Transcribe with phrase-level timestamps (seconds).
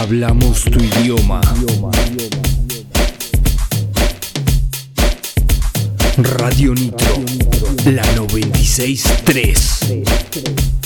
[0.00, 1.42] Hablamos tu idioma.
[6.16, 7.22] Radio Nitro,
[7.84, 10.79] la 963.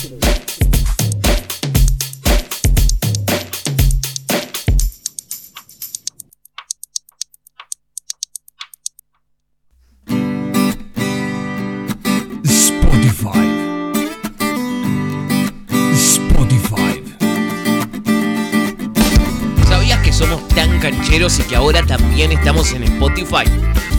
[21.55, 23.45] Ahora también estamos en Spotify?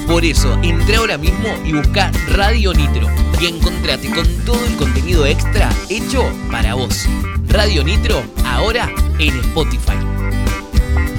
[0.08, 3.08] Por eso, entra ahora mismo y busca Radio Nitro
[3.40, 7.08] y encontrate con todo el contenido extra hecho para vos.
[7.48, 9.98] Radio Nitro, ahora en Spotify.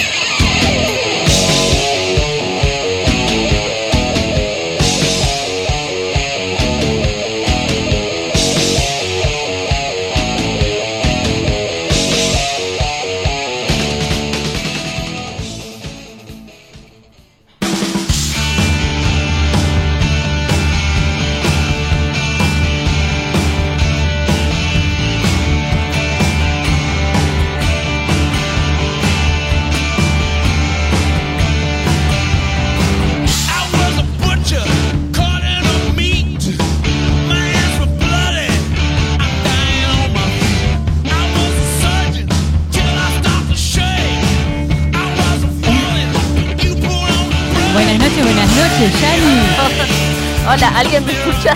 [50.52, 51.53] Hola, ¿alguien me escucha?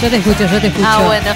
[0.00, 0.86] Yo te escucho, yo te escucho.
[0.88, 1.30] Ah, bueno.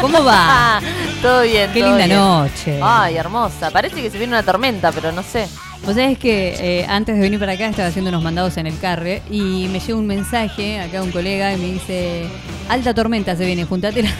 [0.00, 0.78] ¿Cómo va?
[0.80, 0.80] Ah,
[1.20, 2.18] todo bien, Qué todo linda bien.
[2.18, 2.80] noche.
[2.82, 3.70] Ay, hermosa.
[3.70, 5.48] Parece que se viene una tormenta, pero no sé.
[5.84, 8.78] Vos sabés que eh, antes de venir para acá estaba haciendo unos mandados en el
[8.78, 12.26] carre y me llega un mensaje acá un colega y me dice,
[12.68, 14.10] alta tormenta se viene, juntate la,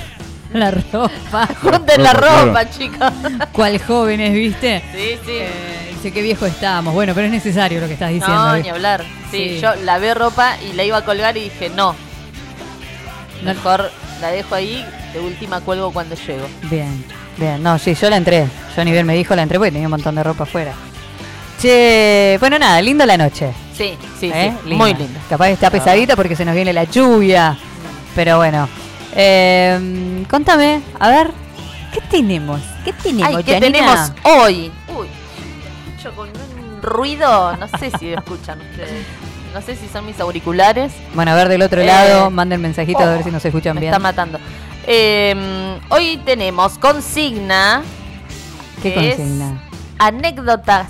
[0.52, 1.46] la ropa.
[1.62, 3.12] Junten la ropa, chicos.
[3.52, 4.82] ¿Cuál jóvenes, viste?
[4.92, 5.32] Sí, sí.
[5.32, 6.94] Eh, dice qué viejo estamos.
[6.94, 8.36] Bueno, pero es necesario lo que estás diciendo.
[8.48, 9.04] no, ni hablar.
[9.30, 9.60] Sí, Sí.
[9.60, 11.94] yo lavé ropa y la iba a colgar y dije, no.
[13.42, 13.90] No- Mejor
[14.20, 16.46] la dejo ahí, de última cuelgo cuando llego.
[16.70, 17.04] Bien,
[17.36, 17.62] bien.
[17.62, 18.46] No, sí, yo la entré.
[18.76, 20.72] Yo ni bien me dijo la entré porque tenía un montón de ropa afuera.
[21.60, 23.52] Che, bueno, nada, lindo la noche.
[23.76, 24.54] Sí, sí, ¿eh?
[24.62, 24.68] sí.
[24.68, 24.84] Linda.
[24.84, 25.20] Muy linda.
[25.28, 27.56] Capaz está pesadita porque se nos viene la lluvia.
[28.14, 28.68] Pero bueno.
[29.14, 31.30] Eh, contame, a ver,
[31.92, 32.60] ¿qué tenemos?
[32.84, 33.72] ¿Qué tenemos, Ay, ¿qué Janina?
[33.72, 34.72] tenemos hoy?
[36.00, 39.04] Escucho con un ruido, no sé si escuchan ustedes.
[39.52, 40.92] No sé si son mis auriculares.
[41.12, 43.74] Bueno, a ver del otro Eh, lado, manden mensajito a ver oh, si nos escuchan
[43.74, 43.92] Me bien.
[43.92, 44.38] está matando.
[44.86, 47.82] Eh, hoy tenemos consigna.
[48.82, 49.62] ¿Qué que es consigna?
[49.98, 50.86] anécdotas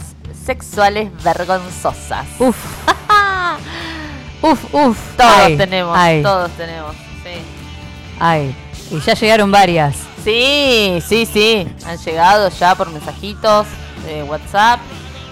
[0.47, 2.27] sexuales vergonzosas.
[2.39, 2.57] Uf.
[4.43, 4.99] uf, uf.
[5.17, 6.95] Todos Ay, tenemos, ay, todos tenemos.
[7.25, 7.43] Sí.
[8.21, 8.55] ay.
[8.93, 9.97] Y ya llegaron varias.
[10.23, 11.67] Sí, sí, sí.
[11.85, 13.67] Han llegado ya por mensajitos
[14.07, 14.79] de WhatsApp.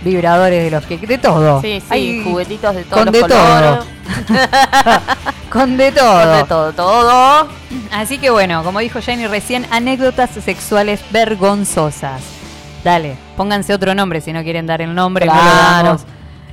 [0.03, 1.61] vibradores de los que de todo.
[1.61, 3.85] Sí, sí, Hay- juguetitos de todos con los de todo.
[5.55, 6.21] con de todo.
[6.21, 7.47] Con de todo, todo.
[7.91, 12.21] Así que bueno, como dijo Jenny recién, anécdotas sexuales vergonzosas.
[12.83, 15.97] Dale, pónganse otro nombre si no quieren dar el nombre, Claro.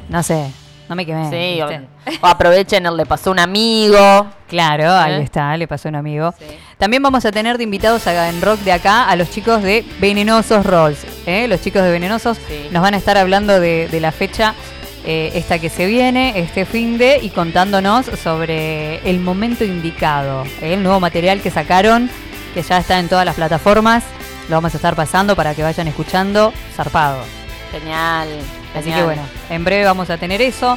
[0.09, 0.51] No sé.
[0.89, 1.31] No me quemé.
[1.31, 4.27] Sí, o, aprovechen el le pasó un amigo.
[4.47, 5.23] Claro, ahí ¿Eh?
[5.23, 6.35] está, le pasó un amigo.
[6.39, 6.45] Sí.
[6.77, 9.85] También vamos a tener de invitados acá en Rock de acá a los chicos de
[10.01, 10.99] Venenosos Rolls.
[11.27, 11.49] ¿eh?
[11.49, 12.69] Los chicos de Venenosos Sí.
[12.71, 14.55] nos van a estar hablando de, de la fecha
[15.05, 20.45] eh, esta que se viene, este fin de, y contándonos sobre el momento indicado.
[20.61, 20.75] ¿eh?
[20.75, 22.11] El nuevo material que sacaron,
[22.55, 24.05] que ya está en todas las plataformas.
[24.49, 26.53] Lo vamos a estar pasando para que vayan escuchando.
[26.75, 27.25] Zarpado.
[27.71, 28.29] Genial.
[28.75, 28.99] Así genial.
[29.01, 30.77] que bueno, en breve vamos a tener eso.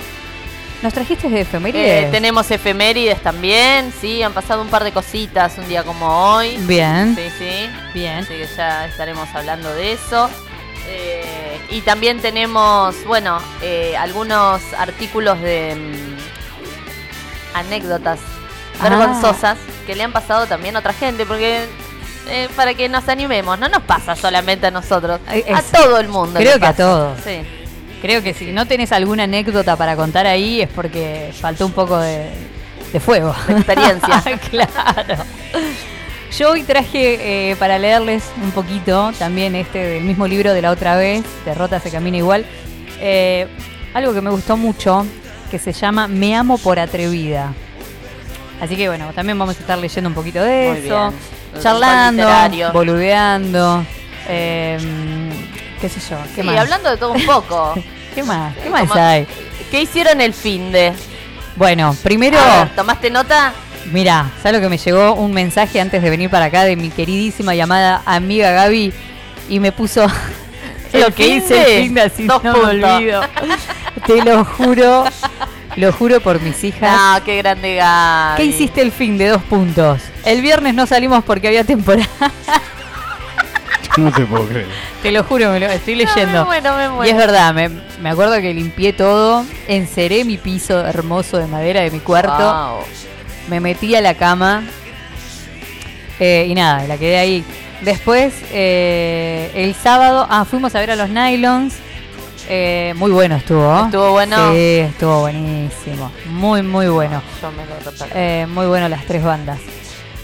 [0.81, 2.03] ¿Nos trajiste de efemérides?
[2.05, 6.05] Eh, tenemos efemérides también, sí, han pasado un par de cositas un día como
[6.35, 6.57] hoy.
[6.67, 7.69] Bien, Sí, sí.
[7.93, 8.17] bien.
[8.19, 10.29] Así que ya estaremos hablando de eso.
[10.87, 18.19] Eh, y también tenemos, bueno, eh, algunos artículos de mm, anécdotas
[18.79, 18.89] Ah.
[18.89, 21.65] vergonzosas que le han pasado también a otra gente, porque
[22.27, 26.39] eh, para que nos animemos, no nos pasa solamente a nosotros, a todo el mundo.
[26.39, 27.17] creo que a todos.
[27.23, 27.41] Sí.
[28.01, 31.97] Creo que si no tenés alguna anécdota para contar ahí es porque faltó un poco
[31.97, 32.29] de,
[32.91, 33.33] de fuego.
[33.47, 34.21] De experiencia.
[34.49, 35.23] claro.
[36.37, 40.71] Yo hoy traje eh, para leerles un poquito también este del mismo libro de la
[40.71, 42.45] otra vez, Derrota se camina igual.
[42.99, 43.47] eh,
[43.93, 45.05] algo que me gustó mucho,
[45.49, 47.53] que se llama Me amo por atrevida.
[48.59, 51.63] Así que bueno, también vamos a estar leyendo un poquito de Muy eso, bien.
[51.63, 52.27] Charlando,
[52.73, 53.85] boludeando,
[54.27, 54.77] eh,
[55.79, 56.57] qué sé yo, qué Sí, más.
[56.59, 57.73] hablando de todo un poco.
[58.15, 58.53] ¿Qué más?
[58.57, 59.25] ¿Qué más hay?
[59.71, 60.91] ¿Qué hicieron el fin de?
[61.55, 63.53] Bueno, primero, ver, ¿Tomaste nota?
[63.91, 65.13] Mira, ¿sabes lo que me llegó?
[65.13, 68.93] Un mensaje antes de venir para acá de mi queridísima llamada amiga Gaby
[69.49, 70.05] y me puso
[70.93, 73.21] El lo que hice de, el fin de así dos no me olvido.
[74.07, 75.03] Te lo juro,
[75.75, 76.97] lo juro por mis hijas.
[77.19, 78.37] No, qué grande Gaby.
[78.37, 80.01] ¿Qué hiciste el fin de dos puntos?
[80.23, 82.07] El viernes no salimos porque había temporada.
[83.97, 84.65] No te puedo creer.
[85.01, 86.39] Te lo juro, me lo estoy No, leyendo.
[86.41, 87.05] me muero, me muero.
[87.05, 87.69] Y es verdad, me,
[88.01, 92.33] me acuerdo que limpié todo, enceré mi piso hermoso de madera de mi cuarto.
[92.37, 92.83] Wow.
[93.49, 94.63] Me metí a la cama
[96.19, 97.43] eh, y nada, la quedé ahí.
[97.81, 101.75] Después, eh, el sábado, ah, fuimos a ver a los Nylons.
[102.47, 103.85] Eh, muy bueno estuvo.
[103.85, 104.51] ¿Estuvo bueno?
[104.53, 106.11] Sí, estuvo buenísimo.
[106.29, 107.21] Muy, muy bueno.
[107.41, 108.07] Yo me lo.
[108.13, 109.59] Eh, muy bueno las tres bandas.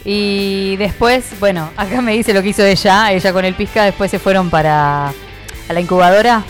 [0.06, 3.12] Y después, bueno, acá me dice lo que hizo ella.
[3.12, 6.44] Ella con el Pisca después se fueron para a la incubadora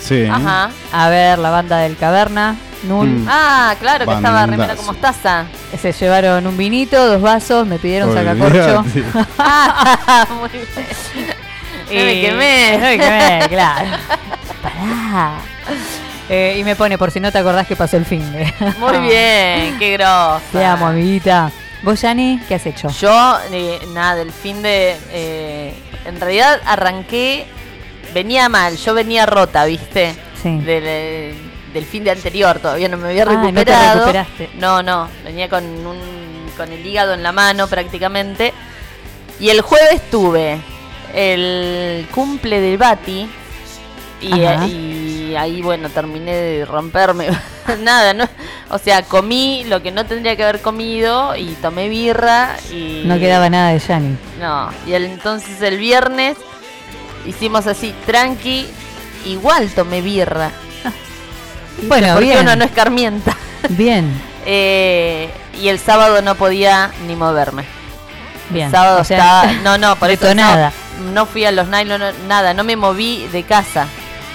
[0.00, 0.24] Sí.
[0.26, 0.70] Ajá.
[0.92, 3.08] a ver la banda del Caverna, Null.
[3.08, 3.26] Mm.
[3.28, 5.46] Ah, claro, que estaba remera como mostaza.
[5.80, 8.80] Se llevaron un vinito, dos vasos, me pidieron sacacorcho.
[8.80, 9.04] Olvídate.
[9.38, 10.66] Ah, muy bien.
[11.88, 12.72] No me Y- quemé.
[12.72, 13.88] No me quemé, claro.
[14.62, 15.32] Pará.
[16.28, 18.52] Eh, y me pone, por si no te acordás que pasó el fin de.
[18.78, 20.40] Muy bien, qué grosa.
[20.52, 21.50] Te amo, amiguita.
[21.82, 22.88] ¿Vos, Yani, qué has hecho?
[22.90, 24.96] Yo, eh, nada, del fin de.
[25.10, 27.46] eh, en realidad arranqué.
[28.14, 30.14] Venía mal, yo venía rota, ¿viste?
[30.42, 30.58] Sí.
[30.58, 31.34] Del,
[31.78, 33.98] del fin de anterior, todavía no me había Ah, no te recuperado.
[34.00, 34.50] recuperaste.
[34.58, 35.98] No, no, venía con, un,
[36.56, 38.52] con el hígado en la mano prácticamente.
[39.40, 40.58] Y el jueves tuve
[41.14, 43.28] el cumple del Bati.
[44.20, 44.66] Y, Ajá.
[44.66, 47.28] y ahí, bueno, terminé de romperme.
[47.80, 48.28] Nada, ¿no?
[48.70, 53.02] O sea, comí lo que no tendría que haber comido y tomé birra y...
[53.04, 54.16] No quedaba nada de Yani.
[54.40, 56.36] No, y el- entonces el viernes
[57.26, 58.66] hicimos así, tranqui,
[59.26, 60.50] igual tomé birra.
[61.86, 62.40] Bueno, Porque bien.
[62.40, 63.36] uno no escarmienta.
[63.70, 64.10] Bien,
[64.50, 65.28] Eh,
[65.60, 67.64] y el sábado no podía ni moverme.
[68.48, 68.66] bien.
[68.66, 69.52] El sábado O sea, estaba.
[69.62, 70.72] No, no, por eso sábado
[71.12, 73.86] No fui a los nylon, no- nada, no me moví de casa.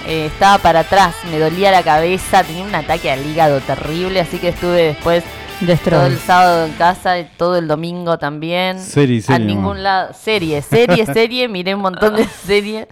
[0.06, 4.38] Eh, estaba para atrás, me dolía la cabeza, tenía un ataque al hígado terrible, así
[4.38, 6.06] que estuve después todo Destroy.
[6.12, 8.80] el sábado en casa, y todo el domingo también.
[8.80, 9.82] Serie, A serie ningún nomás.
[9.82, 10.14] lado.
[10.14, 12.86] Serie, serie, serie, miré un montón de series.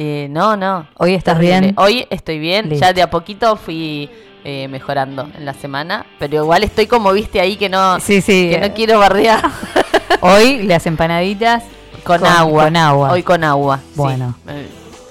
[0.00, 0.86] Eh, no, no.
[0.98, 1.60] ¿Hoy estás terrible.
[1.60, 1.74] bien?
[1.76, 2.86] Hoy estoy bien, Listo.
[2.86, 4.08] ya de a poquito fui
[4.44, 8.48] eh, mejorando en la semana, pero igual estoy como viste ahí que no, Sí, sí.
[8.50, 9.42] que no quiero bardear.
[10.20, 11.64] Hoy las empanaditas
[12.04, 12.64] con, Con- agua.
[12.64, 13.10] con agua.
[13.10, 13.78] Hoy con agua.
[13.78, 13.84] sí.
[13.96, 14.62] Bueno, Me- muy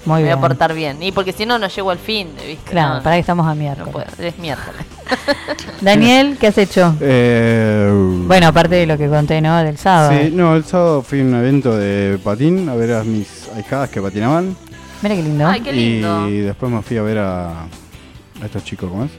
[0.05, 0.37] me voy bien.
[0.37, 1.03] a portar bien.
[1.03, 2.71] Y porque si no, no llego al fin, ¿viste?
[2.71, 3.91] Claro, No, para que estamos a no miércoles.
[3.91, 4.81] puedo, es miércoles.
[5.81, 6.95] Daniel, ¿qué has hecho?
[7.01, 7.89] Eh,
[8.25, 9.57] Bueno, aparte de lo que conté, ¿no?
[9.63, 10.11] Del sábado.
[10.17, 13.89] Sí, no, el sábado fui a un evento de patín a ver a mis ahijadas
[13.89, 14.55] que patinaban.
[15.01, 15.47] Mira qué lindo.
[15.47, 16.29] Ay, qué lindo.
[16.29, 19.11] Y después me fui a ver a, a estos chicos, ¿cómo es?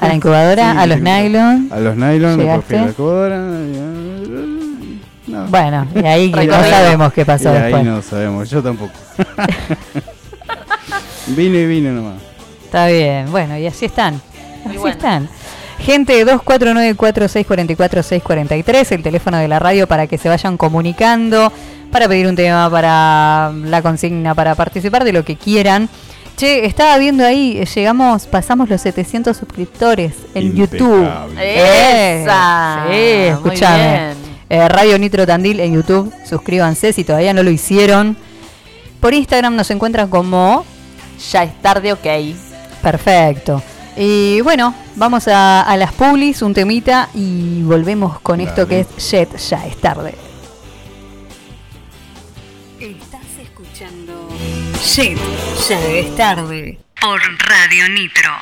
[0.00, 1.68] A la incubadora, Sí, a los nylon.
[1.72, 3.02] A los nylon, después fui a la ¿Llegaste?
[3.02, 3.36] cobra.
[3.36, 5.46] Y, no.
[5.46, 7.84] Bueno, y ahí no sabemos qué pasó Y ahí después.
[7.84, 8.92] no sabemos, yo tampoco.
[11.28, 12.14] vine y vine nomás.
[12.64, 14.20] Está bien, bueno, y así están.
[14.66, 14.96] Así bueno.
[14.96, 15.28] están.
[15.78, 21.52] Gente, 2494-644-643, el teléfono de la radio para que se vayan comunicando,
[21.90, 25.88] para pedir un tema, para la consigna, para participar de lo que quieran.
[26.36, 31.06] Che, estaba viendo ahí, eh, llegamos, pasamos los 700 suscriptores en YouTube.
[31.38, 32.86] ¡Esa!
[32.88, 34.12] Sí, escúchame.
[34.48, 38.16] Eh, Radio Nitro Tandil en YouTube, suscríbanse si todavía no lo hicieron.
[39.00, 40.64] Por Instagram nos encuentran como...
[41.30, 42.06] Ya es tarde, ok.
[42.82, 43.62] Perfecto.
[43.96, 49.36] Y bueno, vamos a, las publis, un temita y volvemos con esto que es Jet,
[49.36, 50.29] ya es tarde.
[54.82, 55.18] Shit,
[55.68, 56.80] ya es tarde.
[57.00, 58.32] Por Radio Nitro.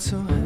[0.00, 0.45] so.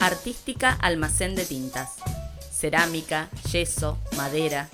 [0.00, 1.90] Artística Almacén de Tintas.
[2.50, 4.68] Cerámica, yeso, madera,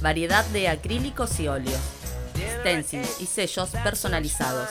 [0.00, 1.80] variedad de acrílicos y óleos,
[2.60, 4.68] stencils y sellos personalizados.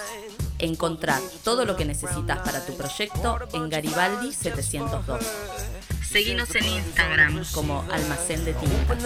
[0.60, 5.24] Encontrar todo lo que necesitas para tu proyecto en Garibaldi 702.
[6.10, 9.04] Seguinos en Instagram como Almacén de Tintas.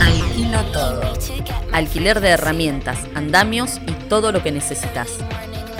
[0.00, 1.02] Alquilo todo.
[1.72, 5.08] Alquiler de herramientas, andamios y todo lo que necesitas.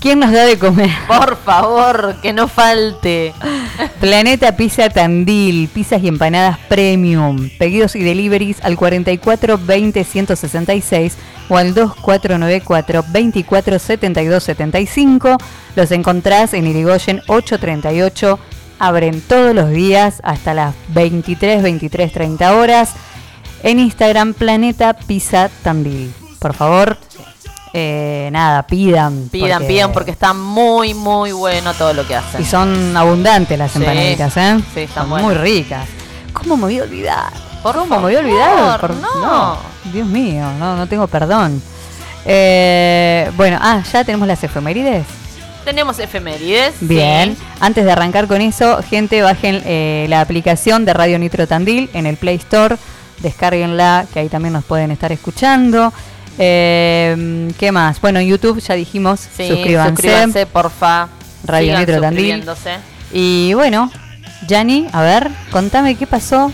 [0.00, 0.90] ¿Quién nos da de comer?
[1.08, 3.34] Por favor, que no falte.
[4.00, 7.50] Planeta Pizza Tandil, pizzas y empanadas premium.
[7.58, 11.16] Pedidos y deliveries al 44 20 166
[11.48, 15.36] o al 2494 24 72 75.
[15.74, 18.38] Los encontrás en Irigoyen 838.
[18.78, 22.92] Abren todos los días hasta las 23, 23, 30 horas.
[23.64, 26.14] En Instagram, Planeta Pizza Tandil.
[26.38, 26.96] Por favor,
[27.72, 29.28] eh, nada, pidan.
[29.30, 32.40] Pidan, pidan, porque está muy, muy bueno todo lo que hacen.
[32.42, 33.78] Y son abundantes las Sí.
[33.78, 34.58] empanaditas, ¿eh?
[34.74, 35.26] Sí, están son buenas.
[35.28, 35.86] muy ricas.
[36.32, 37.32] ¿Cómo me voy a olvidar?
[37.62, 38.90] Por ¿Cómo me voy a olvidar?
[38.94, 39.56] no.
[39.92, 41.60] Dios mío, no, no tengo perdón.
[42.24, 45.06] Eh, bueno, ah, ya tenemos las efemérides.
[45.64, 46.74] Tenemos efemérides.
[46.80, 47.42] Bien, sí.
[47.60, 52.06] antes de arrancar con eso, gente, bajen eh, la aplicación de Radio Nitro Tandil en
[52.06, 52.76] el Play Store,
[53.20, 55.92] descárguenla, que ahí también nos pueden estar escuchando.
[56.38, 58.00] Eh, ¿Qué más?
[58.00, 60.02] Bueno, en YouTube ya dijimos, Sí, suscríbanse.
[60.02, 61.08] suscríbanse, porfa.
[61.44, 62.76] Radio Sigan Nitro suscribiéndose.
[63.12, 63.90] Y bueno,
[64.46, 66.52] Yanni, a ver, contame qué pasó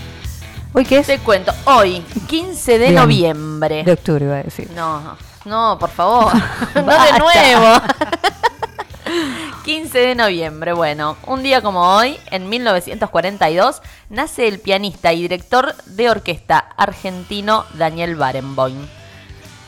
[0.77, 1.07] ¿Hoy qué es?
[1.07, 2.94] Te cuento, hoy, 15 de Bien.
[2.97, 3.85] noviembre.
[3.85, 4.68] De octubre iba a decir.
[4.75, 6.33] No, no, por favor.
[6.75, 7.81] no de nuevo.
[9.64, 15.75] 15 de noviembre, bueno, un día como hoy, en 1942, nace el pianista y director
[15.87, 18.87] de orquesta argentino Daniel Barenboim.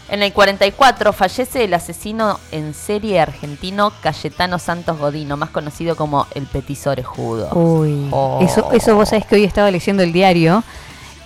[0.08, 6.28] En el 44 fallece el asesino en serie argentino Cayetano Santos Godino, más conocido como
[6.34, 7.50] el Petiso Orejudo.
[7.52, 8.38] Uy, Oh.
[8.40, 10.62] eso, eso vos sabés que hoy estaba leyendo el diario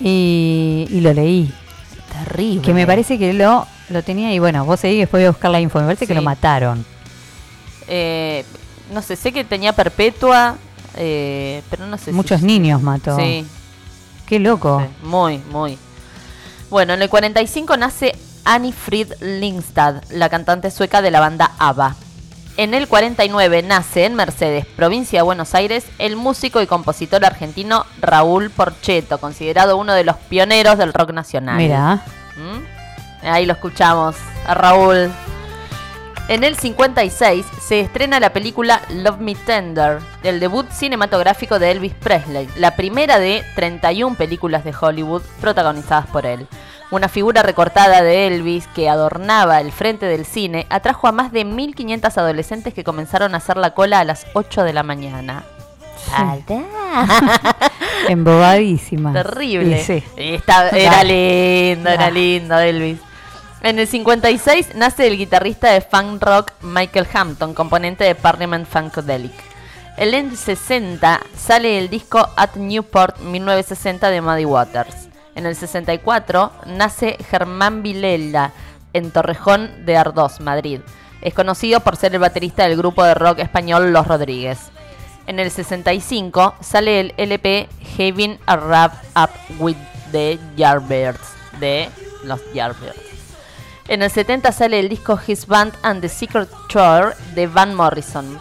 [0.01, 1.53] y, y lo leí.
[2.25, 2.63] Terrible.
[2.63, 5.51] Que me parece que lo, lo tenía y bueno, vos seguís después voy a buscar
[5.51, 5.79] la info.
[5.79, 6.85] Me parece que lo mataron.
[7.87, 8.45] Eh,
[8.95, 10.57] no sé, sé que tenía perpetua,
[10.97, 13.15] eh, pero no sé si- Muchos niños mató.
[13.19, 13.45] Sí,
[14.25, 14.81] Qué loco.
[14.83, 15.77] sí, muy, muy.
[16.71, 18.17] Bueno, en el 45 nace
[18.51, 21.95] Annie Frid Lindstad, la cantante sueca de la banda ABBA.
[22.57, 27.87] En el 49 nace en Mercedes, provincia de Buenos Aires, el músico y compositor argentino
[28.01, 31.59] Raúl Porcheto, considerado uno de los pioneros del rock nacional.
[31.59, 32.03] Mira,
[32.37, 33.25] ¿Mm?
[33.29, 35.13] Ahí lo escuchamos, a Raúl.
[36.27, 41.95] En el 56 se estrena la película Love Me Tender, el debut cinematográfico de Elvis
[41.95, 46.49] Presley, la primera de 31 películas de Hollywood protagonizadas por él.
[46.91, 51.45] Una figura recortada de Elvis que adornaba el frente del cine atrajo a más de
[51.45, 55.45] 1500 adolescentes que comenzaron a hacer la cola a las 8 de la mañana.
[58.09, 59.13] embobadísima.
[59.13, 59.83] Terrible.
[59.85, 60.03] Sí.
[60.17, 62.21] Era lindo, era Dale.
[62.21, 62.99] lindo Elvis.
[63.63, 69.35] En el 56 nace el guitarrista de funk rock Michael Hampton, componente de Parliament Funkadelic.
[69.97, 75.10] En el 60 sale el disco At Newport 1960 de Muddy Waters.
[75.41, 78.53] En el 64 nace Germán Vilela
[78.93, 80.81] en Torrejón de Ardós, Madrid.
[81.23, 84.59] Es conocido por ser el baterista del grupo de rock español Los Rodríguez.
[85.27, 89.79] En el 65 sale el LP Having a Wrap Up with
[90.13, 91.89] the Yardbirds de
[92.25, 93.01] los Yardbirds.
[93.89, 98.39] En el 70 sale el disco His Band and the Secret Tour de Van Morrison.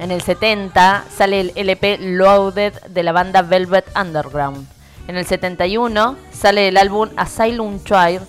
[0.00, 4.81] En el 70 sale el LP Loaded de la banda Velvet Underground.
[5.08, 8.22] En el 71 sale el álbum Asylum Choir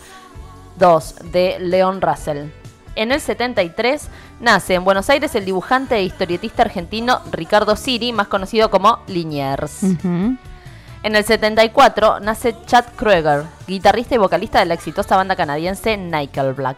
[0.77, 2.49] 2 de Leon Russell.
[2.95, 4.09] En el 73
[4.39, 9.83] nace en Buenos Aires el dibujante e historietista argentino Ricardo Siri, más conocido como Liniers.
[9.83, 16.77] En el 74 nace Chad Kroeger, guitarrista y vocalista de la exitosa banda canadiense Nickelback.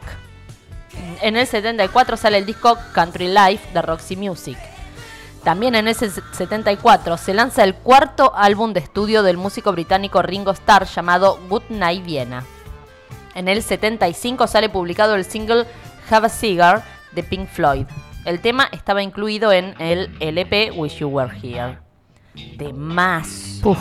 [1.21, 4.57] En el 74 sale el disco Country Life de Roxy Music.
[5.45, 10.49] También en ese 74 se lanza el cuarto álbum de estudio del músico británico Ringo
[10.49, 12.43] Starr llamado Good Night Vienna.
[13.35, 15.67] En el 75 sale publicado el single
[16.09, 17.85] Have a Cigar de Pink Floyd.
[18.25, 21.77] El tema estaba incluido en el LP Wish You Were Here.
[22.57, 23.61] De más.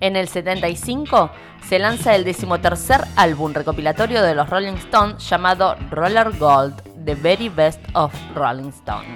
[0.00, 1.32] En el 75
[1.68, 7.48] se lanza el decimotercer álbum recopilatorio de los Rolling Stones llamado Roller Gold, The Very
[7.48, 9.06] Best of Rolling Stone.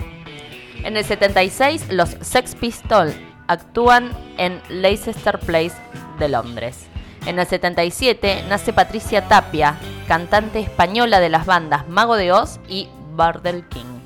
[0.82, 3.14] En el 76 los Sex Pistols
[3.48, 5.74] actúan en Leicester Place
[6.18, 6.86] de Londres.
[7.26, 9.76] En el 77 nace Patricia Tapia,
[10.08, 14.00] cantante española de las bandas Mago de Oz y Bardel King.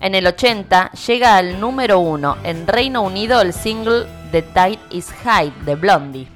[0.00, 5.12] En el 80 llega al número uno en Reino Unido el single The Tide is
[5.22, 6.28] High de Blondie.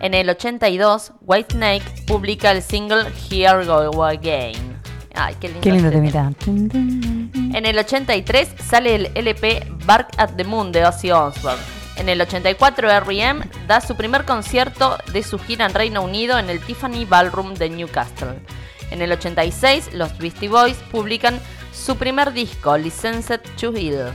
[0.00, 4.77] En el 82, Whitesnake publica el single Here Go Again.
[5.18, 5.60] Ay, qué lindo.
[5.62, 6.30] Qué lindo este temita.
[7.58, 11.60] En el 83 sale el LP Bark at the Moon de Ozzy Osbourne.
[11.96, 13.44] En el 84 R.E.M.
[13.66, 17.68] da su primer concierto de su gira en Reino Unido en el Tiffany Ballroom de
[17.70, 18.38] Newcastle.
[18.92, 21.40] En el 86 los Beastie Boys publican
[21.72, 24.12] su primer disco, Licensed to Heal.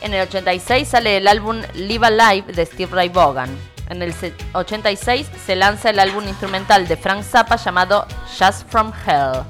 [0.00, 3.50] En el 86 sale el álbum Live Alive de Steve Ray Vaughan.
[3.90, 8.06] En el se- 86 se lanza el álbum instrumental de Frank Zappa llamado
[8.38, 9.42] Just From Hell.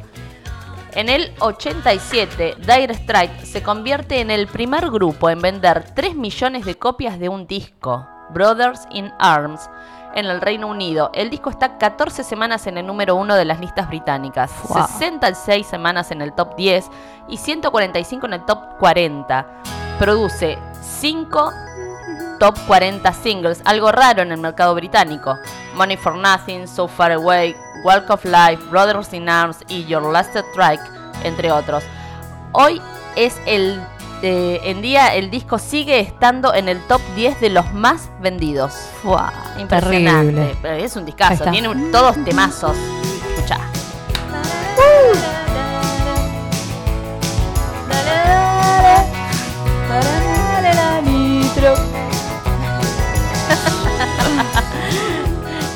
[0.95, 6.65] En el 87, Dire Straits se convierte en el primer grupo en vender 3 millones
[6.65, 9.69] de copias de un disco, Brothers in Arms,
[10.15, 11.11] en el Reino Unido.
[11.13, 14.87] El disco está 14 semanas en el número 1 de las listas británicas, Wow.
[14.87, 16.89] 66 semanas en el top 10
[17.29, 19.47] y 145 en el top 40.
[19.99, 21.53] Produce 5
[22.39, 25.37] top 40 singles, algo raro en el mercado británico.
[25.75, 30.35] Money for Nothing, So Far Away, Walk of Life, Brothers in Arms y Your Last
[30.37, 30.83] Strike,
[31.25, 31.83] entre otros.
[32.53, 32.81] Hoy
[33.17, 33.81] es el
[34.23, 38.73] eh, en día el disco sigue estando en el top 10 de los más vendidos.
[39.03, 40.33] Fua, Impresionante.
[40.35, 40.85] terrible.
[40.85, 42.75] Es un discazo, tiene un- todos temazos.
[43.37, 43.59] Escucha.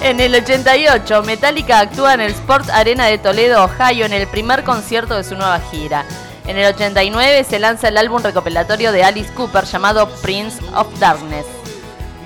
[0.01, 4.63] En el 88, Metallica actúa en el Sports Arena de Toledo, Ohio, en el primer
[4.63, 6.05] concierto de su nueva gira.
[6.47, 11.47] En el 89 se lanza el álbum recopilatorio de Alice Cooper llamado Prince of Darkness.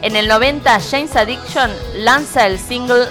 [0.03, 3.07] En el 90, James Addiction lanza el single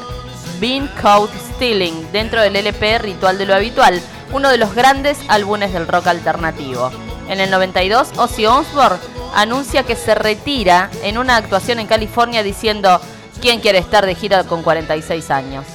[0.59, 3.99] Bean Caught Stealing dentro del LP Ritual de lo Habitual,
[4.31, 6.91] uno de los grandes álbumes del rock alternativo.
[7.27, 8.99] En el 92, Ozzy Osbourne
[9.33, 13.01] anuncia que se retira en una actuación en California diciendo
[13.41, 15.65] ¿Quién quiere estar de gira con 46 años?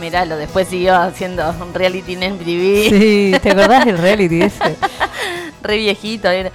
[0.00, 2.88] Miralo, después siguió haciendo un reality en MTV.
[2.90, 4.76] Sí, ¿te acordás del reality ese?
[5.62, 6.28] Re viejito.
[6.28, 6.50] era.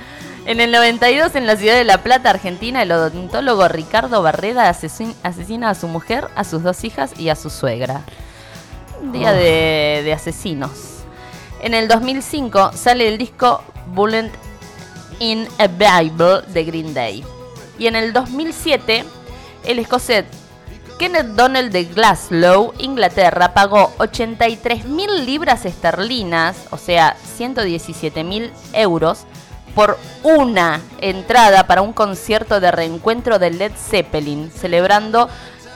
[0.46, 5.16] En el 92, en la ciudad de La Plata, Argentina, el odontólogo Ricardo Barreda asesin-
[5.24, 8.02] asesina a su mujer, a sus dos hijas y a su suegra.
[9.02, 10.72] Un día de, de asesinos.
[11.62, 14.32] En el 2005 sale el disco Bullet
[15.20, 17.24] in a Bible de Green Day.
[17.80, 19.04] Y en el 2007,
[19.64, 20.26] el escocés
[21.02, 29.26] Kenneth Donald de Glasgow, Inglaterra, pagó 83 mil libras esterlinas, o sea, 117 mil euros,
[29.74, 35.28] por una entrada para un concierto de reencuentro de Led Zeppelin, celebrando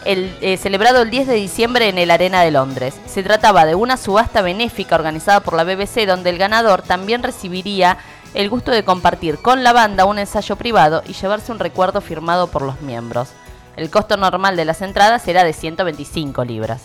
[0.06, 2.96] el, eh, celebrado el 10 de diciembre en el Arena de Londres.
[3.08, 7.98] Se trataba de una subasta benéfica organizada por la BBC, donde el ganador también recibiría
[8.36, 12.46] el gusto de compartir con la banda un ensayo privado y llevarse un recuerdo firmado
[12.46, 13.30] por los miembros.
[13.76, 16.82] El costo normal de las entradas era de 125 libras.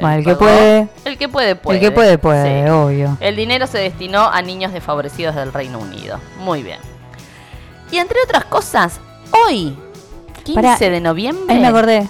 [0.00, 1.78] Bueno, el que puede- El que puede, puede.
[1.78, 2.70] El que puede, puede, Sí.
[2.70, 3.16] obvio.
[3.20, 6.18] El dinero se destinó a niños desfavorecidos del Reino Unido.
[6.38, 6.78] Muy bien.
[7.90, 8.98] Y entre otras cosas,
[9.46, 9.76] hoy,
[10.44, 11.54] 15 Pará, de noviembre.
[11.54, 12.08] Ahí me acordé.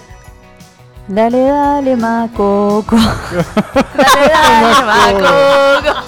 [1.07, 2.95] Dale, dale, macoco.
[2.95, 5.99] Dale, dale, Macoco.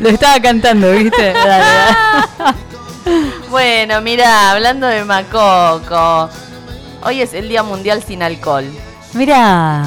[0.00, 1.32] Lo estaba cantando, ¿viste?
[1.34, 2.54] Dale, dale.
[3.56, 6.28] Bueno, mira, hablando de Macoco.
[7.02, 8.66] Hoy es el Día Mundial sin Alcohol.
[9.14, 9.82] Mira,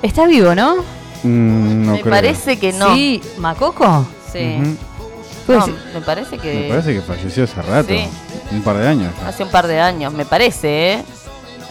[0.00, 0.76] está vivo, ¿no?
[1.24, 2.14] Mm, no me creo.
[2.14, 2.94] parece que no.
[2.94, 4.06] Sí, ¿Macoco?
[4.32, 4.76] Sí.
[5.44, 6.54] Pues No, me parece que.
[6.54, 7.88] Me parece que falleció hace rato.
[7.88, 8.08] Sí.
[8.52, 9.12] Un par de años.
[9.26, 11.04] Hace un par de años, me parece, ¿eh?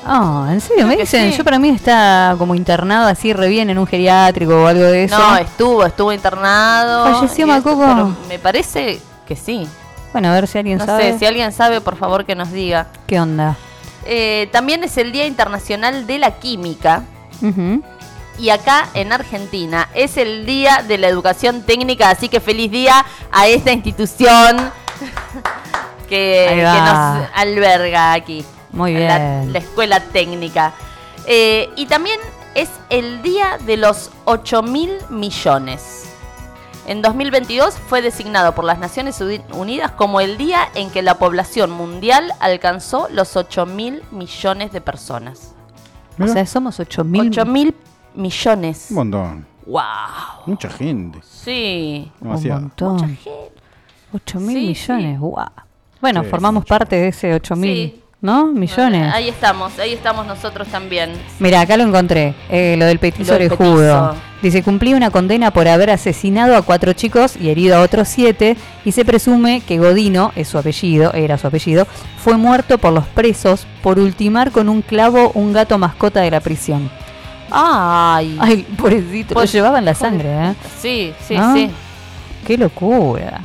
[0.05, 0.87] Ah, ¿en serio?
[0.87, 1.37] Me Creo dicen, sí.
[1.37, 5.05] yo para mí está como internado así re bien en un geriátrico o algo de
[5.05, 5.17] eso.
[5.17, 7.05] No, estuvo, estuvo internado.
[7.13, 7.85] ¿Falleció esto, Macoco?
[7.85, 9.65] pero me parece que sí.
[10.13, 11.13] Bueno, a ver si alguien No sabe.
[11.13, 12.87] sé, si alguien sabe, por favor que nos diga.
[13.07, 13.55] ¿Qué onda?
[14.05, 17.03] Eh, también es el Día Internacional de la Química.
[18.39, 23.03] Y acá en Argentina es el Día de la Educación Técnica, así que feliz día
[23.31, 24.57] a esta institución
[26.09, 28.45] que, nos alberga aquí.
[28.71, 29.53] Muy La, bien.
[29.53, 30.73] la escuela técnica.
[31.25, 32.19] Eh, y también
[32.55, 36.06] es el Día de los 8 mil millones.
[36.87, 41.15] En 2022 fue designado por las Naciones Uni- Unidas como el día en que la
[41.19, 45.53] población mundial alcanzó los 8 mil millones de personas.
[46.17, 47.27] O Mira, sea, somos 8 mil.
[47.29, 47.75] 8 mil
[48.15, 48.87] millones.
[48.89, 49.47] un montón.
[49.65, 49.83] ¡Wow!
[50.45, 51.19] Mucha gente.
[51.23, 52.09] Sí.
[52.21, 52.61] Un Demasiado.
[52.61, 52.93] montón.
[52.93, 53.51] Mucha gente.
[54.13, 55.45] 8 mil Sí, millones, guau.
[55.99, 58.03] Bueno, Sí, formamos parte de ese 8 mil, Sí.
[58.21, 58.47] ¿No?
[58.47, 59.13] Millones.
[59.13, 61.11] Ahí estamos, ahí estamos nosotros también.
[61.39, 64.15] Mira, acá lo encontré, eh, lo del petiso Lo orejudo.
[64.41, 68.55] Dice, cumplí una condena por haber asesinado a cuatro chicos y herido a otros siete,
[68.85, 71.87] y se presume que Godino, es su apellido, era su apellido,
[72.23, 76.39] fue muerto por los presos por ultimar con un clavo un gato mascota de la
[76.39, 76.89] prisión.
[77.49, 78.37] Ay.
[78.39, 80.53] Ay, pobrecito, lo Pues- llevaba en la sangre, ¿eh?
[80.79, 81.53] Sí, sí, ¿No?
[81.55, 81.71] sí.
[82.45, 83.41] Qué locura.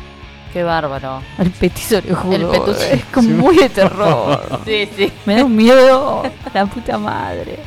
[0.53, 1.23] Qué bárbaro.
[1.39, 2.35] El petiso orejudo.
[2.35, 4.61] El petus- Es como muy de terror.
[4.67, 5.11] Sí, sí.
[5.25, 7.59] Me da un miedo, la puta madre.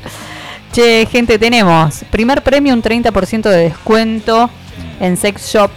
[0.71, 4.49] Che, gente, tenemos primer premio un 30% de descuento
[4.99, 5.71] en Sex Shop.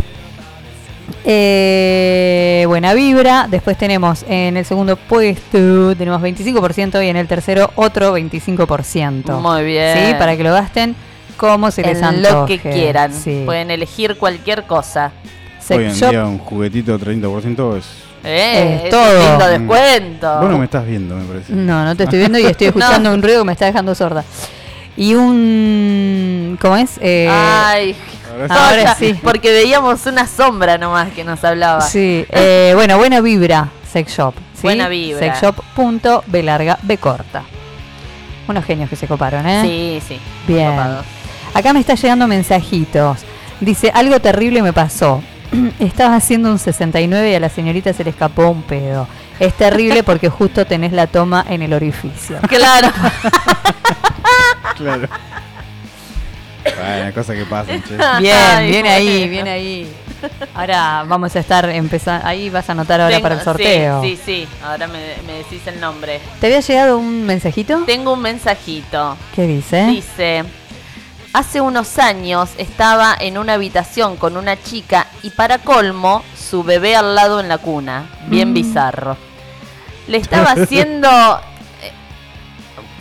[1.25, 3.47] Eh, buena vibra.
[3.51, 9.41] Después tenemos en el segundo puesto, tenemos 25% y en el tercero otro 25%.
[9.41, 9.97] Muy bien.
[9.99, 10.95] Sí, para que lo gasten
[11.37, 12.33] como se les en antoje.
[12.33, 13.13] lo que quieran.
[13.15, 13.43] Sí.
[13.47, 15.13] Pueden elegir cualquier cosa.
[15.69, 16.11] Sex Hoy en Shop.
[16.11, 17.85] día un juguetito 30% es...
[18.25, 19.31] Eh, Es es todo.
[19.31, 20.41] lindo descuento.
[20.41, 21.53] Vos no me estás viendo, me parece.
[21.53, 23.15] No, no te estoy viendo y estoy escuchando No.
[23.15, 24.25] un ruido que me está dejando sorda.
[24.97, 26.59] Y un...
[26.61, 26.99] ¿Cómo es?
[27.01, 27.95] Eh, Ay,
[28.49, 29.15] Ahora sí.
[29.23, 31.81] Porque veíamos una sombra nomás que nos hablaba.
[31.83, 34.35] Sí, eh, bueno, buena vibra, Sex Shop.
[34.55, 34.63] ¿sí?
[34.63, 35.21] Buena vibra.
[35.35, 37.43] Sexshop.b larga, B corta.
[38.49, 39.63] Unos genios que se coparon, ¿eh?
[39.63, 40.21] Sí, sí.
[40.47, 40.71] Bien.
[40.71, 41.07] copados.
[41.55, 43.19] Acá me está llegando mensajitos.
[43.61, 45.23] Dice, algo terrible me pasó.
[45.79, 49.07] Estaba haciendo un 69 y a la señorita se le escapó un pedo.
[49.41, 52.39] Es terrible porque justo tenés la toma en el orificio.
[52.49, 52.89] Claro.
[54.77, 55.09] Claro.
[56.65, 57.97] Bueno, cosa que pasa, che.
[58.21, 59.93] Bien, Ay, bien ahí, bien ahí.
[60.55, 62.27] Ahora vamos a estar empezando.
[62.27, 64.03] Ahí vas a anotar ahora Tengo- para el sorteo.
[64.03, 64.49] Sí, sí, sí.
[64.65, 66.21] Ahora me, me decís el nombre.
[66.41, 67.83] ¿Te había llegado un mensajito?
[67.87, 69.17] Tengo un mensajito.
[69.35, 69.87] ¿Qué dice?
[69.87, 70.45] Dice,
[71.39, 76.97] hace unos años estaba en una habitación con una chica y para colmo, su bebé
[76.97, 78.09] al lado en la cuna.
[78.27, 78.55] Bien Mm.
[78.55, 79.17] bizarro.
[80.09, 81.09] Le estaba haciendo
[81.83, 81.93] eh,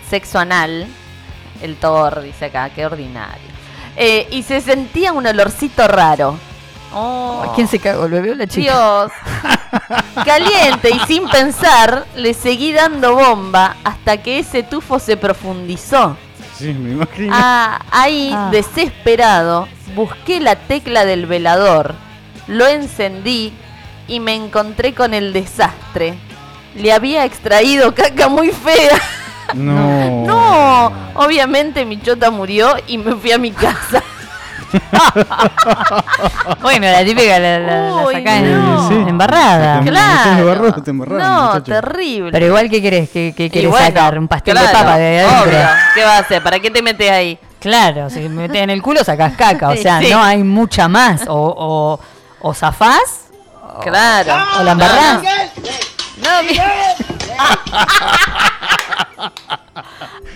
[0.10, 0.86] sexo anal.
[1.64, 3.48] El Thor dice acá, qué ordinario.
[3.96, 6.38] Eh, y se sentía un olorcito raro.
[6.94, 8.06] Oh, ¿Quién se cagó?
[8.06, 8.72] ¿El bebé o la chica?
[8.72, 9.12] Dios.
[10.24, 16.16] Caliente y sin pensar, le seguí dando bomba hasta que ese tufo se profundizó.
[16.58, 17.34] Sí, me imagino.
[17.36, 18.50] Ah, ahí, Ah.
[18.52, 21.96] desesperado, busqué la tecla del velador,
[22.48, 23.54] lo encendí
[24.08, 26.16] y me encontré con el desastre.
[26.76, 29.00] Le había extraído caca muy fea.
[29.54, 30.26] No.
[30.28, 34.04] No, obviamente mi chota murió y me fui a mi casa.
[36.62, 38.92] Bueno, la típica la, la, la Uy, sacás no.
[38.92, 39.80] en, embarrada.
[39.82, 40.74] Te claro.
[40.84, 41.62] te no, muchacho.
[41.64, 42.32] terrible.
[42.32, 43.10] Pero igual, ¿qué querés?
[43.10, 44.18] ¿Qué, qué querés bueno, sacar?
[44.20, 45.44] ¿Un pastel de papa de adentro?
[45.50, 45.68] obvio.
[45.96, 46.44] ¿Qué va a hacer?
[46.44, 47.40] ¿Para qué te metes ahí?
[47.60, 49.70] Claro, si me metes en el culo sacás caca.
[49.70, 50.10] O Sí, sea, sí.
[50.12, 51.24] no hay mucha más.
[51.28, 52.00] O, o,
[52.42, 53.26] o zafás
[53.82, 54.34] Claro.
[54.60, 55.22] o la embarrás.
[56.22, 56.60] No, mi-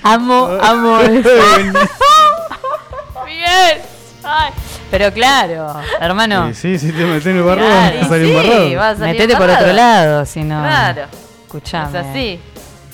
[0.04, 1.30] Amo, amo eso.
[3.26, 3.82] Bien.
[4.24, 4.52] Ay,
[4.92, 6.50] Pero claro, hermano.
[6.50, 8.96] Eh, Sí, sí, te metés en el barro, Claro, vas a salir y sí, vas
[8.96, 10.62] a salir Metete por otro lado, si no.
[10.62, 11.04] Claro.
[11.46, 12.00] Escuchame.
[12.00, 12.40] Es así.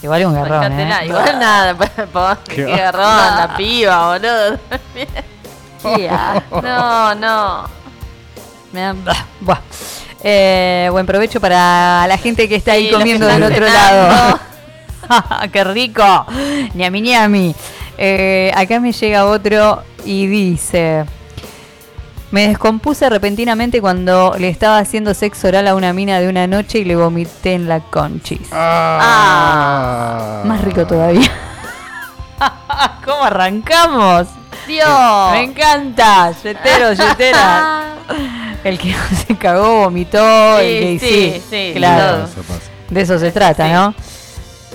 [0.04, 0.80] Igual es un garrón.
[0.80, 1.06] ¿eh?
[1.06, 1.76] Igual nada,
[2.14, 4.60] po- Qué qué garrón, la piba, boludo.
[6.64, 7.64] No, no.
[8.72, 9.04] Me dan-
[9.42, 9.60] Buah.
[10.24, 14.40] Eh, buen provecho para la gente que está ahí Sí, comiendo del otro lado.
[15.54, 16.26] ¡Qué rico!
[16.74, 17.56] ñami ñami.
[17.98, 21.06] Eh, acá me llega otro y dice:
[22.32, 26.80] Me descompuse repentinamente cuando le estaba haciendo sexo oral a una mina de una noche
[26.80, 28.42] y le vomité en la conchis.
[28.52, 30.42] Ah.
[30.46, 31.32] Más rico todavía.
[33.06, 34.28] ¿Cómo arrancamos?
[34.68, 35.32] Dios.
[35.32, 36.32] Me encanta.
[36.44, 37.84] Yetero, yetera.
[38.64, 38.94] El que
[39.26, 40.60] se cagó, vomitó.
[40.60, 42.24] el que Sí, sí, sí, sí, claro.
[42.24, 42.60] Pasa.
[42.90, 43.72] De eso se trata, Sí.
[43.72, 43.94] ¿no?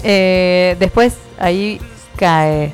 [0.03, 1.79] Eh, después ahí
[2.17, 2.73] cae.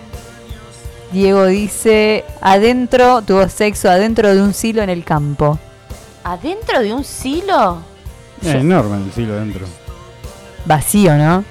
[1.12, 5.58] Diego dice, adentro, tuvo sexo adentro de un silo en el campo.
[6.24, 7.78] ¿Adentro de un silo?
[8.42, 9.66] Es enorme el silo dentro.
[10.66, 11.44] Vacío, ¿no?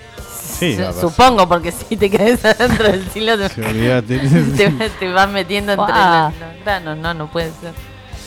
[0.59, 1.01] Sí, Su-.
[1.09, 4.19] Supongo, porque si te quedas adentro del silo te, Sí, olvídate.
[4.57, 6.29] te, te vas metiendo entre Guau.
[6.31, 6.97] los los granos.
[6.97, 7.73] No, no puede ser.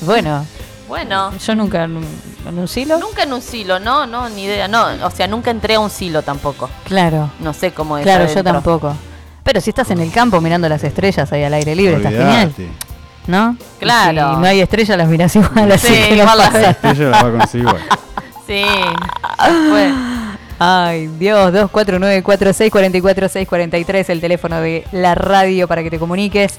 [0.02, 0.44] Bueno,
[0.88, 2.06] Bueno, yo nunca en un,
[2.48, 2.98] en un silo.
[2.98, 4.66] nunca en un silo, no, no, ni idea.
[4.66, 6.68] No, o sea, nunca entré a un silo tampoco.
[6.84, 8.02] Claro, No sé cómo es.
[8.02, 8.52] claro, yo adentro.
[8.54, 8.96] tampoco.
[9.42, 12.52] Pero si estás en el campo mirando las estrellas ahí al aire libre, está genial,
[12.56, 12.68] Olvídate.
[13.26, 13.56] ¿no?
[13.78, 14.34] Claro.
[14.34, 16.98] Si no hay estrellas, las miras igual, así Sí, que no igual las pasa ves.
[16.98, 17.82] Ella la va a conseguir igual.
[18.46, 18.64] Sí.
[19.70, 19.90] Fue.
[20.58, 26.58] Ay, Dios, 2494644643, el teléfono de la radio para que te comuniques.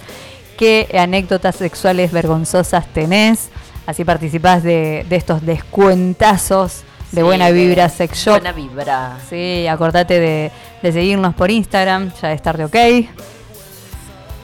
[0.58, 3.50] ¿Qué anécdotas sexuales vergonzosas tenés?
[3.86, 8.34] Así participás de, de estos descuentazos de Sí, buena vibra sex shop.
[8.36, 9.18] Buena vibra.
[9.30, 12.76] Sí, acordate de, de seguirnos por Instagram, ya es tarde ok.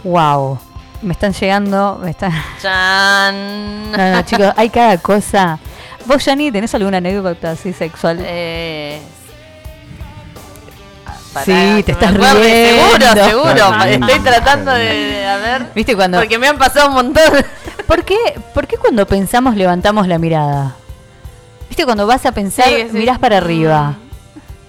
[0.03, 0.59] Wow,
[1.01, 2.31] me están llegando, me están...
[2.61, 3.91] Chan.
[3.91, 5.59] No, no, chicos, hay cada cosa.
[6.05, 8.19] Vos, Jani, ¿tenés alguna anécdota así sexual?
[8.21, 8.99] Eh,
[11.33, 12.41] pará, Sí, te estás riendo.
[12.41, 13.83] Seguro, seguro.
[13.85, 15.71] Estoy tratando de- a ver.
[15.75, 16.19] ¿Viste cuando...
[16.19, 17.23] Porque me han pasado un montón.
[17.85, 18.17] ¿Por qué,
[18.53, 20.75] ¿Por qué cuando pensamos levantamos la mirada?
[21.77, 22.97] ¿Viste cuando vas a pensar, Sí, sí.
[22.97, 23.93] mirás para arriba?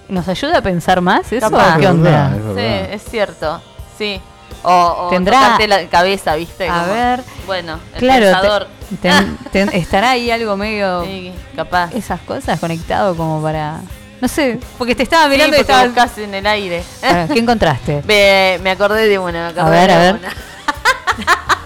[0.09, 1.49] ¿Nos ayuda a pensar más eso?
[1.49, 1.77] Capaz.
[1.77, 2.03] ¿Qué Es onda?
[2.11, 2.93] verdad, es Sí, verdad.
[2.93, 3.61] es cierto.
[3.97, 4.21] Sí.
[4.61, 6.69] O, o Tendrá- la cabeza, ¿viste?
[6.69, 7.21] A Como- ver.
[7.47, 8.67] Bueno, el Claro, pensador.
[8.91, 11.03] te- ten- ten- estará ahí algo medio...
[11.03, 11.91] Sí, capaz.
[11.95, 13.79] Esas cosas conectado como para...
[14.21, 15.85] No sé, porque te estaba mirando sí, y porque estaba...
[15.87, 16.83] buscas en el aire.
[17.01, 18.03] Bueno, ¿Qué encontraste?
[18.07, 20.15] me, me acordé de una, me acordé A ver, de a ver.
[20.15, 20.29] una.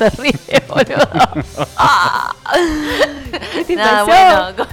[0.00, 0.34] Se ríe,
[0.68, 1.08] boludo.
[3.66, 4.54] ¿Qué Nada, pasó?
[4.54, 4.66] bueno.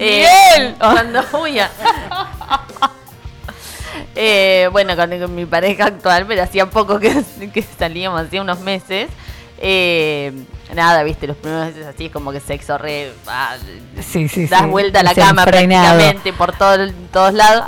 [0.00, 0.74] eh.
[0.78, 1.70] Cuando uy, a-
[4.16, 8.60] Eh, bueno, con, con mi pareja actual, pero hacía poco que, que salíamos, hacía unos
[8.60, 9.08] meses.
[9.58, 10.32] Eh,
[10.74, 13.12] nada, viste, los primeros meses así es como que sexo re.
[13.26, 13.56] ah,
[14.00, 14.66] Sí, sí, das sí.
[14.66, 15.98] vuelta a la cama Desenfrenado.
[15.98, 16.76] prácticamente por todo,
[17.12, 17.66] todos lados.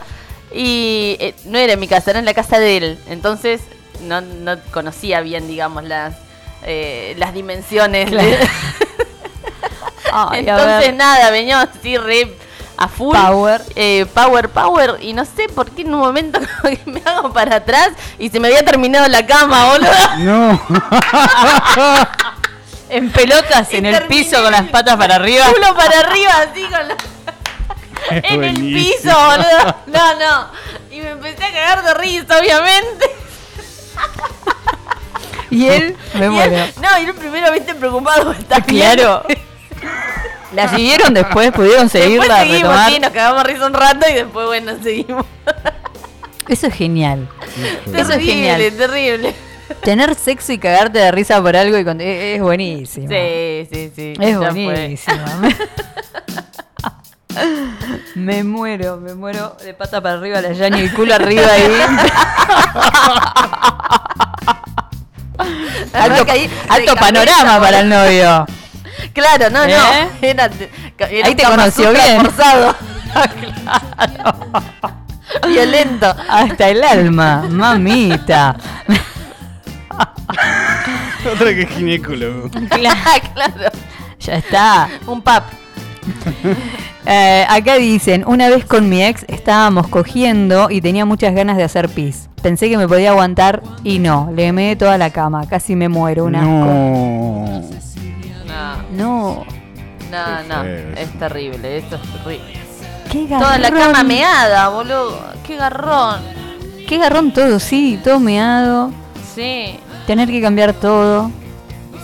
[0.53, 2.99] Y eh, no era en mi casa, era en la casa de él.
[3.09, 3.61] Entonces
[4.03, 6.15] no, no conocía bien, digamos, las,
[6.67, 8.11] eh, las dimensiones.
[8.11, 8.29] Claro.
[8.29, 8.39] de-
[10.12, 12.37] Ay, a Entonces nada, venía así re
[12.79, 13.17] a full.
[13.17, 13.62] Power.
[13.75, 14.97] Eh, power, power.
[15.01, 18.29] Y no sé por qué en un momento como que me hago para atrás y
[18.31, 19.91] se me había terminado la cama, boludo.
[20.19, 20.61] No.
[22.89, 25.47] En pelotas en el piso con las patas para arriba.
[25.53, 26.97] Culo para arriba, así con la...
[28.11, 29.77] en el piso, boludo.
[29.87, 30.49] No, no.
[30.93, 33.07] Y me empecé a cagar de risa, obviamente.
[35.51, 36.57] Y él, me muero.
[36.81, 38.33] no, y él primero, viste, preocupado.
[38.39, 38.61] ¿está?
[38.61, 39.23] Claro.
[40.55, 42.93] La siguieron después, pudieron Después seguirla, seguimos, retomar.
[42.93, 45.27] sí, nos cagamos risa un rato y después, bueno, seguimos.
[46.49, 47.29] Eso es genial.
[47.87, 48.73] Eso es terrible, genial.
[48.77, 49.35] terrible.
[49.83, 53.09] Tener sexo y cagarte de risa por algo y con- es, es buenísimo.
[53.09, 54.15] Sí, sí, sí.
[54.21, 55.19] Es buenísimo.
[58.15, 61.73] me muero, me muero de pata para arriba la Yani y el culo arriba ahí.
[65.93, 68.47] Alto que ahí se alto cambió panorama para el novio.
[69.12, 69.76] Claro, no, ¿Eh?
[69.76, 70.26] no.
[70.26, 70.51] Era,
[70.99, 72.20] era Ahí te conoció bien.
[72.22, 72.74] forzado.
[75.47, 76.14] Violento.
[76.28, 78.57] Hasta el alma, mamita.
[81.32, 82.51] Otra que ginecólogo.
[82.51, 83.70] Claro, claro.
[84.20, 84.89] Ya está.
[85.07, 85.45] Un pap.
[87.09, 91.63] Eh, acá dicen, una vez con mi ex estábamos cogiendo y tenía muchas ganas de
[91.63, 92.29] hacer pis.
[92.43, 96.25] Pensé que me podía aguantar y no, le meé toda la cama, casi me muero,
[96.25, 96.49] un asco.
[98.97, 99.45] No.
[100.11, 100.65] No, No.
[100.97, 102.55] Es terrible, esto es terrible.
[103.13, 103.41] qué garrón.
[103.47, 105.21] Toda la cama meada, boludo.
[105.47, 106.21] Qué garrón.
[106.89, 108.91] Qué garrón todo, sí, todo meado.
[109.35, 109.79] Sí.
[110.09, 111.31] Tener que cambiar todo,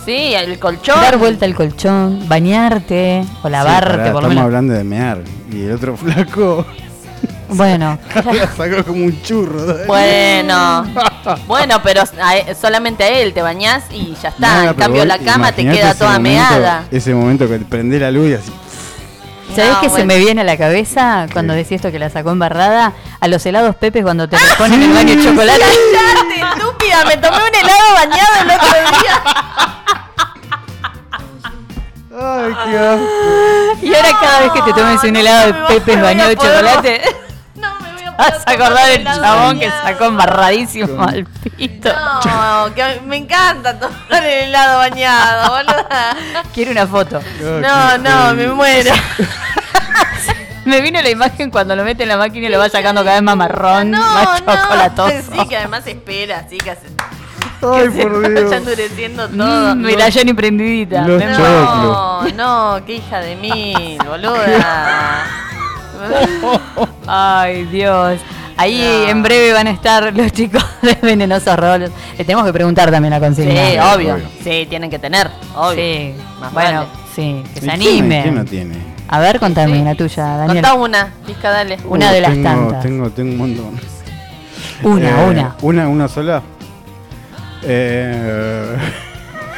[0.05, 0.99] Sí, el colchón.
[1.01, 4.43] dar vuelta al colchón, bañarte o lavarte Sí, pará, por lo estamos menos.
[4.45, 5.21] hablando de mear.
[5.51, 6.65] Y el otro flaco
[7.49, 9.85] Bueno, la sacó como un churro.
[9.85, 10.85] Bueno,
[11.47, 14.39] bueno, pero a e- solamente a él te bañás y ya está.
[14.39, 16.83] Nada, en cambio, la cama te queda toda momento- meada.
[16.89, 18.51] Ese momento que prendés la luz y así.
[19.55, 21.57] ¿Sabés No, qué se me viene a la cabeza cuando Sí.
[21.59, 22.93] decís esto que la sacó embarrada?
[23.19, 25.59] A los helados Pepe cuando te ponen el baño de chocolate.
[25.59, 27.05] ¡Cállate, estúpida!
[27.05, 29.23] Me tomé un helado bañado el otro día.
[32.15, 33.07] Ay, qué asco.
[33.81, 37.01] Y ahora cada vez que te tomes un helado de no Pepe bañado de chocolate,
[38.31, 41.89] vas a acordar del chabón que sacó embarradísimo al pito.
[42.25, 46.15] No, que me encanta tomar el helado bañado, boluda.
[46.53, 47.21] Quiero una foto.
[47.41, 48.93] No, no, me muero.
[50.65, 53.15] Me vino la imagen cuando lo mete en la máquina y lo va sacando cada
[53.15, 54.55] vez más marrón, No, más no.
[54.55, 55.31] chocolatoso.
[55.33, 56.87] Sí, que además espera, así que se,
[57.61, 58.51] Ay, que se por vaya Dios.
[58.53, 59.75] endureciendo todo.
[59.75, 61.01] Mm, y la Jenny prendidita.
[61.05, 61.21] Los.
[61.21, 65.25] No, no, qué hija de mí, boluda.
[67.07, 68.19] Ay, Dios.
[68.55, 69.09] Ahí No.
[69.09, 71.89] en breve van a estar los chicos de Venenosos Rolos.
[72.17, 73.93] Le tenemos que preguntar también la Sí, consigna.
[73.93, 74.13] obvio.
[74.15, 74.25] obvio.
[74.43, 75.75] Sí, tienen que tener, obvio.
[75.75, 76.13] Sí.
[76.39, 76.91] Más bueno, vale.
[77.15, 78.21] sí, que ¿Y se anime.
[78.23, 78.75] ¿Quién no tiene?
[79.07, 79.83] A ver, contame Sí.
[79.83, 80.61] la tuya, Daniel.
[80.63, 81.77] Contá una, dale.
[81.85, 82.83] Una de las tengo, tantas.
[82.83, 83.79] Tengo, tengo un montón.
[84.83, 85.55] Una, Eh, una.
[85.61, 86.41] Una, una sola.
[87.63, 88.77] Eh,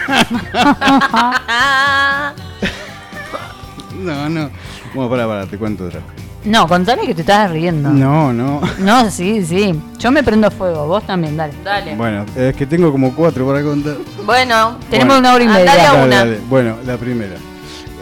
[3.99, 4.49] no, no.
[4.93, 5.99] Bueno, para, para, te cuento otra.
[6.45, 7.89] No, contame que te estás riendo.
[7.89, 8.61] No, no.
[8.79, 9.73] No, sí, sí.
[9.97, 11.53] Yo me prendo fuego, vos también, dale.
[11.63, 11.95] dale.
[11.95, 13.95] Bueno, es que tengo como cuatro para contar.
[14.25, 15.19] Bueno, Tenemos Bueno.
[15.19, 15.75] una hora y media.
[15.75, 16.15] Dale, una.
[16.17, 16.39] dale.
[16.47, 17.35] Bueno, la primera.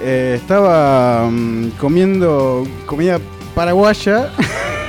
[0.02, 3.18] Eh, estaba mm, comiendo comida
[3.56, 4.30] paraguaya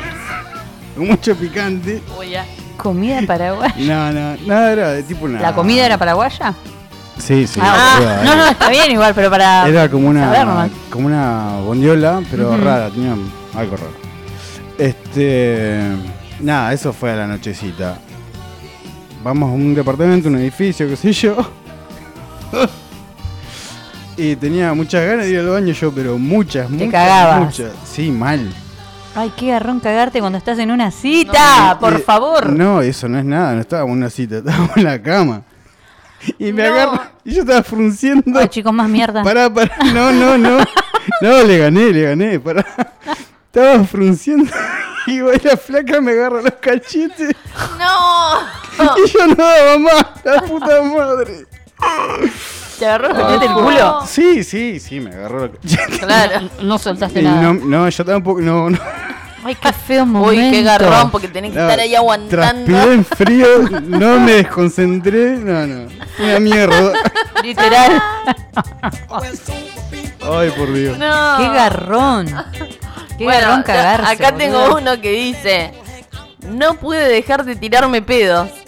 [0.96, 2.02] mucho picante.
[2.18, 2.44] Uy, ya.
[2.76, 3.74] ¿Comida paraguaya?
[3.78, 5.40] No, no, nada era de tipo una.
[5.40, 6.54] ¿La comida era paraguaya?
[7.18, 7.60] Sí, sí.
[7.62, 11.58] Ah, era- no, no, está bien igual, pero para Era como saber una, como una
[11.64, 13.14] bondiola, pero rara, tenía
[13.56, 13.92] algo raro.
[14.78, 15.80] Este,
[16.40, 17.98] nada, eso fue a la nochecita.
[19.22, 21.36] Vamos a un departamento, un edificio, qué sé yo.
[24.16, 27.40] y tenía muchas ganas de ir al baño yo, pero muchas, muchas, cagabas.
[27.44, 27.72] muchas.
[27.84, 28.52] Sí, mal.
[29.16, 32.50] Ay, qué garrón cagarte cuando estás en una cita, por Eh, favor.
[32.50, 35.42] No, eso no es nada, no estábamos en una cita, estábamos en la cama.
[36.38, 36.72] Y me No.
[36.74, 38.38] agarra, y yo estaba frunciendo.
[38.38, 39.22] Ay, chicos, más mierda.
[39.22, 40.58] Pará, pará, no, no, no.
[41.20, 42.64] No, le gané, le gané, pará.
[43.54, 44.50] Estaba frunciendo
[45.06, 47.36] y la flaca me agarra los cachetes
[47.78, 48.40] ¡No!
[48.96, 51.46] y yo no daba más, la puta madre.
[52.80, 54.02] ¿Te agarró el cachete el culo?
[54.08, 55.98] Sí, sí, sí, me agarró los cachetes.
[56.00, 56.40] Claro.
[56.40, 57.42] No, no soltaste nada.
[57.42, 58.78] no, no, yo tampoco, no, no.
[59.44, 60.30] Ay, qué feo momento.
[60.30, 61.62] Uy, qué garrón, porque tenés que no.
[61.62, 62.64] estar ahí aguantando.
[62.64, 63.46] Transpiré en frío,
[63.82, 65.88] no me desconcentré, no, no.
[66.18, 66.92] Una mierda.
[67.40, 68.02] Literal.
[70.22, 70.98] Ay, por Dios.
[70.98, 71.36] No.
[71.38, 72.26] Qué garrón.
[73.18, 73.52] Qué Bueno.
[73.54, 74.36] Acá boludo.
[74.38, 75.72] tengo uno que dice:
[76.48, 78.48] No pude dejar de tirarme pedos.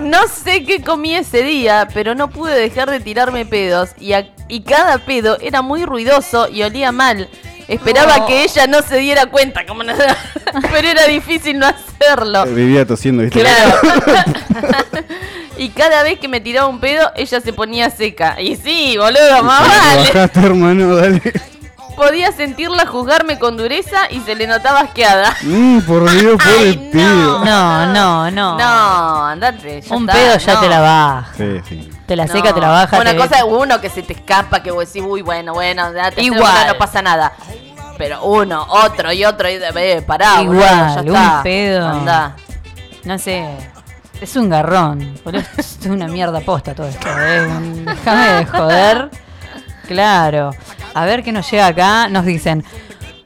[0.00, 3.90] no sé qué comí ese día, pero no pude dejar de tirarme pedos.
[3.98, 7.28] Y, a- y cada pedo era muy ruidoso y olía mal.
[7.68, 8.26] Esperaba No.
[8.26, 9.92] que ella no se diera cuenta, como no-
[10.72, 12.44] pero era difícil no hacerlo.
[12.46, 13.40] Vivía tosiendo, ¿viste?
[13.40, 13.80] Claro.
[15.56, 18.40] Y cada vez que me tiraba un pedo, ella se ponía seca.
[18.40, 20.08] Y sí, boludo, más vale.
[20.08, 21.20] bajaste, hermano, dale.
[22.00, 25.36] Podía sentirla juzgarme con dureza y se le notaba asqueada.
[25.42, 27.02] Mm, por Dios, pobre Ay, pibe.
[27.04, 27.44] no.
[27.44, 28.56] No, no, no.
[28.58, 29.82] No, andate.
[29.82, 30.60] ya Un está, pedo ya no.
[30.60, 31.28] te la baja.
[31.36, 31.90] Sí, sí.
[32.06, 32.32] Te la No.
[32.32, 32.98] seca, te la baja.
[32.98, 35.92] Una te- cosa es uno que se te escapa, que vos decís, uy, bueno, bueno,
[35.94, 36.68] ya te Igual.
[36.68, 37.32] No pasa nada.
[37.98, 41.40] Pero uno, otro y otro, y eh, pará, boludo, Igual, ya un está.
[41.42, 41.86] pedo.
[41.86, 42.36] Andá.
[43.04, 43.44] No sé.
[44.22, 45.18] Es un garrón.
[45.22, 45.42] boludo.
[45.58, 47.06] Es una mierda posta todo esto.
[47.08, 47.46] ¿eh?
[47.46, 49.10] Un- Déjame de joder.
[49.90, 50.50] Claro.
[50.94, 52.08] A ver qué nos llega acá.
[52.08, 52.64] Nos dicen.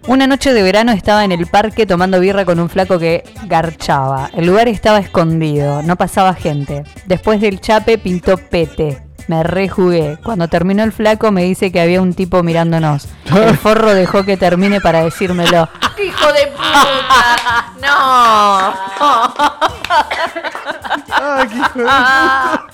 [0.07, 4.31] Una noche de verano estaba en el parque tomando birra con un flaco que garchaba.
[4.35, 6.85] El lugar estaba escondido, no pasaba gente.
[7.07, 9.03] Después del chape pintó pete.
[9.29, 10.19] Me rejugué.
[10.23, 13.09] Cuando terminó el flaco me dice que había un tipo mirándonos.
[13.35, 15.69] El forro dejó que termine para decírmelo.
[15.97, 17.73] ¡Qué hijo de puta!
[17.81, 18.75] ¡No!
[21.13, 22.67] Ay, qué hijo de Ah,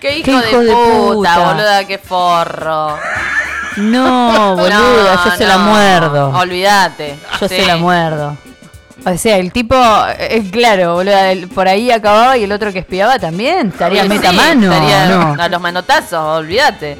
[0.00, 1.38] ¡Qué hijo, Qué hijo de, de puta, puta.
[1.52, 1.84] boluda!
[1.86, 2.96] ¡Qué forro!
[3.76, 6.30] No, boluda, yo se la muerdo.
[6.30, 7.16] Olvídate.
[7.40, 7.56] Yo Sí.
[7.56, 8.36] se la muerdo.
[9.04, 9.76] O sea, el tipo,
[10.18, 14.08] eh, claro, boludo, el- por ahí acababa y el otro que espiaba también estaría Sí,
[14.08, 14.72] meta mano.
[14.72, 15.42] estaría ¿no?
[15.42, 16.96] A los manotazos, olvídate.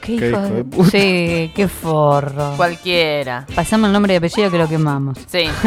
[0.00, 0.90] Qué Qué hijo de puta.
[0.90, 2.54] Sí, qué forro.
[2.56, 3.44] Cualquiera.
[3.54, 5.18] Pasamos el nombre y apellido que lo quemamos.
[5.30, 5.50] Sí.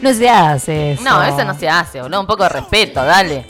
[0.00, 1.04] No se hace eso.
[1.04, 2.20] no, eso no se hace, boludo.
[2.20, 3.46] Un poco de respeto, dale.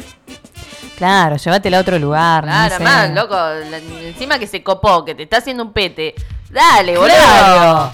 [0.97, 2.45] Claro, llévatela a otro lugar.
[2.45, 2.83] no Claro, sé.
[2.85, 3.35] más, loco.
[3.35, 6.15] la- encima que se copó, que te está haciendo un pete.
[6.51, 7.15] Dale, boludo.
[7.17, 7.93] Claro.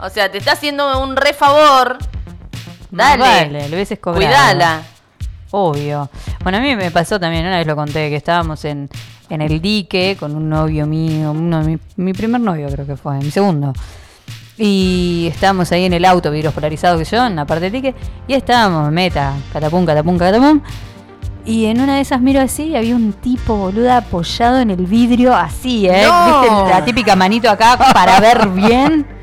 [0.00, 1.98] O sea, te está haciendo un re favor.
[2.90, 3.44] Más Dale.
[3.52, 4.24] Vale, lo hubieses cobrado.
[4.26, 4.82] Cuidala.
[5.50, 6.10] Obvio.
[6.42, 8.88] Bueno, a mí me pasó también, una vez lo conté, que estábamos en,
[9.30, 12.96] en el dique con un novio mío, uno de mi, mi primer novio creo que
[12.96, 13.72] fue, mi segundo.
[14.56, 17.94] Y estábamos ahí en el auto, vidrios polarizados que yo, en la parte del dique,
[18.26, 20.60] y estábamos, meta, catapum, catapum, catapum.
[21.48, 24.84] Y en una de esas miro así y había un tipo, boluda, apoyado en el
[24.84, 26.02] vidrio, así, ¿eh?
[26.06, 26.42] No.
[26.42, 29.06] ¿Viste la típica manito acá para ver bien?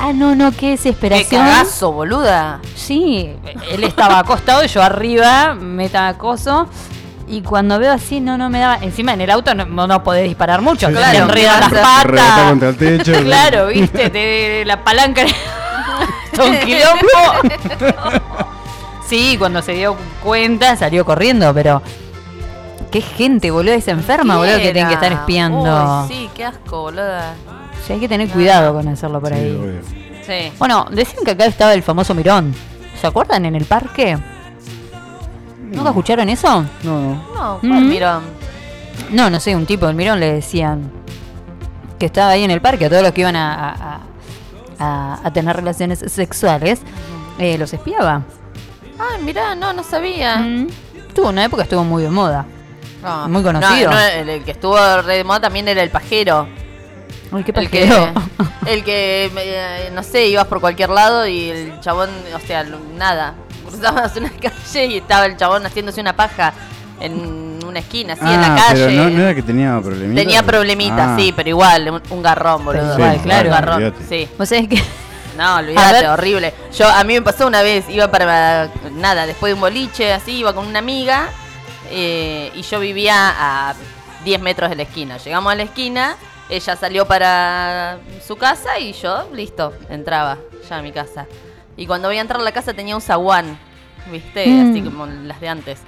[0.00, 1.42] Ah, no, no, qué Qué desesperación.
[1.44, 2.60] cagazo, boluda.
[2.76, 3.30] Sí,
[3.72, 6.68] él estaba acostado y yo arriba, meta acoso.
[7.26, 8.76] Y cuando veo así, no, no me daba.
[8.80, 11.16] Encima en el auto no, no, podés disparar mucho, Sí, claro, sí.
[11.16, 11.90] enredan las Rebota
[12.48, 12.82] contra patas.
[12.82, 13.12] el techo.
[13.24, 15.22] claro, viste, te, la palanca.
[16.36, 18.47] Todo un quilombo.
[19.08, 21.82] Sí, cuando se dio cuenta salió corriendo, pero.
[22.90, 26.04] Qué gente, boludo, es enferma, boludo, que tienen que estar espiando.
[26.04, 27.34] Uy, sí, qué asco, boluda.
[27.86, 29.50] Sí, hay que tener cuidado con hacerlo por Sí, ahí.
[29.50, 29.80] obvio.
[30.26, 30.52] Sí.
[30.58, 32.54] Bueno, decían que acá estaba el famoso Mirón.
[32.98, 34.16] ¿Se acuerdan en el parque?
[35.70, 36.64] ¿Nunca escucharon eso?
[36.82, 37.14] No, no.
[37.34, 37.88] No, ¿cuál Mm.
[37.88, 38.22] mirón?
[39.10, 40.90] No, no sé, un tipo del Mirón le decían
[41.98, 44.00] que estaba ahí en el parque a todos los que iban a, a-
[44.78, 46.80] a- a tener relaciones sexuales,
[47.38, 48.22] eh, los espiaba.
[48.98, 50.36] Ay, mirá, no, no sabía.
[50.38, 50.68] Mm.
[51.14, 52.46] Tuvo una época estuvo muy de moda.
[53.02, 53.28] No.
[53.28, 53.90] Muy conocido.
[53.90, 56.48] No, no, el, el que estuvo re de moda también era el pajero.
[57.30, 58.12] Uy, qué El que, pajero.
[58.66, 62.64] el que, eh, no sé, ibas por cualquier lado y el chabón, o sea,
[62.96, 63.34] nada.
[63.66, 66.52] Cruzabas una calle y estaba el chabón haciéndose una paja
[67.00, 68.86] en una esquina, así en la Ah, calle.
[68.86, 70.24] Pero no, no era que tenía problemitas.
[70.24, 71.16] Tenía problemitas, Ah.
[71.18, 72.94] sí, pero igual, un, un garrón, boludo.
[72.94, 73.50] Igual, Un claro.
[73.50, 74.28] garrón, sí.
[74.38, 74.82] Vos sabés que
[75.38, 76.52] No, olvídate, horrible.
[76.76, 80.38] Yo, a mí me pasó una vez, iba para, nada, después de un boliche, así,
[80.38, 81.28] iba con una amiga,
[81.90, 83.74] eh, y yo vivía a
[84.24, 85.16] 10 metros de la esquina.
[85.18, 86.16] Llegamos a la esquina,
[86.50, 91.28] ella salió para su casa y yo, listo, entraba ya a mi casa.
[91.76, 93.56] Y cuando voy a entrar a la casa tenía un zaguán,
[94.10, 94.44] ¿viste?
[94.44, 94.70] Mm.
[94.72, 95.78] Así como las de antes.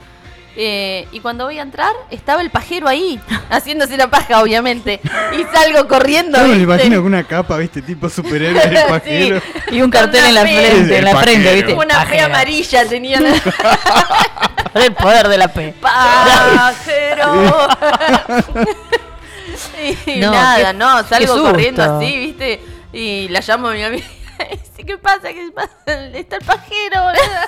[0.56, 3.20] Eh, y cuando voy a entrar, estaba el pajero ahí,
[3.50, 5.00] haciéndose la paja, obviamente.
[5.32, 6.36] Y salgo corriendo.
[6.38, 6.64] Yo me lo ¿viste?
[6.64, 9.40] imagino con una capa, viste, tipo superhéroe del pajero.
[9.40, 9.76] Sí.
[9.76, 11.54] y un cartel en la frente, en la El frente.
[11.54, 11.74] ¿viste?
[11.74, 13.30] Una fe amarilla tenía la
[14.74, 15.74] El poder de la P.
[15.80, 17.68] pajero.
[20.06, 22.60] y No, nada, qué- no, salgo corriendo así, ¿viste?
[22.92, 24.06] Y la llamo a mi amiga.
[24.86, 25.28] ¿Qué pasa?
[25.28, 25.70] ¿Qué pasa?
[26.14, 27.02] Está el pajero.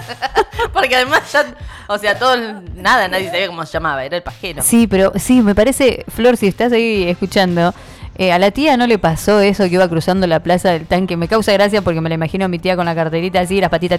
[0.72, 1.55] Porque además ya,
[1.88, 2.36] o sea, todo,
[2.74, 4.62] nada, nadie sabía cómo se llamaba, era el pajero.
[4.62, 7.74] Sí, pero sí, me parece, Flor, si estás ahí escuchando,
[8.22, 11.16] eh, a la tía no le pasó eso que iba cruzando la plaza del tanque.
[11.16, 13.70] Me causa gracia porque me la imagino a mi tía con la carterita así, las
[13.70, 13.98] patitas,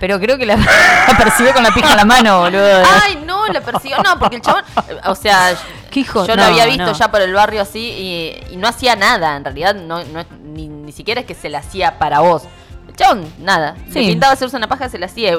[0.00, 0.56] pero creo que la,
[1.08, 2.82] la percibió con la pija en la mano, boludo.
[3.02, 3.98] Ay, no, la persiguió.
[4.02, 4.62] No, porque el chabón,
[5.06, 5.54] o sea,
[5.90, 6.26] ¿Qué hijo?
[6.26, 6.92] yo No, lo había visto no.
[6.92, 9.36] ya por el barrio así y, y no hacía nada.
[9.36, 12.44] En realidad, no, no ni, ni siquiera es que se la hacía para vos.
[12.88, 13.76] El chabón, nada.
[13.92, 14.06] Se Sí.
[14.08, 15.34] pintaba hacerse una paja, se la hacía.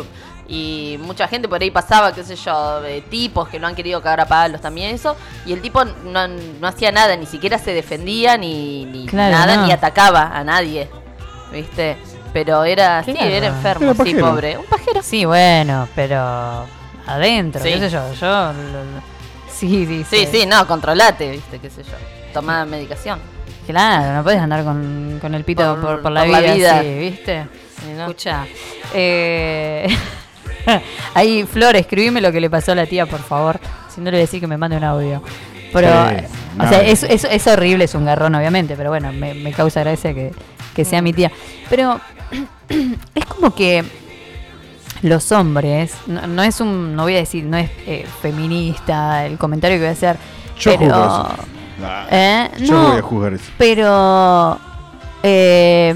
[0.52, 4.02] Y mucha gente por ahí pasaba, qué sé yo, de tipos que lo han querido
[4.02, 5.16] cagar a palos también eso.
[5.45, 9.58] Y el tipo no, no hacía nada, ni siquiera se defendía, ni, ni Claro, nada,
[9.58, 9.66] no.
[9.68, 10.89] ni atacaba a nadie.
[11.52, 11.97] ¿Viste?
[12.34, 14.58] Pero era, sí, era enfermo, Era sí, pobre.
[14.58, 15.02] Un pajero.
[15.04, 16.66] Sí, bueno, pero
[17.06, 17.70] adentro, Sí.
[17.74, 18.28] qué sé yo, yo...
[18.28, 19.20] lo- lo-
[19.52, 21.91] Sí, sí, Sí, sí, no, controlate, viste, qué sé yo.
[22.34, 23.20] Toma medicación.
[23.68, 26.54] Claro, no puedes andar con, con el pito por, Por- por la, por vida, la
[26.54, 26.82] vida.
[26.82, 27.47] ¿viste?
[27.82, 28.02] Sí, ¿no?
[28.04, 28.45] Escucha.
[28.93, 29.88] Eh,
[31.14, 33.60] ahí, Flor, escribime lo que le pasó a la tía, por favor.
[33.93, 35.22] Si no, le voy a decir que me mande un audio.
[35.72, 36.26] Pero, Sí,
[36.60, 39.82] o sea, es, es, es horrible, es un garrón, obviamente, pero bueno, me, me causa
[39.82, 40.32] gracia que,
[40.76, 41.32] que sea mi tía.
[41.70, 41.99] Pero
[43.16, 43.84] es como que
[45.03, 49.38] los hombres, no, no es un, no voy a decir, no es eh, feminista el
[49.38, 50.18] comentario que voy a hacer,
[50.60, 50.86] Yo pero...
[50.88, 51.30] eso.
[51.80, 52.49] Nah, ¿Eh?
[52.60, 53.45] Yo No, voy a juzgar eso.
[53.57, 54.60] pero
[55.24, 55.95] eh,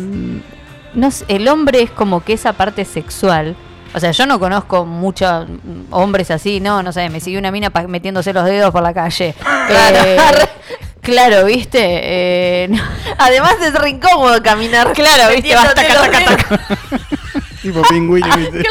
[0.93, 3.55] no sé, el hombre es como que esa parte sexual.
[3.93, 5.47] O sea, yo no conozco muchos
[5.91, 9.35] hombres así, no, no sé, me sigue una mina metiéndose los dedos por la calle.
[9.69, 10.17] Eh,
[11.01, 11.79] claro, viste.
[11.81, 12.81] Eh, no.
[13.17, 14.93] Además es re incómodo caminar.
[14.93, 16.59] Claro, viste, vas taca, taca, taca.
[17.61, 18.63] Tipo pingüino, ¿viste?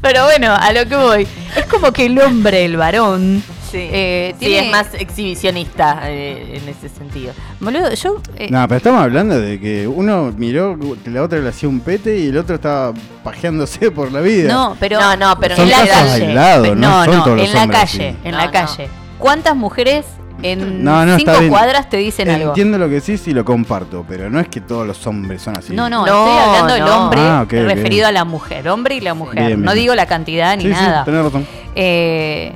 [0.00, 1.28] Pero bueno, a lo que voy.
[1.56, 6.68] Es como que el hombre, el varón, Sí, eh, sí, es más exhibicionista eh, en
[6.68, 7.32] ese sentido.
[7.60, 8.20] boludo, yo.
[8.36, 11.80] eh, No, pero estamos hablando de que uno miró que la otra le hacía un
[11.80, 12.92] pete y el otro estaba
[13.22, 14.52] pajeándose por la vida.
[14.52, 15.00] No, pero.
[15.00, 16.24] No, no, pero Son en la calle.
[16.26, 18.16] aislados, no no, son no, todos los en la calle, así.
[18.24, 18.52] en No, la no.
[18.52, 18.88] calle.
[19.18, 20.06] ¿Cuántas mujeres
[20.42, 21.48] en No, cinco bien.
[21.50, 22.48] cuadras te dicen algo?
[22.50, 25.58] Entiendo lo que decís y lo comparto, pero no es que todos los hombres son
[25.58, 25.74] así.
[25.74, 27.04] No, no, No, estoy hablando del no.
[27.04, 29.46] hombre Ah, referido a la mujer, hombre y la mujer.
[29.46, 31.04] Bien, No digo la cantidad ni Sí, sí, nada.
[31.04, 31.44] tenés razón.
[31.74, 32.52] Eh,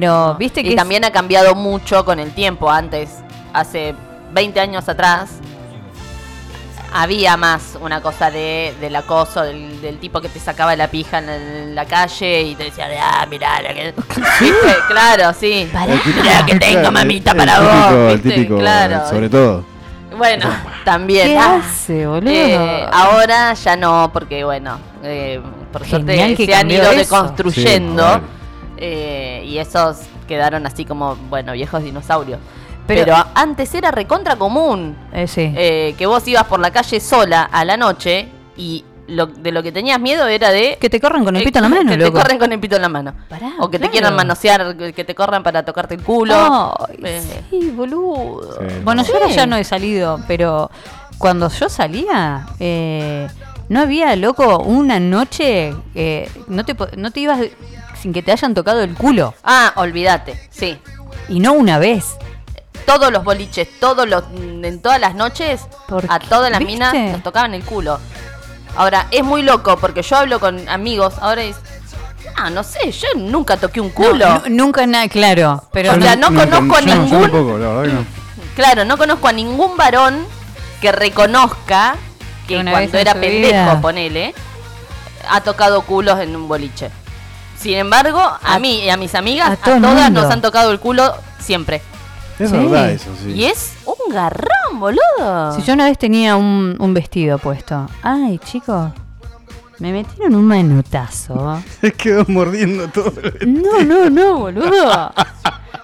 [0.00, 2.70] pero, viste que y es- también ha cambiado mucho con el tiempo.
[2.70, 3.10] Antes,
[3.52, 3.94] hace
[4.32, 5.32] 20 años atrás,
[6.94, 11.18] había más una cosa de, del acoso, del, del tipo que te sacaba la pija
[11.18, 13.94] en la, en la calle y te decía, ah, mirá, la que...
[14.40, 14.74] ¿Viste?
[14.88, 15.68] Claro, sí.
[15.72, 17.92] El Mirá que tengo, mamita, el para típico, vos.
[18.12, 18.30] El ¿viste?
[18.30, 19.08] típico, Claro.
[19.08, 19.64] sobre todo.
[20.16, 20.46] Bueno,
[20.84, 21.28] también.
[21.28, 22.30] ¿Qué Ah, hace, boludo?
[22.30, 25.40] eh, ahora ya no, porque bueno, eh,
[25.72, 26.94] por Genial suerte que se han ido eso.
[26.96, 28.41] deconstruyendo Sí, vale.
[28.82, 32.38] Eh, y esos quedaron así como, bueno, viejos dinosaurios.
[32.86, 35.52] Pero- Pero, antes era recontra común Eh, sí.
[35.56, 39.62] eh, que vos ibas por la calle sola a la noche y lo, de lo
[39.62, 40.78] que tenías miedo era de...
[40.80, 42.12] que te corran con el eh, pito en la mano, Que loco.
[42.18, 43.14] te corren con el pito en la mano.
[43.28, 46.34] Pará, o que te quieran manosear, que te corran para tocarte el culo.
[46.88, 48.52] Ay, Eh, sí, boludo.
[48.58, 49.08] Sí, bueno, no.
[49.08, 49.34] yo ahora Sí.
[49.34, 50.70] ya no he salido, pero
[51.18, 53.28] cuando yo salía, eh,
[53.68, 57.40] no había, loco, una noche, eh, no, te, no te ibas
[58.02, 59.32] sin que te hayan tocado el culo.
[59.44, 60.76] Ah, olvídate, sí.
[61.28, 62.16] Y no una vez.
[62.84, 66.26] todos los boliches, todos los, en todas las noches, ¿Por a qué?
[66.26, 66.72] todas las ¿Viste?
[66.72, 68.00] minas nos tocaban el culo.
[68.76, 71.56] Ahora, es muy loco porque yo hablo con amigos, ahora es,
[72.36, 74.26] ah, no sé, yo nunca toqué un culo.
[74.28, 75.62] No, nu- nunca nada, claro.
[75.72, 78.04] Pero O sea, no conozco a no, ningún- tampoco, la verdad que no.
[78.56, 80.26] Claro, no conozco a ningún varón
[80.80, 81.94] que reconozca
[82.48, 83.80] que Una cuando era pendejo, vida.
[83.80, 84.34] ponele,
[85.30, 86.90] ha tocado culos en un boliche.
[87.62, 90.22] Sin embargo, a, A- mí y a mis amigas, a el todas mundo.
[90.22, 91.80] nos han tocado el culo siempre.
[92.38, 92.56] Es Sí.
[92.56, 93.30] verdad eso, sí.
[93.32, 95.54] Y es un garrón, boludo.
[95.54, 97.88] Si yo una vez tenía un, un vestido puesto.
[98.02, 98.90] Ay, chicos,
[99.78, 101.62] me metieron un manotazo.
[101.80, 103.12] Se quedó mordiendo todo.
[103.46, 105.12] No, no, no, boludo.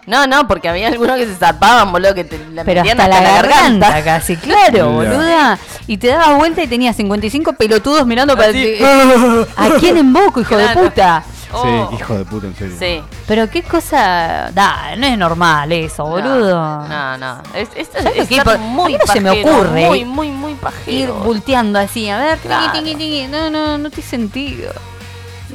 [0.06, 3.10] No, no, porque había algunos que se zarpaban, boludo, que te la Pero metían hasta
[3.10, 5.58] la, hasta garganta, casi, claro, boluda.
[5.86, 8.76] Y te dabas vuelta y tenías 55 pelotudos mirando para ti.
[9.56, 11.22] ¿A quién invoco, hijo de puta?
[11.52, 11.88] Oh.
[11.90, 12.76] Sí, hijo de puta, en serio.
[12.78, 13.02] Sí.
[13.26, 14.50] Pero qué cosa.
[14.52, 16.86] Da, no es normal eso, boludo.
[16.86, 17.42] No, no.
[17.54, 20.28] Es, es, ¿Sabes es estar a muy mí no se me ocurre Muy, ir- muy,
[20.30, 21.14] muy Ir pajero.
[21.14, 22.72] bulteando así, a ver, Claro.
[22.72, 23.26] tiqui, tiqui.
[23.28, 24.72] No, no, no tiene sentido.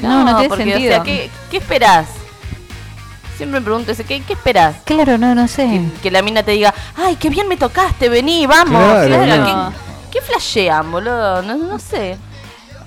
[0.02, 0.92] No, no, tiene porque, sentido.
[0.92, 2.08] O sea, ¿qué, ¿qué esperás?
[3.38, 4.76] Siempre me pregunto, ese, ¿qué, qué esperás?
[4.86, 5.66] Claro, no, no sé.
[5.68, 8.82] Que, que la mina te diga, ay, qué bien me tocaste, vení, vamos.
[9.06, 9.74] Claro, no.
[10.12, 11.42] ¿Qué, qué flashean, boludo?
[11.42, 12.18] No, no sé.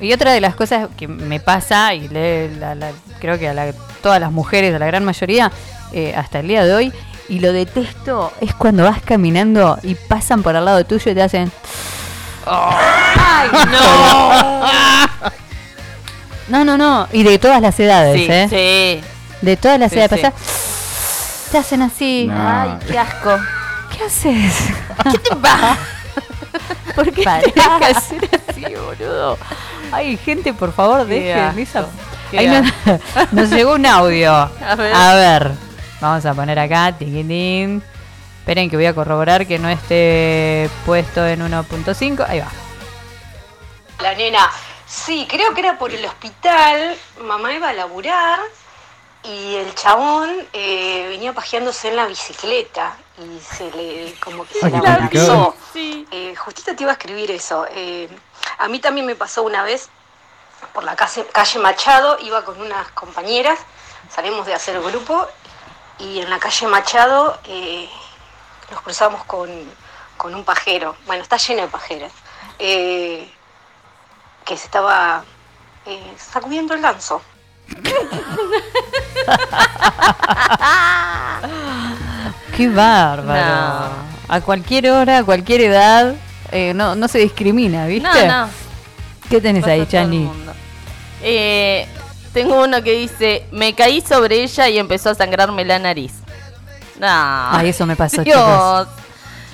[0.01, 2.91] Y otra de las cosas que me pasa, y le- la- la-
[3.21, 3.73] creo que a la-
[4.03, 5.51] todas las mujeres, a la gran mayoría,
[5.93, 6.93] eh, hasta el día de hoy,
[7.29, 11.23] y lo detesto, es cuando vas caminando y pasan por al lado tuyo y te
[11.23, 11.51] hacen...
[12.47, 15.31] ¡Ay, no!
[16.49, 17.09] No, no, no.
[17.13, 18.47] Y de todas las edades, sí, ¿eh?
[19.03, 19.45] sí.
[19.45, 20.21] De todas las Sí, edades.
[20.21, 20.27] sí.
[20.27, 22.27] pasás, te hacen así.
[22.31, 22.35] No.
[22.39, 23.37] Ay, qué asco.
[23.93, 24.55] ¿Qué haces?
[25.11, 25.77] ¿Qué te pasa?
[26.95, 27.43] ¿Por qué Pará.
[27.43, 29.37] que hacer así, boludo?
[29.97, 31.87] Ay, gente, por favor, dejen esa...
[32.37, 34.31] Ahí nos, nos llegó un audio.
[34.31, 34.95] A ver.
[34.95, 35.53] A ver.
[36.03, 37.83] Vamos a poner acá, tiquitín.
[38.41, 42.27] Esperen que voy a corroborar que no esté puesto en 1.5.
[42.29, 42.49] Ahí va.
[44.03, 44.51] La nena,
[44.87, 46.95] sí, creo que era por el hospital.
[47.23, 48.41] Mamá iba a laburar
[49.25, 54.67] y el chabón eh, venía pajeándose en la bicicleta y se le, como que se
[54.67, 55.57] Ay, abrazó.
[55.73, 56.07] Sí.
[56.11, 57.67] Eh, justito te iba a escribir eso.
[57.75, 58.09] Eh,
[58.59, 59.89] a mí también me pasó una vez
[60.73, 63.59] por la calle, calle Machado, iba con unas compañeras,
[64.11, 65.27] salimos de hacer grupo
[65.99, 67.89] y en la calle Machado eh,
[68.71, 69.51] nos cruzamos con,
[70.17, 72.13] con un pajero, bueno, está lleno de pajeros,
[72.59, 73.31] eh,
[74.45, 75.25] que se estaba
[75.87, 77.23] eh, sacudiendo el ganso.
[82.57, 84.07] Qué bárbaro.
[84.29, 86.15] A cualquier hora, a cualquier edad,
[86.57, 88.09] eh, no, no se discrimina, ¿viste?
[88.27, 88.51] No, no.
[89.31, 90.31] ¿Qué tenés Pasa ahí, Chani?
[91.23, 91.87] Eh,
[92.33, 96.13] tengo uno que dice, me caí sobre ella y empezó a sangrarme la nariz.
[97.01, 97.07] No.
[97.09, 98.37] Ay, eso me pasó, Dios.
[98.37, 98.89] chicos.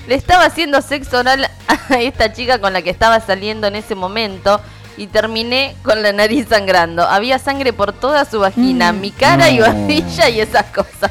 [0.08, 1.48] Le estaba haciendo sexo oral
[1.90, 4.60] a esta chica con la que estaba saliendo en ese momento
[4.96, 7.02] y terminé con la nariz sangrando.
[7.06, 9.00] Había sangre por toda su vagina, Mm.
[9.00, 9.66] mi cara y No.
[9.66, 11.10] barbilla y esas cosas.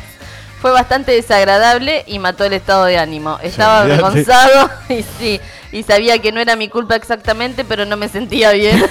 [0.62, 3.40] Fue bastante desagradable y mató el estado de ánimo.
[3.42, 4.04] Estaba olvídate.
[4.04, 5.42] avergonzado y sí,
[5.72, 8.84] y sabía que no era mi culpa exactamente, pero no me sentía bien.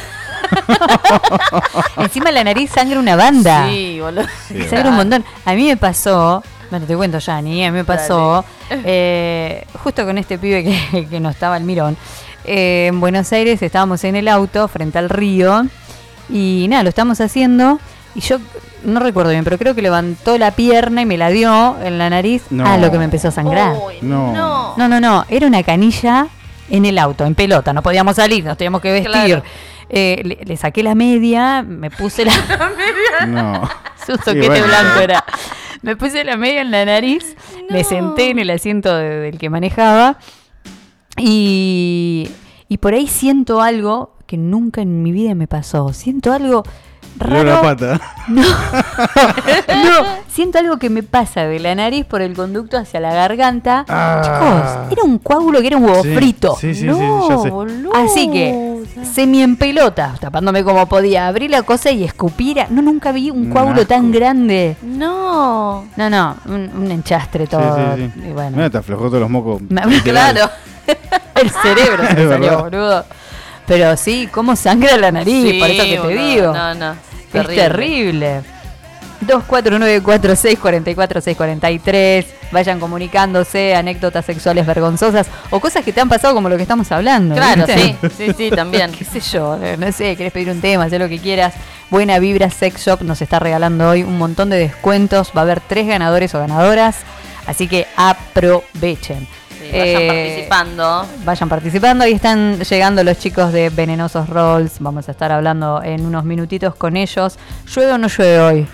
[1.97, 3.67] Encima la nariz sangra una banda.
[3.69, 4.27] Sí, boludo.
[4.69, 5.25] Sangra un montón.
[5.45, 10.19] A mí me pasó, bueno, te cuento, Jani, a mí me pasó, eh, justo con
[10.19, 11.97] este pibe que, que no estaba al mirón.
[12.45, 15.67] eh, en Buenos Aires estábamos en el auto frente al río
[16.29, 17.79] y nada, lo estamos haciendo
[18.15, 18.39] y yo
[18.85, 22.11] no recuerdo bien, pero creo que levantó la pierna y me la dio en la
[22.11, 22.67] nariz No.
[22.67, 23.75] a lo que me empezó a sangrar.
[23.87, 24.33] Uy, No.
[24.33, 24.75] no.
[24.77, 26.29] No, no, no, era una canilla
[26.71, 29.11] en el auto, en pelota, no podíamos salir, nos teníamos que vestir.
[29.11, 29.43] Claro.
[29.89, 32.33] Eh, le, le saqué la media, me puse la...
[33.27, 33.69] No.
[34.07, 34.67] Su Sí, soquete bueno.
[34.67, 35.25] blanco era.
[35.83, 37.37] Me puse la media en la nariz,
[37.71, 40.19] me senté en el asiento de- del que manejaba
[41.17, 42.31] y,
[42.69, 45.93] y por ahí siento algo que nunca en mi vida me pasó.
[45.93, 46.63] Siento algo
[47.17, 47.63] Dio la raro.
[47.63, 48.01] pata.
[48.31, 48.43] No,
[49.69, 53.85] no, siento algo que me pasa de la nariz por el conducto hacia la garganta.
[53.89, 54.21] Ah.
[54.23, 56.57] Chicos, era un coágulo que era un huevo Sí, frito.
[56.61, 57.51] Sí, sí, sí, No, ya sé.
[57.51, 57.91] boludo.
[57.97, 62.59] Así que, semi en pelota, tapándome como podía, abrí la cosa y escupir.
[62.71, 64.77] No, nunca vi un coágulo tan grande.
[64.83, 65.87] No.
[65.97, 67.97] No, no, un, un enchastre todo.
[67.97, 68.29] sí, sí.
[68.29, 69.61] Y bueno, Mira, te aflojó todos los mocos.
[69.69, 70.49] Me- Claro.
[71.35, 73.05] el cerebro se me salió, boludo.
[73.71, 76.25] Pero sí, cómo sangra la nariz, Sí, por eso que te boludo.
[76.25, 76.53] digo.
[76.53, 76.97] No, no.
[77.33, 78.41] Es terrible.
[79.29, 82.27] 2494-644-643.
[82.51, 86.91] Vayan comunicándose anécdotas sexuales vergonzosas o cosas que te han pasado como lo que estamos
[86.91, 87.37] hablando.
[87.37, 87.97] Claro, ¿viste?
[88.03, 88.91] sí, sí, sí, también.
[88.99, 91.55] qué sé yo, eh, no sé, querés pedir un tema, hacer lo que quieras.
[91.91, 95.31] Buena Vibra Sex Shop nos está regalando hoy un montón de descuentos.
[95.37, 96.97] Va a haber tres ganadores o ganadoras,
[97.47, 99.29] así que aprovechen.
[99.73, 101.07] Vayan Eh, participando.
[101.25, 104.77] Vayan participando, ahí están llegando los chicos de Venenosos Rolls.
[104.81, 107.39] Vamos a estar hablando en unos minutitos con ellos.
[107.75, 108.67] ¿Llueve o no llueve hoy?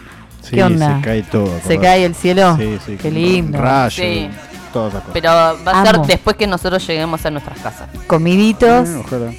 [0.42, 0.96] Sí, ¿Qué onda?
[0.96, 1.50] se cae todo.
[1.66, 2.56] ¿Se cae el cielo?
[2.56, 2.96] Sí, sí.
[2.96, 3.58] Qué lindo.
[3.60, 4.30] Rayos, Sí.
[4.72, 5.12] todas esas cosas.
[5.12, 7.88] Pero va a ser después que nosotros lleguemos a nuestras casas.
[8.06, 9.32] Comiditos, Eh, ojalá.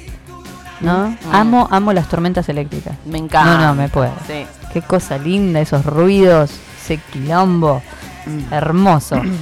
[0.80, 1.08] ¿no?
[1.08, 1.34] Mm.
[1.34, 2.94] Amo, amo las tormentas eléctricas.
[3.06, 3.56] Me encanta.
[3.58, 4.12] No, no, me puedo.
[4.26, 4.46] Sí.
[4.72, 6.50] Qué cosa linda, esos ruidos,
[6.84, 7.82] ese quilombo.
[8.26, 8.52] Mm.
[8.52, 9.20] Hermoso.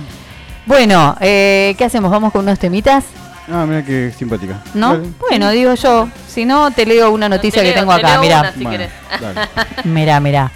[0.67, 2.11] Bueno, eh, ¿qué hacemos?
[2.11, 3.05] ¿Vamos con unos temitas?
[3.49, 4.61] Ah, mira qué simpática.
[4.75, 4.95] ¿No?
[4.97, 5.09] Dale.
[5.21, 6.09] Bueno, digo yo.
[6.29, 8.11] Si no, te leo una noticia Te que leo- tengo te acá.
[8.13, 8.41] leo Mirá.
[8.41, 8.91] una, si Bueno, querés.
[9.21, 9.41] dale.
[9.85, 10.51] Mirá, mirá.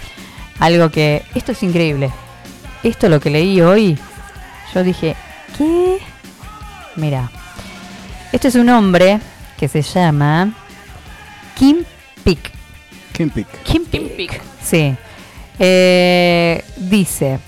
[0.59, 1.23] Algo que.
[1.33, 2.11] Esto es increíble.
[2.83, 3.97] Esto lo que leí hoy.
[4.73, 5.15] Yo dije,
[5.57, 5.99] ¿qué?
[6.97, 7.31] Mirá.
[8.33, 9.19] Esto es un hombre
[9.57, 10.51] que se llama
[11.55, 11.83] Kim
[12.25, 12.51] Pick.
[13.13, 13.47] Kim Pick.
[13.63, 13.85] Kim.
[13.85, 14.41] Pick.
[14.63, 14.95] Sí.
[15.59, 17.39] Eh, dice,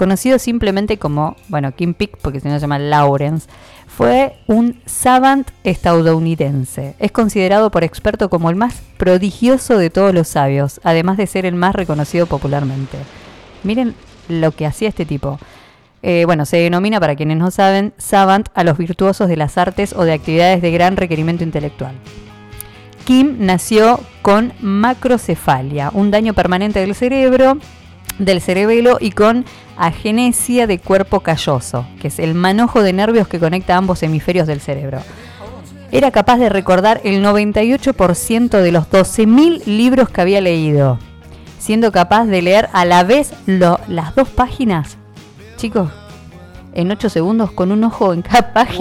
[0.00, 3.46] conocido simplemente como, bueno, Kim Pick, porque se llama Lawrence,
[3.86, 6.94] fue un savant estadounidense.
[6.98, 11.44] Es considerado por expertos como el más prodigioso de todos los sabios, además de ser
[11.44, 12.96] el más reconocido popularmente.
[13.62, 13.94] Miren
[14.30, 15.38] lo que hacía este tipo.
[16.02, 19.92] Eh, bueno, se denomina, para quienes no saben, savant a los virtuosos de las artes
[19.92, 21.94] o de actividades de gran requerimiento intelectual.
[23.04, 27.58] Kim nació con macrocefalia, un daño permanente del cerebro,
[28.20, 29.44] del cerebelo y con
[29.76, 34.60] agenesia de cuerpo calloso, que es el manojo de nervios que conecta ambos hemisferios del
[34.60, 35.00] cerebro.
[35.90, 40.98] Era capaz de recordar el 98% de los 12.000 libros que había leído,
[41.58, 44.96] siendo capaz de leer a la vez lo- las dos páginas.
[45.56, 45.90] Chicos,
[46.74, 48.78] en 8 segundos con un ojo en cada página.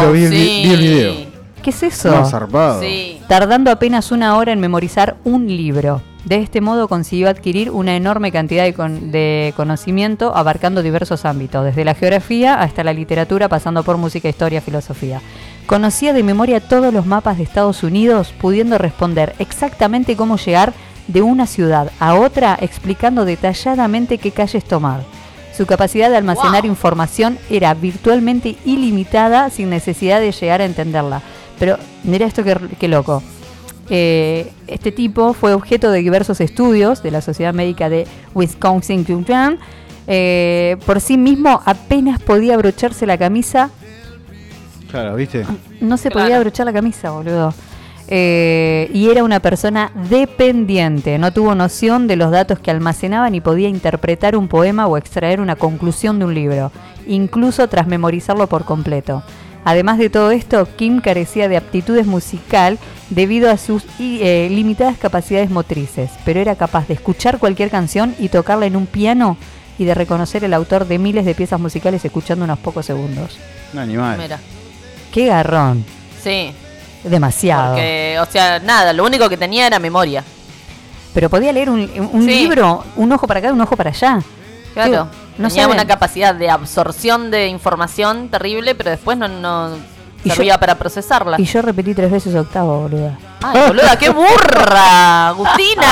[0.00, 0.62] Wow, Lo vi- lo vi- sí.
[0.64, 1.31] vi el video.
[1.62, 2.10] ¿Qué es eso?
[2.10, 2.80] No, zarpado.
[2.80, 3.20] Sí.
[3.28, 6.02] tardando apenas una hora en memorizar un libro.
[6.24, 11.64] De este modo consiguió adquirir una enorme cantidad de, con- de conocimiento abarcando diversos ámbitos,
[11.64, 15.20] desde la geografía hasta la literatura, pasando por música, historia, filosofía.
[15.66, 20.72] Conocía de memoria todos los mapas de Estados Unidos, pudiendo responder exactamente cómo llegar
[21.08, 25.00] de una ciudad a otra, explicando detalladamente qué calles tomar.
[25.56, 26.70] Su capacidad de almacenar Wow.
[26.70, 31.20] información era virtualmente ilimitada sin necesidad de llegar a entenderla.
[31.58, 33.22] Pero mira esto que, qué loco.
[33.90, 39.04] Eh, este tipo fue objeto de diversos estudios de la Sociedad Médica de Wisconsin.
[40.06, 43.70] Eh, por sí mismo apenas podía abrocharse la camisa
[44.90, 45.44] Claro, ¿viste?
[45.80, 46.24] no se Claro.
[46.26, 47.54] podía abrochar la camisa, boludo.
[48.08, 53.40] Eh, y era una persona dependiente, no tuvo noción de los datos que almacenaba ni
[53.40, 56.72] podía interpretar un poema o extraer una conclusión de un libro,
[57.06, 59.22] incluso tras memorizarlo por completo.
[59.64, 62.78] Además de todo esto, Kim carecía de aptitudes musical
[63.10, 68.14] debido a sus i- eh, limitadas capacidades motrices, pero era capaz de escuchar cualquier canción
[68.18, 69.36] y tocarla en un piano
[69.78, 73.38] y de reconocer el autor de miles de piezas musicales escuchando unos pocos segundos.
[73.72, 74.18] Un animal.
[74.18, 74.38] Mira.
[75.12, 75.84] ¡Qué garrón!
[76.22, 76.52] Sí.
[77.04, 77.74] Demasiado.
[77.74, 80.24] Porque, o sea, nada, lo único que tenía era memoria.
[81.14, 81.80] Pero podía leer un,
[82.12, 82.28] un Sí.
[82.30, 84.20] libro, un ojo para acá, un ojo para allá.
[84.72, 85.08] Claro.
[85.38, 85.76] No tenía saben.
[85.78, 89.76] una capacidad de absorción de información terrible, pero después no, no
[90.24, 91.40] Y yo- servía para procesarla.
[91.40, 93.18] Y yo repetí tres veces octavo, boluda.
[93.42, 95.82] Ay, boluda, qué burra, por Agustina.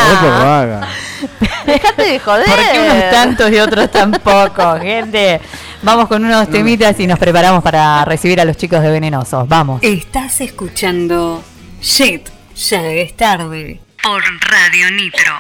[0.45, 0.89] vaga.
[1.67, 2.47] Dejate de joder.
[2.47, 5.41] Porque unos tantos y otros tampoco, gente.
[5.83, 9.49] Vamos con unos temitas y nos preparamos para recibir a los chicos de Venenosos.
[9.49, 9.83] Vamos.
[9.83, 11.43] Estás escuchando
[11.81, 13.81] Shit, ya es tarde.
[14.03, 15.33] Por Radio Nitro.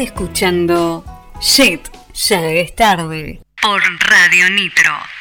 [0.00, 1.04] Escuchando
[1.42, 3.42] Shit, ya es tarde.
[3.60, 5.19] Por Radio Nitro.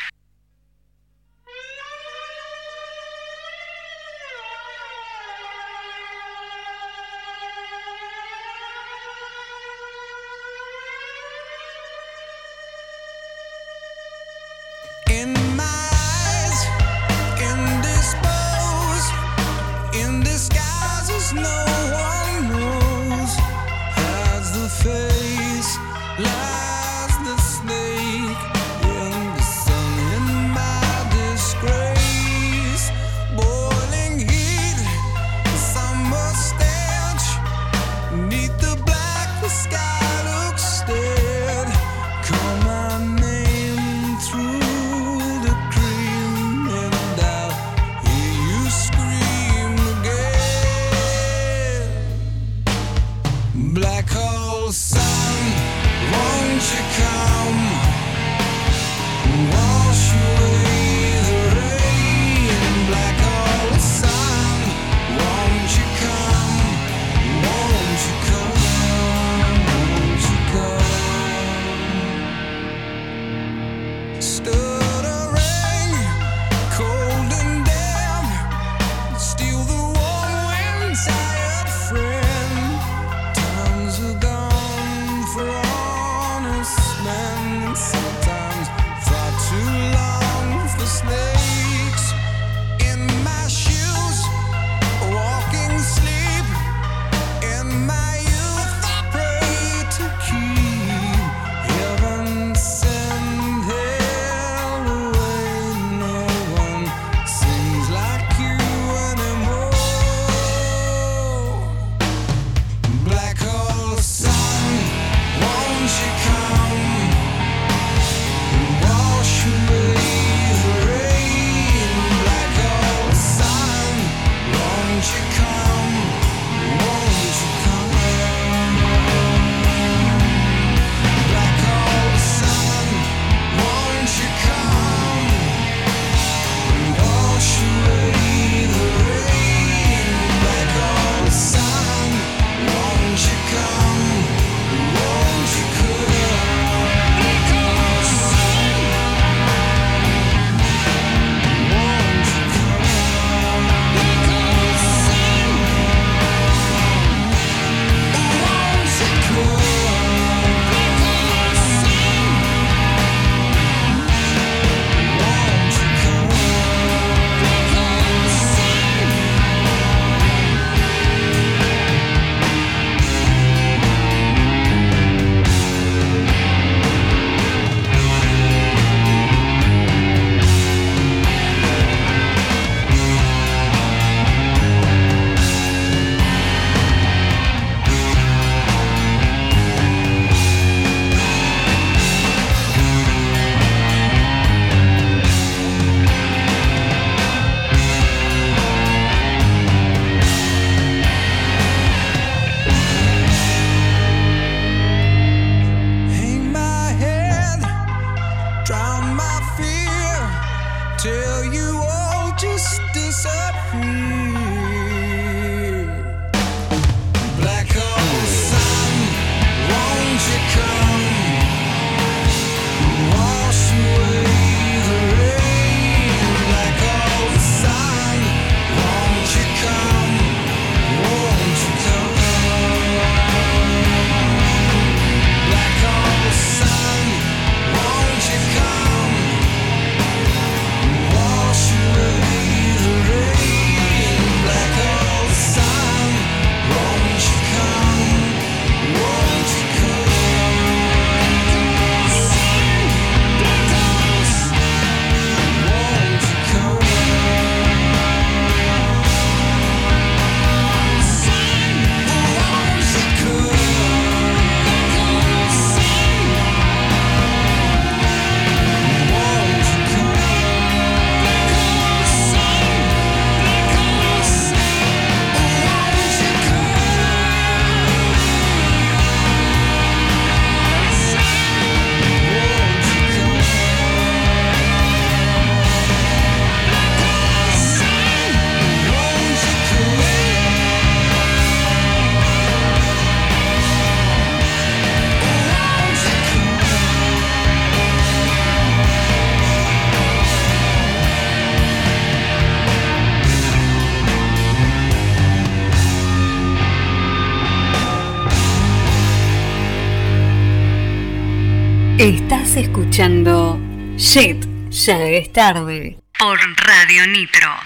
[314.85, 315.97] Ya es tarde.
[316.17, 317.58] Por Radio Nitro.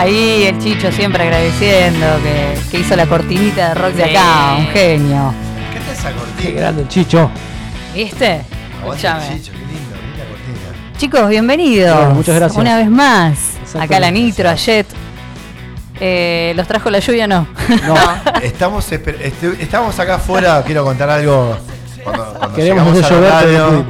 [0.00, 4.66] Ahí el Chicho siempre agradeciendo que, que hizo la cortinita de rock de acá, un
[4.68, 5.34] genio.
[5.72, 6.40] ¿Qué es esa cortina?
[6.42, 7.30] Qué grande el chicho.
[7.94, 8.42] ¿Viste?
[8.82, 9.22] Escuchame.
[9.36, 10.98] Chicho, qué lindo, linda cortina.
[10.98, 11.96] Chicos, bienvenidos.
[11.96, 12.60] Bueno, muchas gracias.
[12.60, 13.38] Una vez más.
[13.78, 14.86] Acá la Nitro, a Jet.
[16.02, 17.46] Eh, ¿Los trajo la lluvia no?
[17.86, 17.94] No,
[18.42, 19.28] Estamos, este-
[19.60, 21.58] estamos acá afuera, quiero contar algo.
[22.02, 23.84] Cuando, cuando llegamos a la radio, pudimos.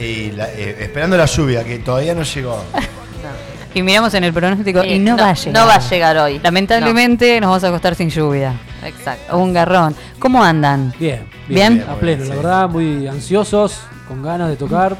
[0.00, 2.64] y la- eh, esperando la lluvia, que todavía no llegó.
[3.74, 5.60] Y miramos en el pronóstico y, Y no, no- va a llegar.
[5.62, 6.38] no va a llegar hoy.
[6.40, 8.52] Lamentablemente nos vamos a acostar sin lluvia.
[8.84, 9.38] Exacto.
[9.38, 9.94] Un garrón.
[10.18, 10.92] ¿Cómo andan?
[10.98, 11.74] bien, Bien.
[11.76, 14.96] bien, a pleno, la verdad, muy ansiosos, con ganas de tocar.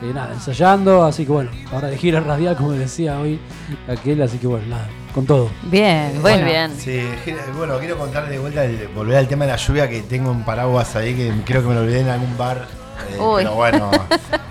[0.00, 3.40] Eh, nada, ensayando, así que bueno, ahora de gira radial, como decía hoy
[3.88, 5.50] aquel, así que bueno, nada, con todo.
[5.64, 6.42] Bien, bueno.
[6.42, 6.70] Muy bien.
[6.78, 7.02] Sí,
[7.56, 10.44] bueno, quiero contar de vuelta, el- volver al tema de la lluvia, que tengo un
[10.44, 12.66] paraguas ahí que creo que me lo olvidé en algún bar.
[13.12, 13.42] eh, Uy.
[13.42, 13.90] pero bueno,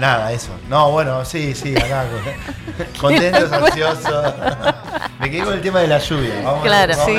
[0.00, 0.50] nada, eso.
[0.68, 2.04] No, bueno, sí, sí, acá.
[3.00, 4.34] Contentos, ansiosos.
[5.20, 6.40] me quedé con el tema de la lluvia.
[6.44, 6.92] Vamos, Claro.
[6.96, 7.12] vamos Sí,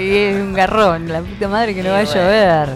[0.00, 2.68] y es un garrón, la puta madre que no va a llover.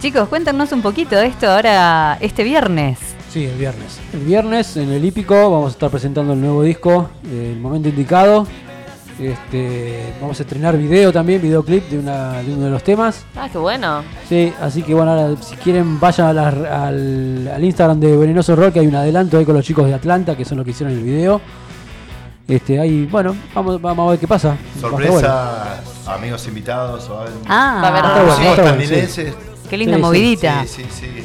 [0.00, 2.98] Chicos, cuéntanos un poquito de esto ahora, este viernes.
[3.32, 4.00] Sí, el viernes.
[4.12, 8.46] El viernes en el Hípico vamos a estar presentando el nuevo disco, El Momento Indicado.
[9.18, 13.24] Este, vamos a estrenar video también, videoclip de, una, de uno de los temas.
[13.34, 14.04] Ah, qué bueno.
[14.28, 16.48] Sí, así que bueno, ahora si quieren vayan a
[16.86, 19.94] al, al Instagram de Venenoso Rock, que hay un adelanto ahí con los chicos de
[19.94, 21.40] Atlanta, que son los que hicieron el video.
[22.46, 24.52] Este, ahí, bueno, vamos, vamos a ver qué pasa.
[24.52, 25.06] A bueno.
[25.06, 27.40] Sorpresa, amigos invitados o algo.
[27.46, 29.24] Ah, Va a haber bueno, Sí,
[29.68, 30.64] qué linda Sí, movidita.
[30.64, 31.24] Sí, sí, sí.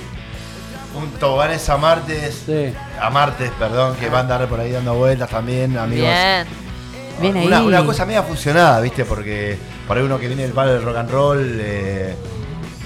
[0.99, 2.43] Un toboganes a martes.
[2.45, 2.73] Sí.
[2.99, 6.07] A martes, perdón, que van a andar por ahí dando vueltas también, amigos.
[6.07, 6.72] Bien.
[7.21, 7.47] Bien ahí.
[7.47, 9.05] Una, una cosa media fusionada, ¿viste?
[9.05, 9.57] Porque
[9.87, 12.15] por ahí uno que viene del palo del rock and roll, eh,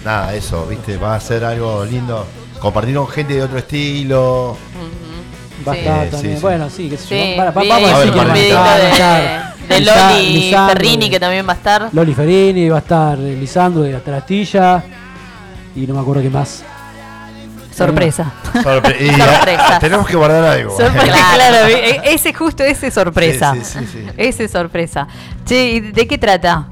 [0.05, 0.97] nada, eso, ¿viste?
[0.97, 2.25] Va a ser algo lindo.
[2.59, 4.57] Compartir con gente de otro estilo.
[5.67, 6.35] Va a estar también.
[6.37, 6.41] sí.
[6.41, 7.23] Bueno, sí, qué sé yo.
[7.33, 10.73] Sí, vamos a ver, que un van a videito estar- van a de, Loli Lisandro,
[10.75, 11.89] Ferrini, que también va a estar.
[11.91, 14.83] Loli Ferini, va a estar Lisandro de Atrastilla.
[15.75, 16.63] Y no me acuerdo qué más.
[17.77, 18.31] Sorpresa.
[18.53, 19.75] Sorpre- y, Sorpresa.
[19.75, 20.75] ah, tenemos que guardar algo.
[20.77, 21.05] Sorpresa,
[21.35, 21.67] Claro.
[21.67, 23.53] e- ese justo ese sorpresa.
[23.53, 24.05] Sí, sí, sí, sí.
[24.17, 25.07] Ese sorpresa.
[25.45, 26.67] Che, ¿y ¿de qué trata?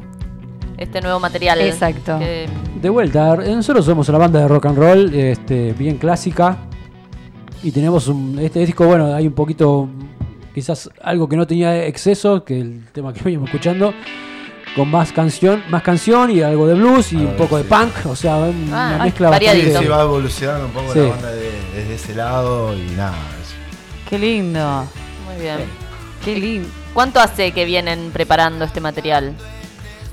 [0.78, 1.62] Este nuevo material.
[1.62, 2.20] Exacto.
[2.20, 2.48] que-
[2.82, 6.58] De vuelta, nosotros somos una banda de rock and roll este, bien clásica.
[7.64, 9.88] Y tenemos un, este disco, bueno, hay un poquito,
[10.54, 13.94] quizás algo que no tenía exceso, que el tema que veníamos escuchando,
[14.76, 18.06] con más canción, más canción y algo de blues y Algo un poco de punk,
[18.06, 19.64] o sea, una Ah, mezcla variadito.
[19.68, 21.00] Sí, bastante- sí, va evolucionando un poco Sí.
[21.00, 23.16] la banda de- desde ese lado y nada.
[24.10, 24.86] Qué lindo.
[25.26, 25.58] Muy bien.
[26.24, 26.68] Qué lindo.
[26.94, 29.34] ¿Cuánto hace que vienen preparando este material?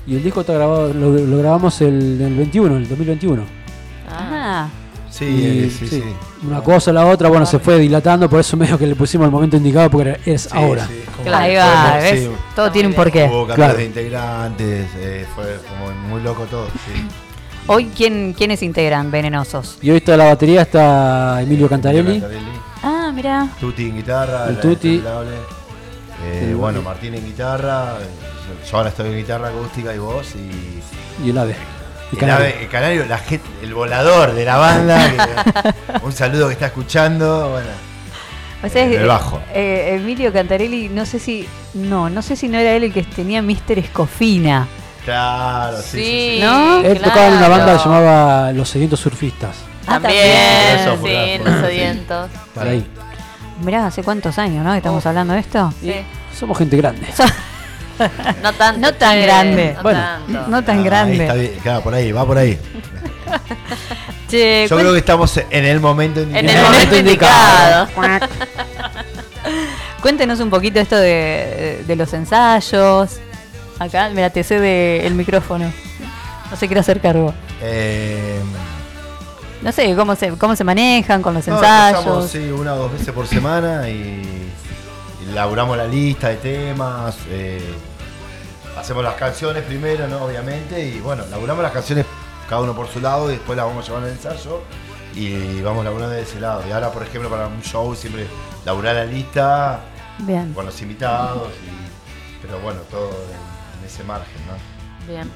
[0.07, 3.43] Y el disco está grabado, lo, lo grabamos el, el 21, el 2021.
[4.09, 4.67] Ah,
[5.13, 6.03] Sí, Y, sí, sí.
[6.47, 9.31] Una cosa la otra, bueno, se fue dilatando, por eso medio que le pusimos el
[9.31, 10.87] momento indicado porque es Sí, ahora.
[11.31, 12.19] ahí va, ¿ves?
[12.21, 13.25] sí, Todo tiene un porqué.
[13.25, 13.77] Hubo cambios Claro.
[13.77, 16.65] de integrantes, eh, fue como muy loco todo.
[16.65, 17.05] Sí.
[17.67, 19.77] Hoy, ¿quién, ¿quiénes integran Venenosos?
[19.83, 22.19] Y hoy está la batería, está Emilio Cantarelli.
[22.19, 22.45] Cantarelli,
[22.81, 23.47] Ah, mira.
[23.59, 25.01] Tuti en guitarra, El Tuti.
[26.25, 31.25] Eh, bueno, Martín en guitarra, eh, yo ahora estoy en guitarra acústica y voz y
[31.25, 31.55] Y el AVE.
[32.13, 32.45] El, Canario.
[32.45, 35.73] ave- el canario, la gente, el volador de la banda, que-
[36.03, 37.67] un saludo que está escuchando, bueno.
[38.63, 39.41] O sea, En es- el bajo.
[39.53, 41.47] eh, Emilio Cantarelli, no sé si.
[41.73, 44.67] No, no sé si no era él el que tenía Mister Escofina.
[45.03, 46.39] Claro, sí, sí, sí.
[46.41, 46.79] ¿No?
[46.79, 49.57] Él tocaba en una banda que se llamaba Los Sedientos Surfistas.
[49.85, 52.29] Ah, También, Eso, sí, por- los sedientos.
[52.53, 52.87] Por ahí.
[53.65, 54.71] Mirá, ¿hace cuántos años, no?
[54.71, 55.73] que Estamos hablando de esto.
[55.81, 55.93] Sí.
[56.33, 57.05] Somos gente grande.
[58.41, 58.79] No tanto.
[58.81, 59.73] No tan che, grande.
[59.75, 59.99] No Bueno.
[59.99, 60.47] tanto.
[60.49, 61.21] No tan Ah, ahí grande.
[61.23, 62.57] está bien, claro, por ahí, va por ahí.
[64.29, 66.65] Che, Yo cuen- creo que estamos en el momento En indicado.
[66.65, 67.87] el momento indicado.
[70.01, 73.11] Cuéntenos un poquito esto de, de los ensayos.
[73.79, 75.71] Acá, mira, te cede el micrófono.
[76.49, 77.33] No se quiere hacer cargo.
[77.61, 78.39] Eh,
[79.61, 81.99] No sé, cómo se, cómo se manejan con los no, ensayos.
[81.99, 84.21] empezamos, sí, una o dos veces por semana y,
[85.33, 87.15] laburamos la lista de temas.
[87.29, 87.61] eh,
[88.77, 90.23] hacemos las canciones primero, ¿no?
[90.25, 92.05] Obviamente, y bueno, laburamos las canciones
[92.49, 94.61] cada uno por su lado y después las vamos llevando al ensayo
[95.15, 96.63] y vamos laburando de ese lado.
[96.67, 98.27] Y ahora, por ejemplo, para un show siempre
[98.65, 99.79] laburar la lista
[100.19, 100.53] Bien.
[100.53, 105.07] con los invitados, y- pero bueno, todo en, en ese margen, ¿no?
[105.11, 105.29] Bien.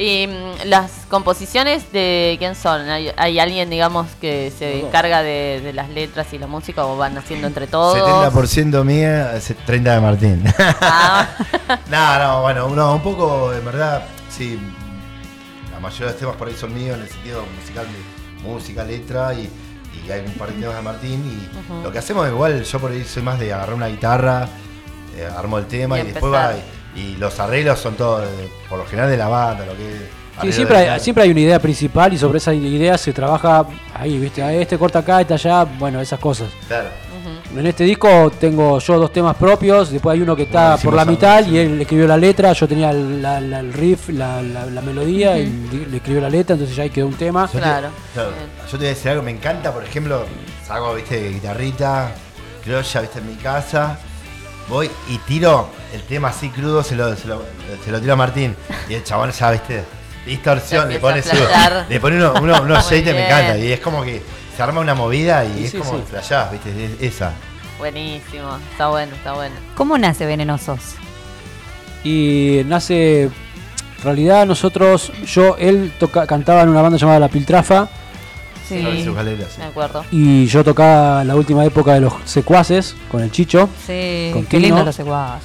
[0.00, 2.88] Y mm, las composiciones de quién son?
[2.88, 6.96] ¿Hay, hay alguien, digamos, que se encarga de, de las letras y la música o
[6.96, 7.98] van haciendo entre todos?
[7.98, 10.44] 70% mía, ese 30% de Martín.
[10.80, 11.28] Ah.
[11.90, 14.58] no, no, bueno, no, un poco, en verdad, sí.
[15.70, 18.84] La mayoría de los temas por ahí son míos en el sentido musical de música,
[18.84, 19.50] letra y,
[20.02, 21.50] y hay un par de temas de Martín.
[21.50, 24.48] Y lo que hacemos igual, yo por ahí soy más de agarrar una guitarra,
[25.14, 26.54] eh, armo el tema Y y, después va.
[26.54, 29.88] Y, y los arreglos son todos, eh, por lo general, de la banda, lo que
[29.88, 30.02] es.
[30.42, 33.66] Sí, siempre, de hay, siempre hay una idea principal y sobre esa idea se trabaja
[33.94, 34.42] ahí, ¿viste?
[34.42, 36.48] Ah, Este corta acá, este allá, bueno, esas cosas.
[36.66, 36.88] Claro.
[37.54, 40.94] En este disco tengo yo dos temas propios, después hay uno que está Bueno, por
[40.94, 44.40] la mitad y él escribió la letra, yo tenía el, la- la- el riff, la,
[44.40, 45.46] la- la melodía, y
[45.90, 47.44] le escribió la letra, entonces ya ahí quedó un tema.
[47.46, 50.24] Yo te- claro, Yo te voy a decir algo, me encanta, por ejemplo,
[50.66, 52.12] saco, viste, guitarrita,
[52.64, 53.98] criolla, viste, en mi casa,
[54.68, 57.42] voy y tiro el tema así crudo, se lo, se lo,
[57.84, 58.54] se lo tiro a Martín.
[58.88, 59.84] Y el chabón ya, viste,
[60.26, 61.36] distorsión, le pone su,
[61.88, 63.56] le pone uno, uno, unos shaders, me encanta.
[63.58, 64.22] Y es como que
[64.56, 66.02] se arma una movida y Sí, es sí, como sí.
[66.08, 67.32] flashás, viste, es- esa.
[67.78, 69.54] Buenísimo, está bueno, está bueno.
[69.74, 70.80] ¿Cómo nace Venenosos?
[72.04, 73.32] Y nace, en
[74.04, 77.88] realidad nosotros, yo, él toca, cantaba en una banda llamada La Piltrafa
[78.68, 78.76] Sí,
[79.58, 80.04] me acuerdo.
[80.12, 83.68] y yo tocaba la última época de los secuaces con el Chicho.
[83.84, 85.42] Sí, con qué lindo los secuaz.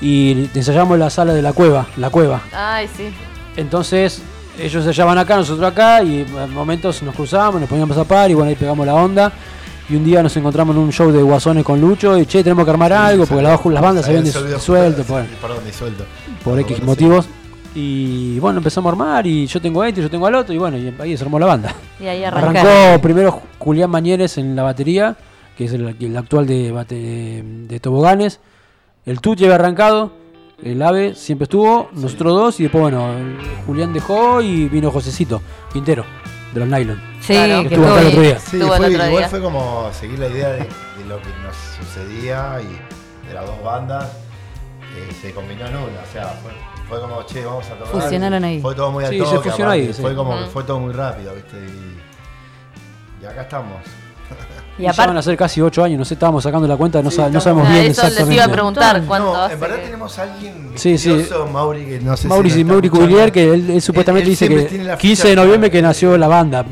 [0.00, 2.40] Y ensayamos en la sala de la cueva, la cueva.
[2.52, 3.10] Ay, sí.
[3.56, 4.22] Entonces,
[4.58, 8.30] ellos se hallaban acá, nosotros acá, y en momentos nos cruzamos, nos poníamos a par,
[8.30, 9.32] y bueno, ahí pegamos la onda.
[9.88, 12.64] Y un día nos encontramos en un show de guasones con Lucho, y che, tenemos
[12.64, 16.04] que armar algo, porque las, las bandas se habían disolvido, disuelto por, Perdón, disuelto.
[16.44, 17.26] por X Bueno, motivos.
[17.74, 20.58] Y bueno, empezamos a armar, y yo tengo a este, yo tengo al otro, y
[20.58, 21.74] bueno, y ahí se armó la banda.
[22.00, 23.00] Y ahí Arrancó arrancaron.
[23.00, 25.16] primero Julián Mañeres en la batería,
[25.58, 28.40] que es el, el actual de, bate- de Toboganes.
[29.10, 30.12] El Tuti había arrancado,
[30.62, 33.12] el Ave siempre estuvo, nosotros dos, y después, bueno,
[33.66, 35.42] Julián dejó y vino Josecito,
[35.72, 36.04] Quintero,
[36.54, 37.02] de los Nylon.
[37.20, 37.62] Sí, Claro.
[37.64, 38.38] que que estuvo acá el otro día.
[38.38, 39.28] Sí, fue, otro igual día.
[39.28, 43.60] fue como seguir la idea de, de lo que nos sucedía y de las dos
[43.64, 44.12] bandas
[44.96, 45.86] eh, se combinó en una.
[45.86, 46.52] O sea, fue,
[46.88, 48.02] fue como, che, vamos a tocar.
[48.02, 48.60] Fusionaron ahí.
[48.60, 50.02] Fue todo muy al Sí, se fusionó ahí, sí.
[50.02, 51.56] Fue como que fue todo muy rápido, ¿viste?
[51.58, 53.80] Y, y acá estamos.
[54.78, 56.76] Y Y ya van aparte, a ser casi 8 años, no sé, estábamos sacando la
[56.76, 58.34] cuenta, no, Sí, sa- no sabemos Ah, bien eso les exactamente.
[58.34, 61.26] iba a preguntar cuánto No, hace en verdad que- tenemos a alguien Sí, sí.
[61.52, 62.88] Mauri, que no sé Mauricio si Mauri.
[62.88, 65.36] Cuvillier, que él, él supuestamente Él- él dice siempre que tiene la 15 fecha de
[65.36, 66.64] noviembre que nació la banda.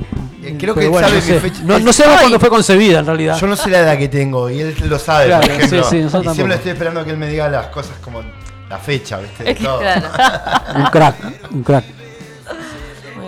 [0.43, 1.41] Eh, creo que bueno, sabe no mi sé.
[1.41, 1.61] fecha.
[1.65, 2.23] No, no sabemos Ay.
[2.23, 3.37] cuándo fue concebida en realidad.
[3.39, 5.83] Yo no sé la edad que tengo y él lo sabe, Claro, por ejemplo.
[5.85, 6.55] sí, sí, nosotros y siempre tampoco.
[6.55, 8.23] estoy esperando que él me diga las cosas como
[8.71, 9.45] la fecha, ¿viste?
[9.45, 9.81] De todo.
[9.81, 10.07] Claro.
[10.77, 11.15] Un crack,
[11.51, 11.85] un crack.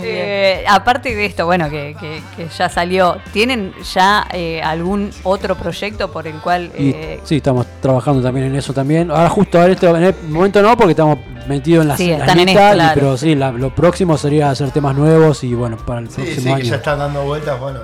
[0.03, 5.55] Eh, aparte de esto, bueno, que, que- que ya salió, ¿tienen ya eh, algún otro
[5.57, 6.71] proyecto por el cual...
[6.79, 9.11] Y eh, sí, estamos trabajando también en eso también.
[9.11, 12.09] Ahora justo ahora en este, en este momento no, porque estamos metidos en las, Sí,
[12.11, 15.43] las están en listas, esto, y- pero sí, la- lo próximo sería hacer temas nuevos
[15.45, 16.65] y bueno, para el Sí, próximo sí, que año.
[16.65, 17.81] ya están dando vueltas, bueno.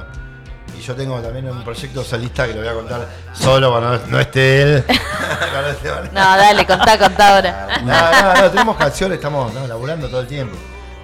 [0.79, 4.07] Y yo tengo también un proyecto solista que lo voy a contar solo cuando no,
[4.09, 4.85] no esté él.
[5.71, 7.67] Esté- No, dale, contá, contá ahora.
[7.83, 10.55] No, no, no, tenemos canciones, estamos no, laburando todo el tiempo.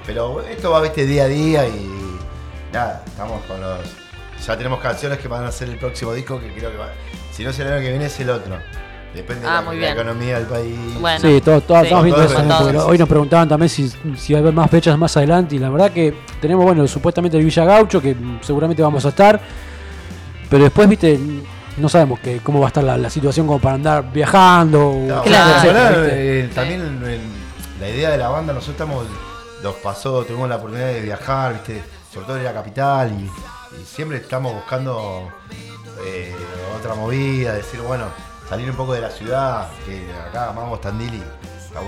[0.06, 1.90] Pero esto va, viste, día a día y
[2.72, 3.78] nada, estamos con los.
[4.46, 6.88] Ya tenemos canciones que van a ser el próximo disco que creo que va.
[7.32, 8.56] Si no es el año que viene, es el otro.
[9.14, 9.98] Depende Ah, de la, muy de la bien.
[10.00, 10.78] economía del país.
[11.00, 11.20] Bueno.
[11.20, 11.84] Sí, todo, todo- Sí.
[11.84, 14.96] estamos viendo eso porque hoy nos preguntaban también si, si va a haber más fechas
[14.98, 19.04] más adelante y la verdad que tenemos, bueno, supuestamente el Villa Gaucho, que seguramente vamos
[19.04, 19.38] a estar,
[20.48, 21.20] pero después, viste,
[21.76, 24.94] no sabemos que, cómo va a estar la, la situación como para andar viajando.
[25.06, 25.56] No, Claro.
[25.56, 26.40] etcétera, ¿viste?
[26.40, 27.42] eh, también en-
[27.80, 29.06] la idea de la banda, nosotros estamos,
[29.62, 31.82] nos pasó, tuvimos la oportunidad de viajar, ¿viste?
[32.12, 33.24] sobre todo en la capital, y,
[33.80, 35.28] y siempre estamos buscando
[36.06, 36.34] eh,
[36.78, 38.04] otra movida, decir, bueno,
[38.48, 41.22] salir un poco de la ciudad, que acá amamos Tandil y.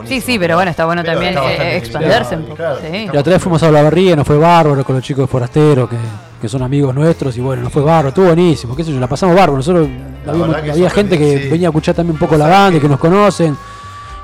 [0.06, 2.86] Sí, sí, pero bueno, está bueno también, está eh, expandirse un poco, claro, sí.
[2.86, 5.26] estamos- La otra vez fuimos a la barría, nos fue bárbaro con los chicos de
[5.26, 5.96] Forasteros, que,
[6.40, 9.08] que son amigos nuestros, y bueno, nos fue bárbaro, estuvo buenísimo, qué sé yo, la
[9.08, 9.58] pasamos bárbaro.
[9.58, 9.86] Nosotros
[10.64, 11.48] que había gente que sí.
[11.50, 13.58] venía a escuchar también un poco la banda, y que nos conocen.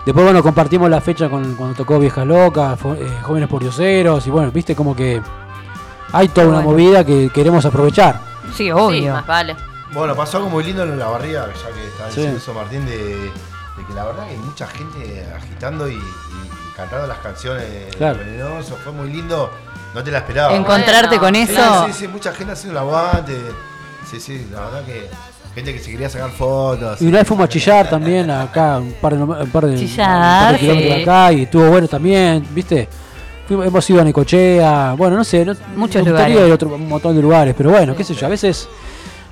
[0.05, 4.51] Después, bueno, compartimos la fecha con, cuando tocó Viejas Locas, eh, Jóvenes Pordioseros, y bueno,
[4.51, 5.21] viste como que
[6.13, 6.71] hay toda una Bueno.
[6.71, 8.21] movida que queremos aprovechar.
[8.49, 9.13] Sí, Sí, obvio.
[9.13, 9.57] más vale.
[9.93, 12.17] Bueno, pasó algo muy lindo en la barriga, ya que estaba Sí.
[12.17, 13.31] diciendo eso Martín, de, de
[13.87, 16.01] que la verdad que hay mucha gente agitando y, y
[16.77, 18.19] cantando las canciones Claro.
[18.19, 19.51] Venenoso, fue muy lindo,
[19.95, 20.55] no te la esperaba.
[20.55, 21.87] Encontrarte con Sí, eso.
[21.87, 23.37] Sí, sí, mucha gente haciendo el aguante.
[24.11, 25.11] Sí, sí, la verdad que
[25.55, 27.01] gente que se quería sacar fotos.
[27.03, 30.09] Y una vez fuimos a chillar también acá, un par de, un par de, Chillar,
[30.09, 30.65] un par de sí.
[30.65, 32.89] kilómetros de acá, y estuvo bueno también, ¿viste?
[33.49, 36.47] Fuimos- hemos ido a Necochea, bueno, no sé, no, Muchos me gustaría lugares.
[36.47, 38.69] ir a otro, un montón de lugares, pero bueno, qué sé yo, a veces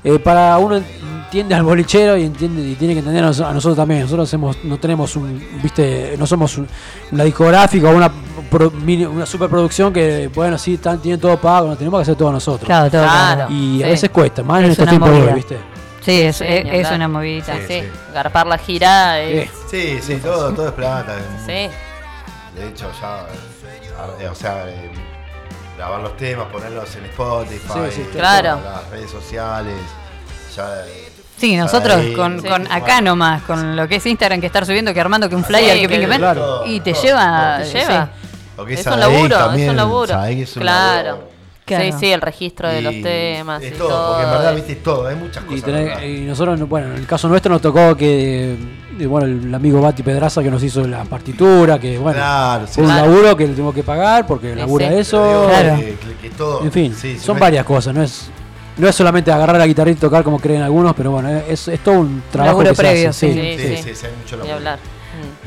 [0.04, 0.76] eh, para uno
[1.24, 4.00] entiende al bolichero y entiende y tiene que entender a, nos- a nosotros también.
[4.02, 6.66] Nosotros hacemos, no tenemos un, viste, no somos un-
[7.12, 8.10] una discográfica o una,
[8.50, 12.16] pro- mini- una superproducción que, bueno, sí, están, tienen todo pago, no tenemos que hacer
[12.16, 12.66] todo nosotros.
[12.66, 13.34] Claro, todo Claro.
[13.36, 13.52] claro.
[13.52, 13.90] Y a Sí.
[13.92, 15.34] veces cuesta, más en Es estos una tiempos de hoy, movida.
[15.36, 15.56] ¿viste?
[16.08, 16.36] Sí, es,
[16.88, 17.54] Sí, una movidita.
[17.54, 17.80] Sí, Sí, sí.
[17.82, 17.88] sí.
[18.14, 19.50] Garpar la gira es.
[19.70, 21.16] Sí, sí, todo, todo es plata.
[21.44, 21.68] Sí.
[22.54, 23.26] De hecho, ya.
[24.20, 24.90] eh, O sea, eh,
[25.76, 28.58] grabar los temas, ponerlos en Spotify, Sí, sí, en claro.
[28.64, 29.74] las redes sociales.
[30.56, 30.66] Ya,
[31.36, 32.48] Sí, ya nosotros ahí, con, Sí.
[32.48, 33.10] con acá bueno.
[33.12, 35.86] nomás, con lo que es Instagram, que estar subiendo, que armando, que un flyer, Sí,
[35.86, 36.62] que que claro.
[36.66, 37.58] y te Todo, lleva.
[37.58, 37.72] Te sí.
[37.78, 38.08] lleva.
[38.56, 40.08] Lo que Es es un laburo, es también, un laburo.
[40.08, 41.08] Sadaik es un Claro.
[41.10, 41.28] laburo.
[41.68, 41.84] Claro.
[41.84, 43.62] Sí, sí, el registro de los Y temas.
[43.62, 46.02] Es y todo, porque en verdad, viste, es todo, hay muchas Y, cosas.
[46.04, 48.56] y nosotros, bueno, en el caso nuestro nos tocó que,
[49.06, 52.80] bueno, el amigo Bati Pedraza que nos hizo la partitura, que bueno, Claro, sí.
[52.80, 53.06] un Claro.
[53.06, 54.94] laburo que le tuvimos que pagar porque Sí, labura sí.
[54.96, 55.46] eso.
[55.48, 55.76] Claro.
[56.22, 58.30] que- todo- En fin, son me- varias cosas, no es
[58.76, 61.80] no es solamente agarrar la guitarrita y tocar como creen algunos, pero bueno, es, es
[61.80, 63.32] todo un trabajo laburo que se hace, sí.
[63.32, 63.82] Sí, Sí, sí.
[63.82, 64.54] sí, sí, hay mucho laburo.
[64.54, 64.78] hablar.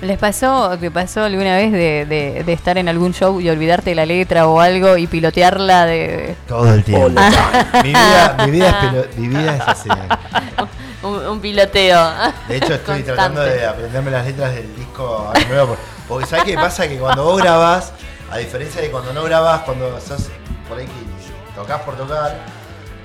[0.02, 3.94] ¿Les pasó, te pasó alguna vez de, de- de estar en algún show y olvidarte
[3.94, 6.36] la letra o algo y pilotearla de...
[6.48, 7.10] Todo el tiempo.
[7.10, 9.90] mi, vida, mi, vida es pelo- mi vida es así.
[11.04, 12.00] Un, un piloteo.
[12.48, 13.04] De hecho, estoy Constante.
[13.14, 15.68] tratando de aprenderme las letras del disco nuevo.
[15.70, 16.88] por- Porque ¿sabes qué pasa?
[16.88, 17.92] Que cuando vos grabás,
[18.32, 20.30] a diferencia de cuando no grabás, cuando sos
[20.70, 22.38] por ahí que tocas por tocar,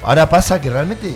[0.07, 1.12] ahora pasa que realmente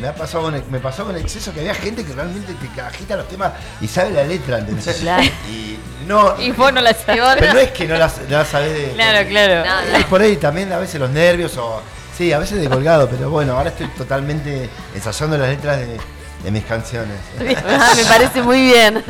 [0.00, 2.54] me, ha pasado con el, me pasó con el exceso que había gente que realmente
[2.54, 4.96] te agita los temas y sabe la letra, ¿entendés?
[5.00, 5.24] Claro.
[5.50, 6.40] Y no.
[6.40, 7.20] Y vos no la sabés.
[7.38, 8.92] Pero no es que no la, la sabés de.
[8.92, 9.68] Claro, claro.
[9.68, 11.82] No, Es por ahí también a veces los nervios o.
[12.16, 15.98] Sí, a veces de colgado, pero bueno, ahora estoy totalmente ensayando las letras de,
[16.44, 17.16] de mis canciones.
[17.68, 19.04] Ah, me parece muy bien.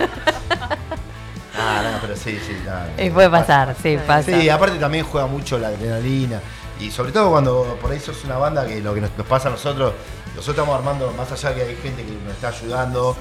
[1.59, 2.57] Ah, no, pero sí, sí.
[3.03, 4.31] Y puede pasar, sí, pasa.
[4.31, 6.41] Sí, aparte también juega mucho la adrenalina.
[6.81, 9.49] Y sobre todo cuando por ahí sos una banda que lo que nos, nos pasa
[9.49, 9.93] a nosotros,
[10.37, 13.17] nosotros estamos armando, más allá que hay gente que nos está ayudando,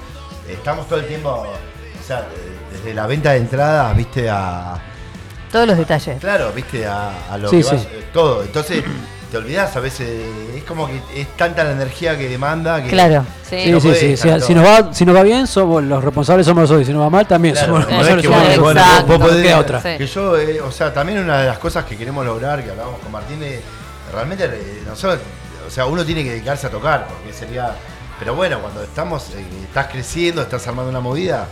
[0.48, 4.78] estamos todo el tiempo, o sea, de- desde la venta de entradas, viste, a.
[5.50, 6.20] Todos los detalles.
[6.20, 7.74] Claro, viste, a, a lo Sí, que sí.
[7.74, 8.42] vas, eh, todo.
[8.42, 8.84] Entonces,
[9.30, 10.08] te olvidás a veces,
[10.56, 12.88] es como que es tanta la energía que demanda que.
[12.88, 13.24] Claro.
[13.48, 13.60] Sí.
[13.64, 14.06] Sí, No sí, podés sí.
[14.28, 16.82] dejar Si, nos va, si nos va bien, somos los responsables somos nosotros.
[16.82, 18.22] Y si nos va mal, también Claro, somos los responsables.
[18.22, 19.82] que somos bueno, vos podés- otra.
[19.98, 23.00] Que yo, eh, o sea, también una de las cosas que queremos lograr, que hablábamos
[23.00, 23.60] con Martín, de
[24.12, 25.20] realmente eh, nosotros,
[25.66, 27.72] o sea, uno tiene que dedicarse a tocar, porque sería.
[28.18, 31.46] Pero bueno, cuando estamos, eh, estás creciendo, estás armando una movida,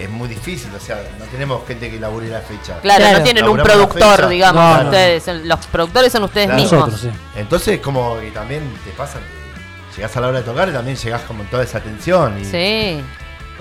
[0.00, 2.78] es muy difícil, o sea, no tenemos gente que labure la fecha.
[2.80, 3.18] Claro, Claro.
[3.18, 4.62] no tienen un Laburamos productor, digamos.
[4.62, 4.84] No, no.
[4.90, 6.62] ustedes, los productores son ustedes Claro.
[6.62, 6.80] mismos.
[6.92, 7.20] Nosotros, sí.
[7.36, 10.96] Entonces, como que también te pasa, que llegás a la hora de tocar y también
[10.96, 12.40] llegás con toda esa tensión.
[12.40, 13.02] Y, Sí.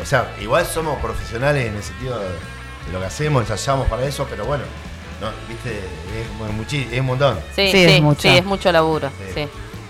[0.02, 4.06] O sea, igual somos profesionales en el sentido de, de lo que hacemos, ensayamos para
[4.06, 4.64] eso, pero bueno,
[5.20, 7.40] no, viste, es, muchi- es un montón.
[7.56, 8.28] Sí, Sí, sí, es sí, mucho.
[8.30, 9.10] es mucho laburo.
[9.34, 9.48] Sí.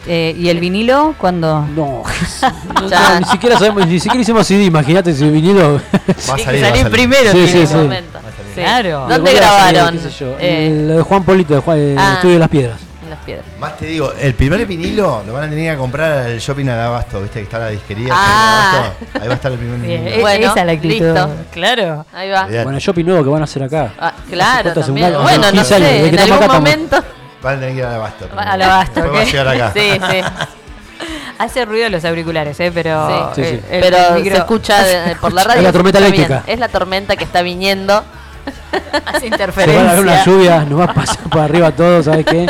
[0.07, 1.67] Eh, ¿Y el vinilo cuándo?
[1.75, 2.03] No,
[2.81, 3.19] no, Ya.
[3.19, 5.81] ni siquiera sabemos, ni siquiera hicimos CD, imagínate si vinilo.
[6.29, 7.31] Va a salir, va a salir primero.
[7.31, 7.73] Sí, sí, sí.
[7.75, 8.19] Momento.
[8.55, 9.05] Claro.
[9.09, 9.99] ¿Dónde grabaron?
[10.39, 12.13] Eh, el de Juan Polito, de Juan, el Ah.
[12.15, 12.79] Estudio de las Piedras.
[13.03, 13.45] en las piedras.
[13.59, 16.79] Más te digo, el primer vinilo lo van a tener que comprar al shopping al
[16.79, 18.09] abasto, viste que está la disquería.
[18.11, 18.71] Ah.
[18.79, 20.21] Abasto, Ahí va a estar el primer vinilo.
[20.21, 21.05] Bueno, esa es la actitud.
[21.05, 21.29] listo.
[21.51, 22.05] Claro.
[22.13, 22.47] Ahí va.
[22.47, 23.93] Bueno, el shopping nuevo que van a hacer acá.
[23.99, 25.13] Ah, claro, también.
[25.21, 27.03] Bueno, no 15 años, sé, en algún momento.
[27.47, 28.29] Van a tener que ir al abasto.
[28.35, 29.71] Al abasto, Después va a llegar acá.
[29.73, 30.21] Sí, sí.
[31.39, 32.71] Hace ruido los auriculares, ¿eh?
[32.73, 33.31] Pero.
[33.35, 33.41] Sí.
[33.43, 33.61] Sí, sí.
[33.69, 35.59] el- el Pero micro se escucha de- por la radio.
[35.59, 36.43] Es la se tormenta eléctrica.
[36.47, 38.03] Es la tormenta que está viniendo.
[39.05, 40.23] Hace Se van a dar una interferencia.
[40.25, 42.47] lluvia, nos va a pasar por arriba todo, ¿sabes qué?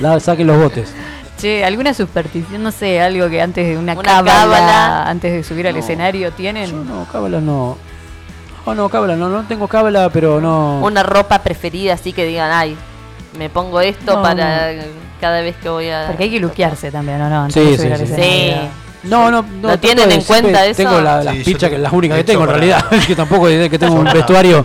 [0.00, 0.92] La- saquen los botes.
[1.38, 2.62] Che, ¿alguna superstición?
[2.62, 5.08] No sé, algo que antes de una, Una cábala, cábala.
[5.08, 6.86] antes de subir al escenario, Yo tienen.
[6.88, 7.76] no, cábala no.
[8.64, 10.80] Oh, no, cábala no, no tengo cábala, pero no.
[10.80, 12.76] Una ropa preferida, así que digan, ay,
[13.36, 14.72] me pongo esto No, para
[15.20, 16.06] cada vez que voy a.
[16.08, 17.42] Porque hay que luquearse también, ¿o no?
[17.44, 18.14] Antes Sí, sí, sí.
[18.16, 18.54] Sí.
[19.04, 19.48] No, no, no.
[19.48, 20.76] ¿No trato tienen en cuenta eso?
[20.78, 22.84] Tengo la- las Sí, pichas, que tengo- las únicas que tengo en realidad.
[23.06, 24.58] que tampoco es que tengo un vestuario.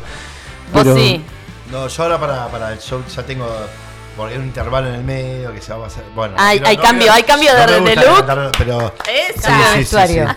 [0.74, 1.24] Vos pero- sí.
[1.72, 3.48] No, yo ahora para, para el show ya tengo.
[4.18, 6.04] Porque hay un intervalo en el medio que se va a hacer.
[6.14, 8.16] Bueno, Hay- hay cambio, quiero- hay cambio de- de look.
[8.26, 8.94] cantar, pero.
[9.10, 9.48] Esa.
[9.50, 10.28] Cambio de vestuario.
[10.30, 10.36] Sí,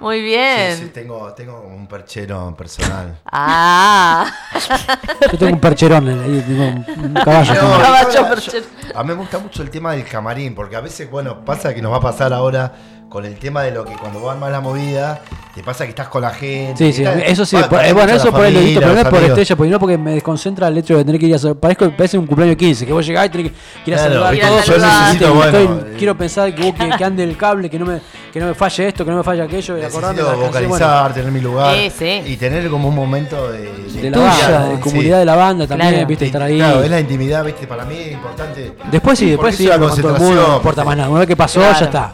[0.00, 0.76] Muy sí, bien.
[0.76, 3.18] sí, tengo, tengo un perchero personal.
[3.24, 4.30] Ah.
[5.32, 7.54] Yo tengo un percherón, ahí tengo un, caballo.
[7.54, 7.78] No, tengo.
[7.78, 8.60] Caballo yo-.
[8.94, 11.80] A mí me gusta mucho el tema del camarín, porque a veces, bueno, pasa que
[11.80, 12.74] nos va a pasar ahora
[13.08, 15.20] con el tema de lo que cuando va más la movida,
[15.54, 16.92] te pasa que estás con la gente.
[16.92, 17.56] Sí, sí, eso sí.
[17.70, 19.78] por- eh, bueno, eso la por visto, familia, pero no es por estrella, porque no
[19.80, 21.54] porque me desconcentra el hecho de tener que ir a hacer.
[21.54, 24.38] Parezco, parece un cumpleaños 15, que vos llegás y tenés que ir a Claro, saludar
[24.38, 25.94] todos, yo necesito, Estoy- bueno, eh.
[25.96, 28.00] quiero pensar que, vos, que, que ande el cable, que no me,
[28.32, 31.14] que no me falle esto, que no me falle aquello, y acordarme de vocalizar, bueno,
[31.14, 31.74] tener mi lugar.
[31.76, 32.22] Sí, sí.
[32.26, 33.70] Y tener como un momento de,
[34.02, 36.06] de la banda, de comunidad de la banda también, Claro.
[36.08, 36.56] viste, estar ahí.
[36.58, 38.72] Claro, es la intimidad, viste, para mí es importante.
[38.90, 41.08] Después sí, después sí, con todo el concentración, mundo, no importa más nada.
[41.08, 42.12] Una vez que pasó, ya está.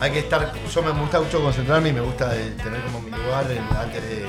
[0.00, 3.10] Hay que estar, yo me gusta mucho concentrarme y me gusta de tener como mi
[3.10, 4.26] lugar en- antes de,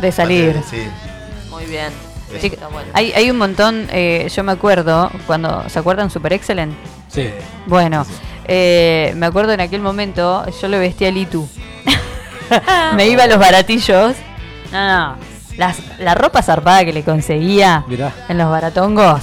[0.00, 0.56] De salir.
[0.56, 0.90] antes de- sí.
[1.50, 1.92] Muy bien.
[2.40, 2.88] Sí, Está bueno.
[2.94, 6.72] hay, hay un montón, eh, yo me acuerdo, cuando, ¿se acuerdan Super Excellent?
[7.08, 7.28] Sí.
[7.66, 8.06] Bueno,
[8.46, 11.46] eh, me acuerdo en aquel momento, yo le vestía a Litu.
[12.96, 14.14] me iba a los baratillos.
[14.72, 15.16] No, no.
[15.58, 18.10] Las, la ropa zarpada que le conseguía Mirá.
[18.30, 19.22] en los baratongos.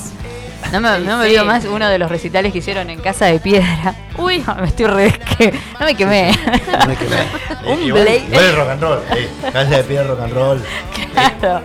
[0.72, 3.40] No me, Sí, no me más uno de los recitales que hicieron en Casa de
[3.40, 3.96] Piedra.
[4.18, 5.12] Uy, me estoy re...
[5.38, 6.32] que- no me quemé.
[7.66, 9.30] Un igual, Blade- igual es rock and roll, eh.
[9.52, 10.62] Cancha de pie rock and roll.
[11.14, 11.62] Claro.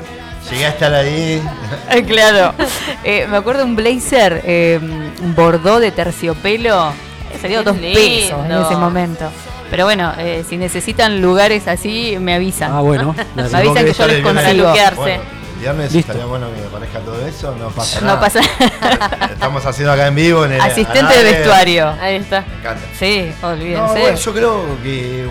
[0.51, 1.43] Llegué a estar ahí.
[1.91, 2.55] Eh, claro.
[3.03, 4.79] Eh, me acuerdo un blazer, eh,
[5.23, 6.91] un bordó de terciopelo.
[7.33, 7.99] eh, Salió dos lindo.
[7.99, 9.31] pesos en ese momento.
[9.71, 12.73] Pero bueno, eh, si necesitan lugares así, me avisan.
[12.73, 13.15] Ah, bueno.
[13.35, 14.73] me avisan que yo les consigo.
[14.97, 15.21] Bueno,
[15.65, 16.13] viernes Listo.
[16.13, 18.21] estaría bueno que aparezca todo eso, no pasa No nada.
[18.21, 18.41] pasa
[19.33, 20.45] Estamos haciendo acá en vivo.
[20.45, 21.89] En el, Asistente de vestuario.
[22.01, 22.43] Ahí está.
[22.43, 22.83] Me encanta.
[22.99, 25.27] Sí, No, bueno, yo creo que,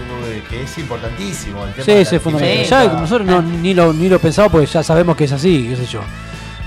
[0.50, 2.92] que es importantísimo el tema Sí, es fundamental.
[2.92, 5.76] Ya nosotros no, ni, lo, ni lo pensamos porque ya sabemos que es así, qué
[5.76, 6.02] sé yo.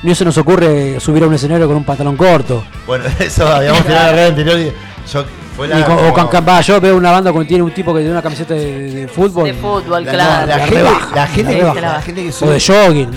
[0.02, 2.64] Ni se nos ocurre subir a un escenario con un pantalón corto.
[2.86, 4.72] Bueno, eso habíamos tirado la red anterior y
[5.12, 5.24] yo
[5.56, 7.72] fue la, Y con- o con, con- va, yo veo una banda que tiene un
[7.72, 9.44] tipo que tiene una camiseta de, de fútbol.
[9.44, 10.46] De fútbol, la, claro.
[10.46, 11.80] la, La gente, rebaja, la gente, la rebaja.
[11.80, 13.10] la gente que O sube, de jogging.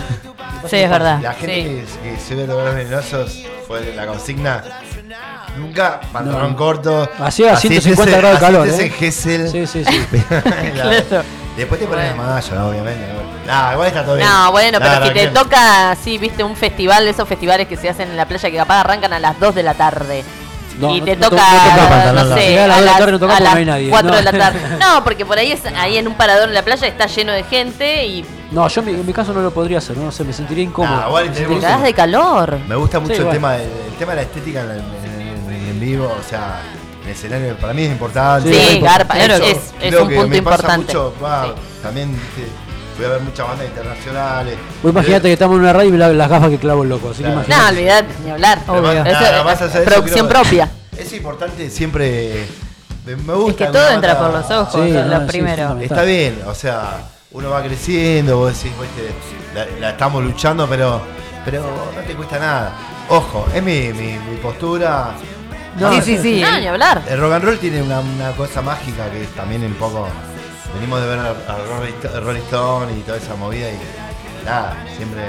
[0.68, 1.20] Sí, es verdad.
[1.22, 1.98] la gente Sí.
[2.04, 4.64] que, que sube los venenosos fue la consigna.
[5.58, 6.56] Nunca pantalón No.
[6.58, 7.10] corto.
[7.20, 8.86] Hacía así 150 estés en- grados de calor, ¿eh?
[8.86, 9.50] en Gessel.
[9.50, 10.06] Sí, sí, sí.
[10.74, 11.24] Claro.
[11.58, 12.68] Después te pones la malla, ¿no?
[12.70, 13.06] obviamente.
[13.46, 14.28] Nah, igual está todo bien.
[14.28, 18.10] No, bueno, pero si te toca, sí, viste, un festival, esos festivales que se hacen
[18.12, 20.24] en la playa que capaz arrancan a las 2 de la tarde.
[20.78, 22.98] No, y no- te no toca, no sé, a las a dos de la las,
[23.00, 24.16] tarde no toca a porque las no hay nadie, 4 no.
[24.16, 24.60] de la tarde.
[24.80, 27.44] No, porque por ahí es ahí en un parador en la playa está lleno de
[27.44, 30.24] gente y No, yo en mi, en mi caso no lo podría hacer, no sé,
[30.24, 30.96] me sentiría incómodo.
[31.00, 32.60] Nah, igual Me tenemos- te sentiría- das de calor.
[32.68, 33.38] Me gusta mucho Sí, el, bueno.
[33.40, 36.62] tema de, el tema de la estética en, en- en- en vivo, o sea,
[37.06, 38.52] el escenario para mí es importante.
[38.52, 40.86] Sí, Sí, garpa, Eso es, es creo un que punto me pasa importante.
[40.94, 41.52] mucho, va, Sí.
[41.84, 42.52] También viste,
[42.98, 44.56] fui a ver muchas bandas internacionales.
[44.84, 46.90] Vos imaginate que estamos en una radio y me la- las gafas que clavo el
[46.90, 47.42] loco, así Claro.
[47.42, 47.64] que imagínate.
[47.64, 48.60] No, olvidate, ni hablar.
[48.68, 50.70] Además, nada, hacer eso, producción creo- propia.
[50.98, 52.48] Es importante siempre.
[53.06, 53.64] Me me gusta.
[53.66, 55.68] Es que todo entra por los ojos, Sí, no, lo sí, primero.
[55.68, 55.98] fundamental.
[55.98, 56.98] Está bien, o sea,
[57.32, 59.12] uno va creciendo, vos decís, viste,
[59.54, 61.02] la, la estamos luchando, pero,
[61.46, 61.62] pero
[61.96, 62.74] no te cuesta nada.
[63.10, 65.12] Ojo, es mi, mi, mi postura.
[65.80, 66.42] No, sí, sí, sí.
[66.42, 67.02] No, ni hablar.
[67.08, 70.08] El rock and roll tiene una, una cosa mágica que es también un poco.
[70.74, 73.78] Venimos de ver a, a Rolling Sto- Rolling Stone y toda esa movida y
[74.46, 75.22] nada, siempre.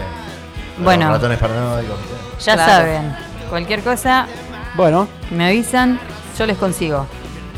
[0.78, 1.04] Bueno.
[1.06, 1.98] los ratones paranoicos.
[2.44, 2.72] Ya Claro.
[2.72, 3.16] saben,
[3.50, 4.26] cualquier cosa,
[4.76, 5.98] Bueno, me avisan,
[6.38, 7.06] yo les consigo.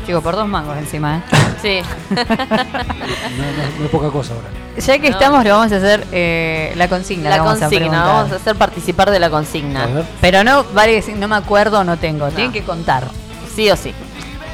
[0.07, 1.21] Digo, por dos mangos encima, ¿eh?
[1.61, 1.81] Sí.
[2.15, 4.49] no, no- no es poca cosa ahora.
[4.77, 5.15] Ya que No.
[5.15, 7.29] estamos, le vamos a hacer eh, la consigna.
[7.29, 9.83] La vamos consigna, vamos a hacer participar de la consigna.
[9.83, 10.05] A ver.
[10.19, 12.27] Pero no vale decir, no me acuerdo, no tengo.
[12.29, 13.07] Tienen que contar.
[13.55, 13.93] Sí o sí.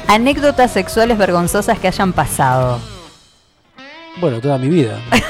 [0.08, 2.78] Anécdotas sexuales vergonzosas que hayan pasado.
[4.20, 4.98] Bueno, toda mi vida.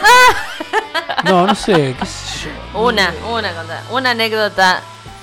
[1.24, 2.80] No, no sé, qué sé yo.
[2.80, 3.50] Una, una,
[3.90, 4.80] una anécdota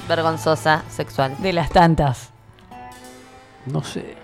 [0.07, 1.35] vergonzosa sexual.
[1.39, 2.29] De las tantas.
[3.65, 4.15] No sé.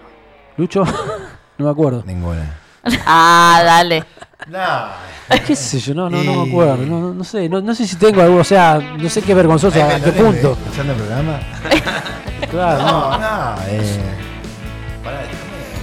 [0.57, 0.83] Lucho,
[1.57, 2.03] no me acuerdo.
[2.05, 2.57] Ninguna.
[3.05, 4.03] Ah, dale.
[4.47, 4.89] Nah.
[5.47, 5.93] ¿Qué sé yo?
[5.93, 6.77] No, no, no me Y- acuerdo.
[6.77, 7.47] No, no, no sé.
[7.49, 10.11] No, no sé si tengo algo, o sea, no sé qué vergonzosa, Ay, a qué
[10.11, 10.57] ¿me- me- punto.
[10.63, 11.39] ¿Escuchando el programa?
[12.51, 13.17] Claro, No, no.
[13.17, 13.99] no, eh.
[15.03, 15.21] Pará,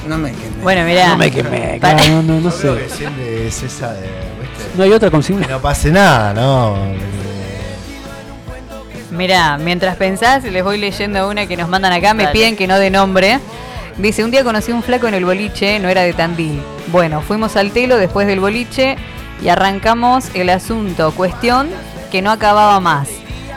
[0.07, 0.63] No me quemé.
[0.63, 1.09] Bueno, mirá.
[1.09, 2.97] No me quemé, claro, no, no, no Yo creo que sé.
[2.97, 4.03] siempre es esa de.
[4.03, 4.77] ¿viste?
[4.77, 5.47] No hay otra Que consigna.
[5.49, 6.77] no pase nada, ¿no?
[9.11, 12.33] Mirá, mientras pensás, les voy leyendo una que nos mandan acá, me Dale.
[12.33, 13.41] piden que no de nombre.
[13.99, 16.61] Dice, un día conocí a un flaco en el boliche, no era de Tandil.
[16.89, 18.97] Bueno, fuimos al telo después del boliche
[19.43, 21.69] y arrancamos el asunto, cuestión
[22.11, 23.09] que no acababa más.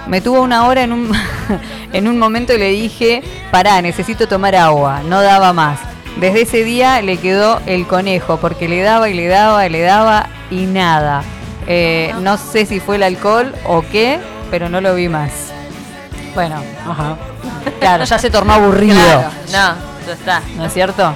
[0.07, 1.11] Me tuvo una hora en un,
[1.93, 5.80] en un momento y le dije, pará, necesito tomar agua, no daba más.
[6.19, 9.81] Desde ese día le quedó el conejo, porque le daba y le daba y le
[9.81, 11.23] daba y nada.
[11.68, 14.19] Eh, no sé si fue el alcohol o qué,
[14.51, 15.31] pero no lo vi más.
[16.35, 16.57] Bueno,
[16.88, 17.18] Ajá.
[17.80, 18.95] claro, ya se tornó aburrido.
[18.95, 20.41] Claro, no, ya está.
[20.55, 21.13] ¿No es cierto?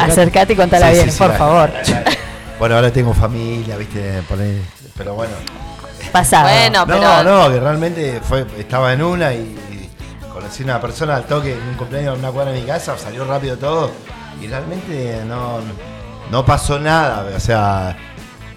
[0.00, 1.70] Acercate y contala Sí, bien, sí, sí, por la- favor.
[1.70, 2.04] la-
[2.58, 4.22] Bueno, ahora tengo familia, viste,
[4.96, 5.32] pero bueno.
[6.12, 6.48] Pasado.
[6.48, 7.22] Bueno, No, pero.
[7.22, 9.90] no, que realmente fue, estaba en una y, y
[10.32, 13.24] conocí una persona al toque en un cumpleaños en una cuadra de mi casa, salió
[13.24, 13.90] rápido todo.
[14.42, 15.58] y realmente no,
[16.30, 17.94] no pasó nada, o sea,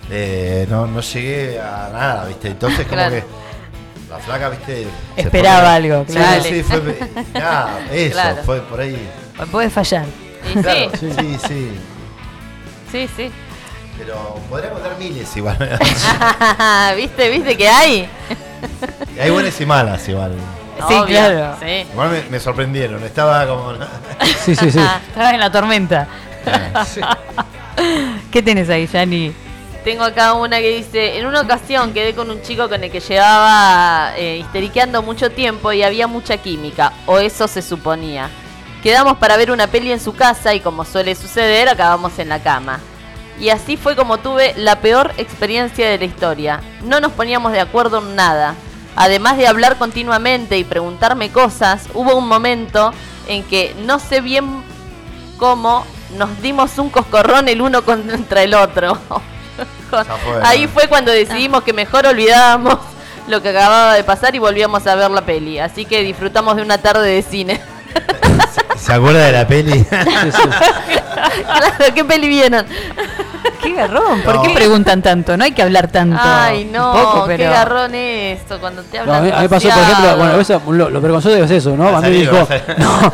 [0.10, 2.50] eh, no, no llegué a nada, ¿viste?
[2.50, 3.16] Entonces como Claro.
[3.16, 3.24] que
[4.14, 4.88] la flaca, ¿viste?
[5.18, 6.44] Esperaba algo, Sí, claro.
[6.44, 7.00] Sí, fue,
[7.34, 8.44] nada, eso, Claro.
[8.44, 9.10] fue por ahí.
[9.52, 10.06] Puede fallar.
[10.54, 11.72] Y Claro, sí, sí, sí,
[12.92, 13.32] sí, sí.
[13.98, 15.58] pero podría contar miles igual.
[16.98, 18.10] ¿Viste, viste que hay?
[19.16, 20.34] Y hay buenas y malas igual.
[20.88, 21.56] Sí, Obvio, claro.
[21.62, 21.86] Sí.
[21.92, 23.74] Igual me, me sorprendieron, estaba como...
[24.44, 24.80] Sí, sí, sí.
[25.10, 26.08] Estabas en la tormenta.
[28.32, 29.34] ¿Qué tenés ahí, Yani?
[29.84, 33.02] Tengo acá una que dice, en una ocasión quedé con un chico con el que
[33.02, 38.30] llevaba eh, histeriqueando mucho tiempo y había mucha química, o eso se suponía.
[38.82, 42.42] Quedamos para ver una peli en su casa y como suele suceder, acabamos en la
[42.42, 42.80] cama.
[43.42, 46.62] Y así fue como tuve la peor experiencia de la historia.
[46.84, 48.56] No nos poníamos de acuerdo en nada.
[48.96, 52.94] Además de hablar continuamente y preguntarme cosas, hubo un momento
[53.28, 54.64] en que no sé bien
[55.38, 55.86] cómo
[56.18, 58.98] nos dimos un coscorrón el uno contra el otro.
[60.44, 60.70] Ahí ¿no?
[60.70, 62.78] fue cuando decidimos que mejor olvidábamos
[63.28, 65.60] lo que acababa de pasar y volvíamos a ver la peli.
[65.60, 67.62] Así que disfrutamos de una tarde de cine.
[68.78, 69.84] ¿Se acuerda de la peli?
[69.86, 72.66] claro, ¿qué peli vieron?
[73.62, 74.22] Qué garrón.
[74.22, 74.42] ¿Por No.
[74.42, 75.38] qué preguntan tanto?
[75.38, 76.20] No hay que hablar tanto.
[76.22, 77.52] Ay, no, poco, qué pero...
[77.52, 80.38] garrón esto cuando te No, hablan a, mí, a mí pasó, por ejemplo, bueno, a
[80.38, 81.96] veces lo, lo vergonzoso es eso, ¿no?
[81.96, 82.48] A mí me dijo,
[82.78, 83.12] no,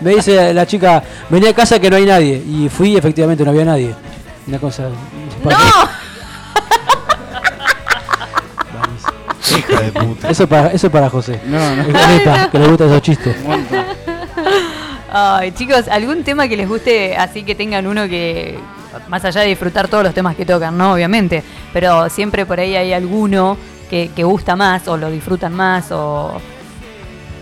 [0.00, 2.42] me dice la chica, vení a casa que no hay nadie.
[2.46, 3.94] Y fui y efectivamente no había nadie.
[4.46, 4.84] Una cosa.
[5.44, 6.02] ¡No!
[9.58, 10.30] Hijo de puta.
[10.30, 11.40] Eso para, eso para José.
[11.46, 11.82] No, no.
[11.82, 13.36] Es neta, que le gustan esos chistes.
[15.12, 18.58] Ay, chicos, ¿algún tema que les guste así que tengan uno que,
[19.08, 20.94] más allá de disfrutar todos los temas que tocan, ¿no?
[20.94, 21.42] Obviamente,
[21.72, 23.58] pero siempre por ahí hay alguno
[23.90, 26.40] que, que gusta más o lo disfrutan más o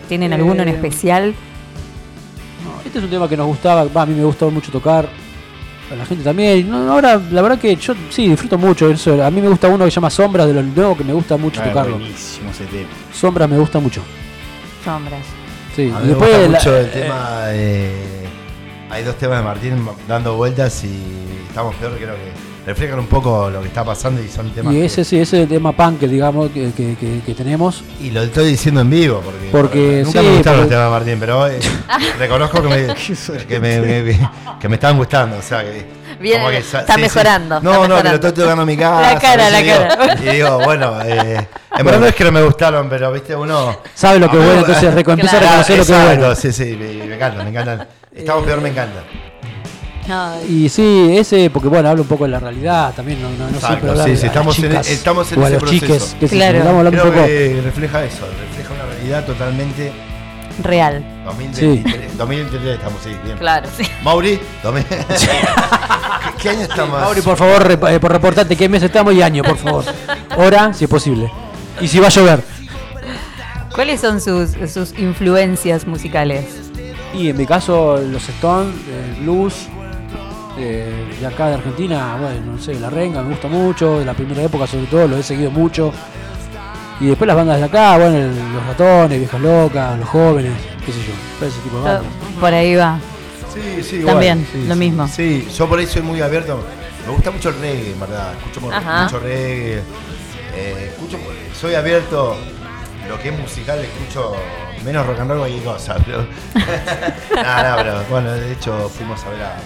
[0.08, 1.34] tienen alguno en Eh, especial?
[2.64, 5.08] No, este es un tema que nos gustaba, va, a mí me gustó mucho tocar.
[5.90, 6.70] A la gente también.
[6.70, 9.22] No, no, ahora, la verdad que yo sí disfruto mucho eso.
[9.24, 11.36] A mí me gusta uno que se llama Sombras de lo nuevo que me gusta
[11.36, 11.98] mucho Ah, tocarlo.
[11.98, 12.88] buenísimo ese tema.
[13.12, 14.00] Sombras me gusta mucho.
[14.84, 15.20] Sombras.
[15.74, 17.90] Sí, A me después la- mucho el eh, tema de...
[18.90, 20.90] Hay dos temas de Martín dando vueltas y
[21.48, 24.72] estamos peor, creo que reflejan un poco lo que está pasando y son temas...
[24.74, 27.82] Y que- ese sí, ese es el tema punk, digamos, que, que, que- que tenemos.
[28.00, 30.84] Y lo estoy diciendo en vivo, porque, Porque, nunca sí, me gustaron los porque- temas
[30.84, 31.58] de Martín, pero eh,
[32.18, 32.94] reconozco que me,
[33.48, 34.30] que me, me-
[34.60, 36.00] que me estaban gustando, o sea que...
[36.20, 38.28] Bien, como que está mejorando, No, está no, que lo mejorando.
[38.28, 39.14] estoy tocando mi casa.
[39.14, 40.14] La cara, la Y digo- cara.
[40.22, 43.78] Y digo, bueno, eh, en verdad no es que no me gustaron, pero viste, uno...
[43.94, 46.34] Sabe lo que es bueno, entonces empieza a reconocer lo que es bueno.
[46.34, 47.88] Sí, sí, me, me encanta, me encanta.
[48.14, 49.02] Estamos peor, me encanta.
[50.48, 53.56] Y sí, ese, porque bueno, habla un poco de la realidad también, no, no, no
[53.56, 55.86] Exacto, siempre sí, sí, estamos en- chicas estamos en o a ese los proceso.
[55.86, 56.58] chiques, que Claro.
[56.58, 57.26] estamos hablando un Creo poco.
[57.26, 59.92] que refleja eso, refleja una realidad totalmente
[60.62, 61.04] Real.
[61.24, 63.38] 2023, 2023 estamos, sí, bien.
[63.38, 63.68] Claro.
[64.02, 64.96] Mauri, 2000 ¿Qué,
[66.42, 67.00] qué año estamos?
[67.00, 69.84] Mauri, por favor, rep- eh, por reportarte qué mes estamos y año, por favor.
[70.36, 71.30] Hora, si es posible.
[71.80, 72.42] Y si va a llover.
[73.74, 76.44] ¿Cuáles son sus, sus influencias musicales?
[77.14, 78.74] Y en mi caso, los Stones,
[79.16, 79.54] el blues,
[80.60, 84.14] eh, de acá de Argentina, bueno, no sé, la renga me gusta mucho, de la
[84.14, 85.92] primera época sobre todo, lo he seguido mucho.
[87.00, 90.52] Y después las bandas de acá, bueno, el- los ratones, viejas locas, los jóvenes,
[90.84, 92.02] qué sé yo, todo ese tipo de bandas.
[92.38, 92.98] Por ahí va.
[93.54, 94.14] Sí, sí, igual.
[94.14, 94.80] También, Sí, lo sí.
[94.80, 95.08] mismo.
[95.08, 96.62] Sí, yo por ahí soy muy abierto.
[97.06, 98.32] Me gusta mucho el reggae, en verdad.
[98.34, 99.04] Escucho Ajá.
[99.04, 99.82] mucho reggae.
[100.54, 101.16] Eh, escucho,
[101.58, 102.36] soy abierto.
[103.08, 104.34] Lo que es musical, escucho
[104.84, 105.96] menos rock and roll cualquier cosa.
[106.04, 106.26] Pero...
[107.34, 109.56] Nada, pero bueno, de hecho fuimos a ver a-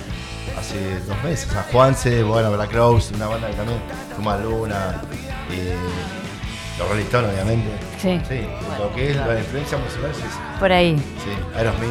[0.59, 3.79] hace dos meses a Juanse, bueno, Black Rose, una banda que también
[4.15, 5.03] fuimos a Luna.
[5.51, 7.71] Y los Rolling Stones, obviamente.
[8.01, 8.21] Sí.
[8.29, 8.47] Sí,
[8.79, 10.59] lo que es la influencia musical es esa.
[10.59, 10.97] Por ahí.
[10.97, 11.91] Sí, Aerosmith,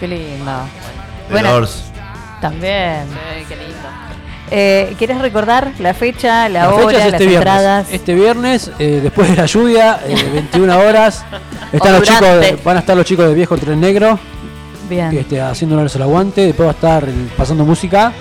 [0.00, 0.52] Qué lindo.
[1.26, 1.84] The Bueno, Doors.
[2.40, 3.04] también.
[3.08, 3.74] Sí, qué lindo.
[4.50, 7.36] Eh, ¿Querés recordar la fecha, la, La hora, fecha es las este viernes.
[7.36, 7.86] entradas?
[7.90, 11.24] Este viernes, eh, después de la lluvia, eh, 21 horas.
[11.72, 14.18] Están los chicos de- van a estar los chicos de Viejo Tren Negro
[14.88, 15.16] Bien.
[15.16, 16.42] este, haciéndonos el aguante.
[16.46, 18.12] Después va a estar el- pasando música.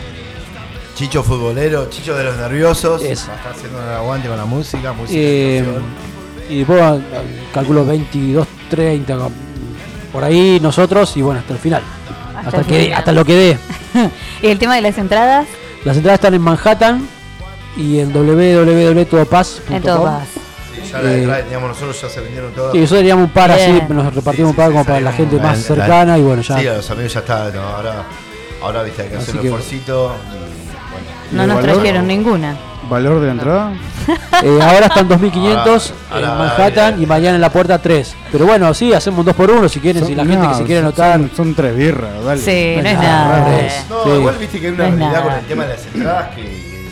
[0.95, 3.01] Chicho futbolero, Chicho de los nerviosos.
[3.03, 3.27] Eso.
[3.27, 5.19] Va a estar haciendo un aguante con la música, música.
[5.19, 5.63] Eh,
[6.49, 6.97] y después va-
[7.53, 9.17] calculo 22, 30,
[10.11, 11.83] por ahí nosotros y bueno, hasta el final.
[12.35, 12.97] Hasta Hasta, el que, final.
[12.99, 13.57] hasta lo que dé.
[14.41, 15.47] ¿Y el tema de las entradas?
[15.85, 17.07] Las entradas están en Manhattan
[17.75, 19.75] y en www.todopass.com.
[19.75, 20.27] En todo vas.
[20.33, 20.39] Sí,
[20.83, 22.71] ya la eh, nosotros ya se vendieron todas.
[22.73, 23.87] Sí, nosotros teníamos un par así, Bien.
[23.89, 26.41] nos repartimos un par sí, como para la gente más la- la- cercana y bueno,
[26.41, 26.59] ya.
[26.59, 28.03] Sí, a los amigos ya está, no, ahora,
[28.61, 29.57] ahora viste, hay que hacer un bueno.
[31.31, 31.73] No nos valor?
[31.75, 32.57] trajeron ninguna.
[32.89, 33.73] ¿Valor de la entrada?
[34.43, 38.15] Eh, ahora están 2500 Ahora- en ahora- Manhattan y mañana en la puerta 3.
[38.31, 40.81] Pero bueno, sí, hacemos 2 por 1 si quieren, si la gente que se quiere
[40.81, 41.13] anotar.
[41.19, 42.39] Son, son tres birras, dale.
[42.41, 43.49] Sí, no es nada, nada.
[43.49, 43.85] no es.
[43.89, 44.09] No, Sí.
[44.11, 46.41] igual viste que hay una realidad con el tema de las entradas que.
[46.43, 46.87] que-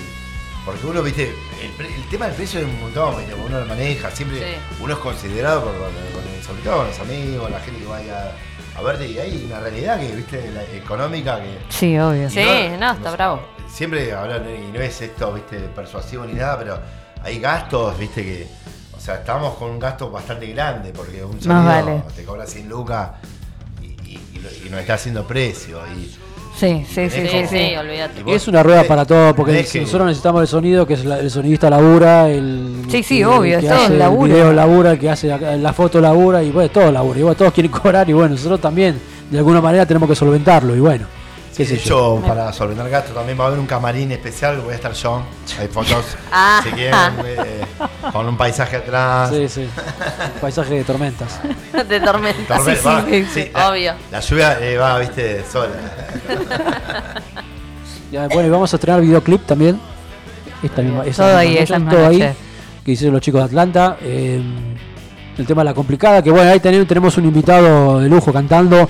[0.66, 1.36] porque uno, viste,
[1.66, 4.60] el, tema del precio es un montón, viste, uno lo maneja, siempre Sí.
[4.82, 5.82] uno es considerado por, con-
[6.22, 8.32] con- sobre todo con los amigos, la gente que vaya
[8.76, 11.60] a verte, y hay una realidad que, viste, la económica que.
[11.70, 12.30] Sí, obvio.
[12.30, 12.46] Sí,
[12.80, 13.42] no, está bravo.
[13.68, 16.80] Siempre hablan, y no es esto, viste, persuasivo ni nada, pero
[17.24, 18.48] hay gastos, viste, que.
[18.96, 22.04] O sea, estamos con un gasto bastante grande, porque un sonido vale.
[22.16, 23.12] te cobra 100 lucas
[23.82, 23.86] y,
[24.18, 25.80] y, está haciendo precio.
[25.96, 26.16] Y,
[26.58, 27.76] Sí, sí, sí, sí, sí.
[27.76, 28.24] Olvídate.
[28.34, 31.70] Es una rueda para todo, porque nosotros necesitamos el sonido, que es la- el sonidista
[31.70, 34.34] labura, el Sí, sí, obvio, todo hace un el laburo.
[34.34, 37.20] video labura, el que hace la, la foto labura, y bueno, todo labura.
[37.20, 38.96] Y bueno, todos quieren cobrar, y bueno, nosotros también,
[39.30, 41.06] de alguna manera, tenemos que solventarlo, y bueno,
[41.58, 42.18] qué sé yo.
[42.18, 45.22] hecho, para solventar gastos también va a haber un camarín especial, voy a estar yo.
[45.60, 46.60] Hay fotos, Ah.
[46.64, 46.96] si quieren,
[47.26, 47.62] eh,
[48.12, 49.30] con un paisaje atrás.
[49.32, 49.68] Sí, sí.
[50.42, 51.40] Paisaje de tormentas.
[51.90, 52.56] De tormenta.
[52.58, 53.94] Tormenta, Sí, va, sí, sí, la- Obvio.
[54.12, 55.70] La lluvia eh, va, viste, sola.
[58.12, 59.80] Ya, bueno, y vamos a estrenar videoclip también.
[60.64, 62.34] Esta misma, esa Todo ahí, noche, esa todo ahí,
[62.86, 63.98] que hicieron los chicos de Atlanta.
[64.02, 64.42] eh,
[65.38, 68.88] el tema de la complicada, que bueno, ahí tenemos, tenemos un invitado de lujo cantando,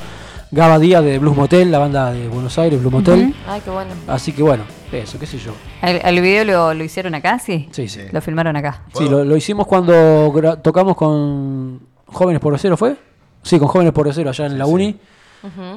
[0.52, 3.34] Gaba Díaz de Blues Motel, la banda de Buenos Aires, Blues Motel.
[3.48, 3.92] Ay, qué bueno.
[4.08, 5.52] Así que bueno, eso, qué sé yo.
[5.82, 7.68] ¿El, el video lo, lo hicieron acá, sí?
[7.72, 8.02] Sí, sí.
[8.12, 8.84] Lo filmaron acá.
[8.98, 10.32] Sí, lo, lo hicimos cuando
[10.64, 12.96] tocamos con Jóvenes por Cero, ¿fue?
[13.44, 14.96] Sí, con Jóvenes por Cero allá en la Uni.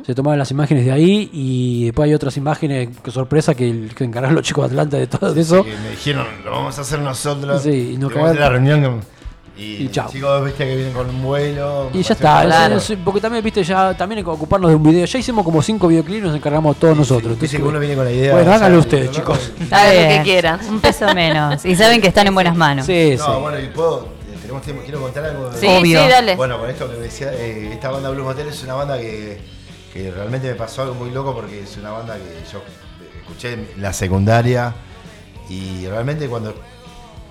[0.06, 4.04] Se tomaban las imágenes de ahí y después hay otras imágenes, que sorpresa, que, que
[4.04, 5.62] encargaron los chicos de Atlanta de todo eso.
[5.62, 7.62] Me dijeron, lo vamos a hacer nosotros.
[7.62, 9.17] Sí, y nos la reunión que-
[9.58, 10.04] y, Y chao.
[10.04, 11.90] los chicos, viste, que vienen con un vuelo.
[11.92, 14.76] Y ya está, por- es- es- porque también, viste, ya también hay que ocuparnos de
[14.76, 15.04] un video.
[15.04, 17.32] Ya hicimos como cinco videoclips y nos encargamos todos nosotros.
[17.32, 18.32] Viste Entonces, que uno viene con la idea.
[18.32, 19.52] bueno, o sea, háganlo ustedes, chicos.
[19.70, 20.60] Hagan lo que quieran.
[20.68, 21.64] Un peso menos.
[21.64, 22.86] Y saben que están en buenas manos.
[22.86, 23.18] Sí, sí.
[23.18, 25.50] No, bueno, y puedo, eh, tenemos tiempo, quiero contar algo.
[25.50, 26.02] de- Sí, Obvio.
[26.04, 26.36] sí, dale.
[26.36, 29.40] Bueno, con esto que decía, eh, esta banda Blues Motel es una banda que,
[29.92, 32.62] que realmente me pasó algo muy loco porque es una banda que yo
[33.22, 34.72] escuché en la secundaria
[35.48, 36.54] y realmente cuando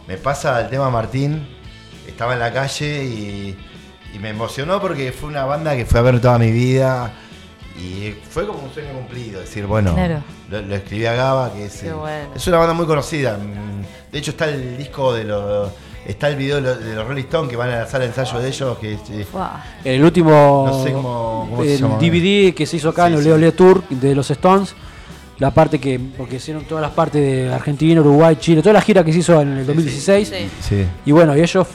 [0.08, 1.48] me pasa el tema Martín,
[2.08, 3.58] estaba en la calle y,
[4.14, 7.12] y me emocionó porque fue una banda que fue a ver toda mi vida
[7.80, 10.24] y fue como un sueño cumplido, decir, bueno, Claro.
[10.50, 12.32] lo, lo escribí a Gaba, que es, bueno.
[12.36, 13.38] es una banda muy conocida.
[13.38, 15.70] Mm, De hecho está el disco de los...
[16.06, 18.12] Está el video de los, de los Rolling Stones que van a la sala de
[18.12, 19.26] ensayo de ellos, que es, eh.
[19.84, 21.82] El último No sé cómo- cómo se el.
[21.82, 23.28] DVD que se hizo acá Sí, en el sí.
[23.30, 24.74] Leo Leo Tour de los Stones.
[25.40, 29.04] La parte que, porque hicieron todas las partes de Argentina, Uruguay, Chile, toda la gira
[29.04, 30.30] que se hizo en el 2016.
[30.30, 30.50] Sí.
[30.62, 30.86] Sí.
[31.06, 31.68] Y bueno, y ellos,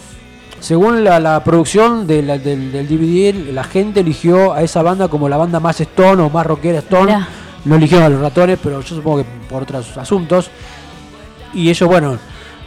[0.62, 5.09] según la, la producción de la- del, del DVD, la gente eligió a esa banda
[5.09, 7.06] como la banda más Stone o más rockera Stone.
[7.06, 7.28] Mirá.
[7.64, 10.51] No eligieron a los ratones, pero yo supongo que por otros asuntos.
[11.55, 12.16] Y ellos, bueno,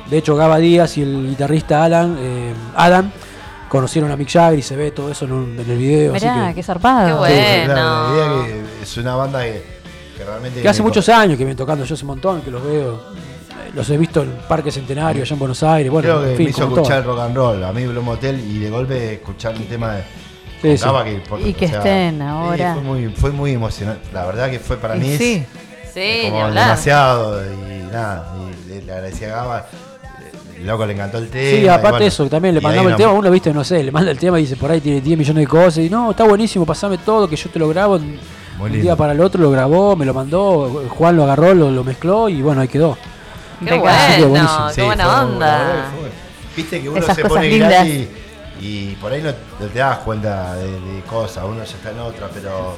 [0.10, 3.12] de hecho Gaba Díaz y el guitarrista Alan, eh, Adam
[3.68, 6.16] conocieron a Mick Jagger y se ve todo eso en, un- en el video.
[6.16, 7.08] así Mirá, que- qué zarpado.
[7.08, 7.36] Qué bueno.
[7.36, 9.64] Sí, claro, la idea que es una banda que,
[10.18, 10.62] que realmente.
[10.62, 13.02] Que hace muchos años que vienen tocando, yo hace un montón que los veo.
[13.76, 15.92] Los he visto en Parque Centenario, allá en Buenos Aires.
[15.92, 17.16] Bueno, Creo que en fin, me hizo como escuchar todo.
[17.16, 20.04] rock and roll, a mí Blue Motel, y de golpe escuchar un tema de.
[20.62, 20.86] Sí, sí.
[20.86, 22.74] Gaba que, por- Y que estén ahora.
[22.76, 24.08] Fue muy, fue muy emocionante.
[24.14, 25.46] La verdad que fue para Y mí es sí.
[25.94, 26.64] Sí, ni como hablar.
[26.66, 27.42] demasiado.
[27.46, 28.34] Y nada,
[28.66, 29.66] y le, le agradecí a Gaba.
[30.58, 31.50] El loco le encantó el tema.
[31.62, 34.10] Sí, aparte bueno, eso, también le ahí el tema, uno viste, no sé, le manda
[34.12, 36.66] el tema y dice por ahí tiene 10 millones de cosas y no, está buenísimo,
[36.66, 38.00] pasame todo, que yo te lo grabo.
[38.00, 38.84] Muy un lindo.
[38.84, 42.30] día para el otro lo grabó, me lo mandó, Juan lo agarró, lo, lo mezcló
[42.30, 42.98] y bueno, ahí quedó.
[43.64, 44.70] Qué bueno, buenísimo.
[44.76, 45.92] qué buena fue onda.
[46.00, 46.10] fue.
[46.56, 47.70] Viste que uno Esas se cosas pone lindas.
[47.72, 48.08] gratis
[48.62, 52.00] y por ahí no, no te das cuenta de, de cosas, uno ya está en
[52.00, 52.78] otra, pero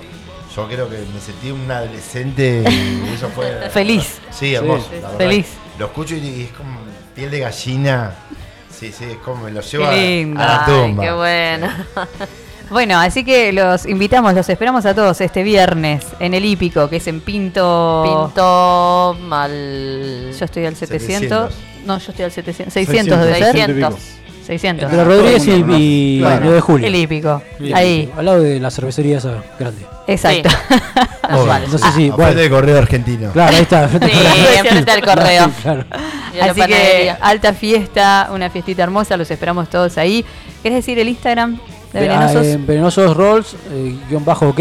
[0.56, 3.70] yo creo que me sentí un adolescente y eso fue...
[3.72, 4.20] Feliz.
[4.32, 4.86] Sí, hermoso.
[4.90, 5.18] Sí, la verdad.
[5.18, 5.48] feliz.
[5.78, 6.80] Lo escucho y, y es como
[7.16, 8.12] piel de gallina.
[8.72, 11.04] Sí, sí, es como me lo llevo Qué a, la Ay, tumba.
[11.04, 11.68] qué bueno.
[12.70, 16.98] Bueno, así que los invitamos, los esperamos a todos este viernes en el Hípico, que
[16.98, 18.04] es en Pinto.
[18.28, 20.32] Pinto mal.
[20.38, 21.52] Yo estoy al 700.
[21.52, 21.54] 700.
[21.86, 22.74] No, yo estoy al 700.
[22.74, 23.52] 600 debe ser.
[23.54, 23.96] 600.
[24.46, 24.84] 600.
[24.90, 25.78] Entre Rodríguez y, ¿no?
[25.78, 26.40] y Claro.
[26.42, 26.88] 9 de julio.
[26.88, 27.42] El Hípico.
[27.58, 28.12] Sí, Ahí.
[28.18, 29.86] Al lado de la cervecería esa grande.
[30.08, 30.50] Exacto.
[31.30, 32.06] Obvio, No sé si.
[32.06, 33.32] Enfrente Bueno, del correo argentino.
[33.34, 33.88] claro, ahí está.
[33.90, 35.52] frente Sí, enfrente al correo.
[35.62, 35.86] Claro.
[35.92, 40.24] A la Así que alta fiesta, una fiestita hermosa, los esperamos todos ahí.
[40.64, 41.60] ¿Querés decir el Instagram
[41.98, 42.32] Ah,
[42.66, 43.12] Venenosos.
[43.12, 44.60] Eh, Rolls, eh, guion bajo ok.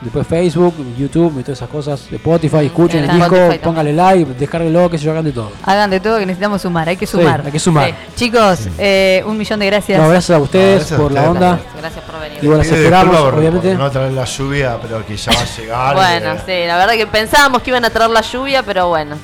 [0.00, 2.00] Después Facebook, YouTube y todas esas cosas.
[2.12, 5.50] Spotify, escuchen el disco, Spotify póngale like, descárguelo, que se yo, hagan de todo.
[5.64, 7.42] Hagan de todo, que necesitamos sumar, hay que sumar.
[7.44, 7.92] Hay que sumar.
[8.14, 9.98] Chicos, eh, un millón de gracias.
[9.98, 11.58] Gracias a ustedes por la onda.
[11.76, 12.38] Gracias, por venir.
[12.40, 13.74] Y bueno, las esperamos, por, obviamente.
[13.74, 15.94] No traer la lluvia, pero que ya va a llegar.
[15.96, 19.16] bueno, sí, la verdad que pensábamos que iban a traer la lluvia, pero bueno.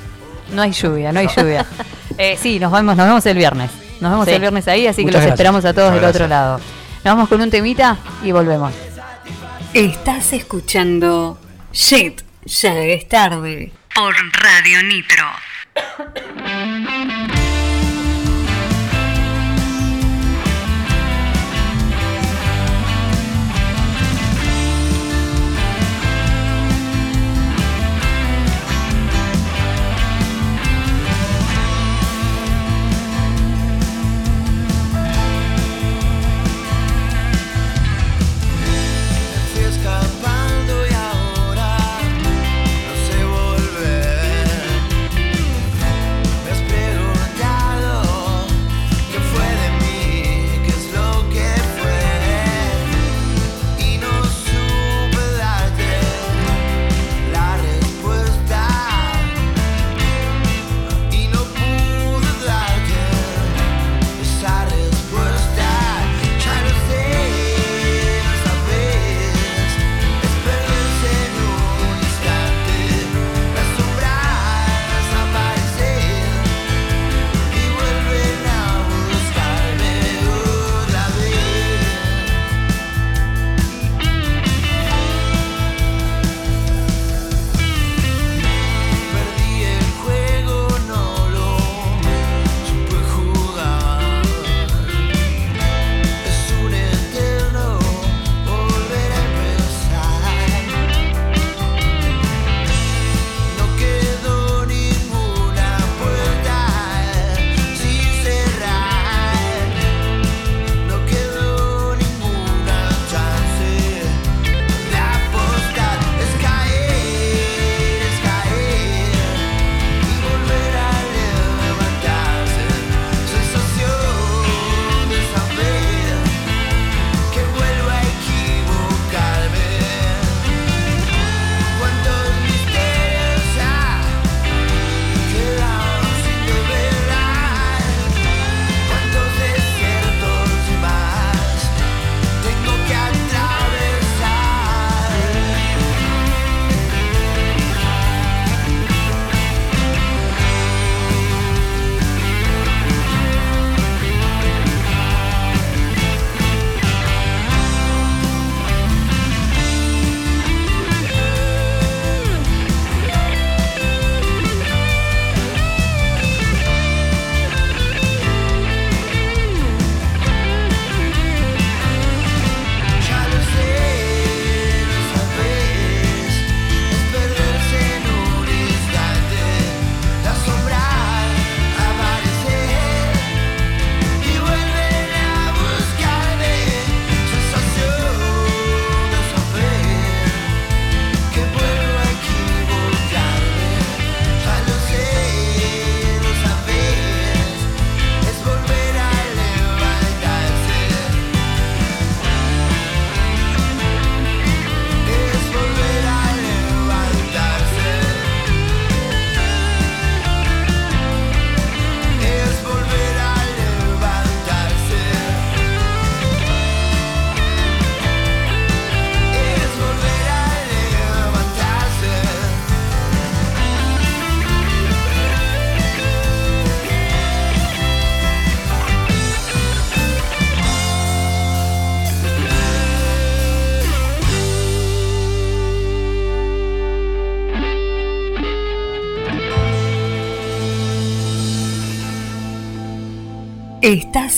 [0.53, 1.65] No hay lluvia, no hay lluvia.
[2.19, 3.71] eh, sí, nos vemos, nos vemos el viernes.
[4.01, 6.59] Nos vemos el viernes ahí, así que los esperamos a todos del otro lado.
[7.05, 8.73] Nos vamos con un temita y volvemos.
[9.75, 11.39] Estás escuchando
[11.71, 13.73] Shit, ya es tarde.
[13.95, 15.27] Por Radio Nitro.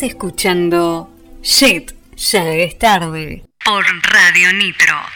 [0.02, 1.10] Escuchando
[1.42, 3.44] Shit, ya es tarde.
[3.64, 5.15] Por Radio Nitro.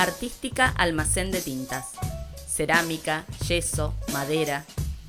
[0.00, 1.88] Artística Almacén de Tintas.
[2.48, 4.64] Cerámica, yeso, madera,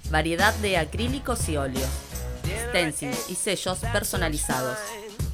[0.09, 1.89] variedad de acrílicos y óleos,
[2.67, 4.77] stencils y sellos personalizados.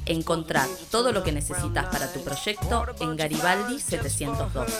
[0.06, 4.70] Encontrá todo lo que necesitas para tu proyecto en Garibaldi 702.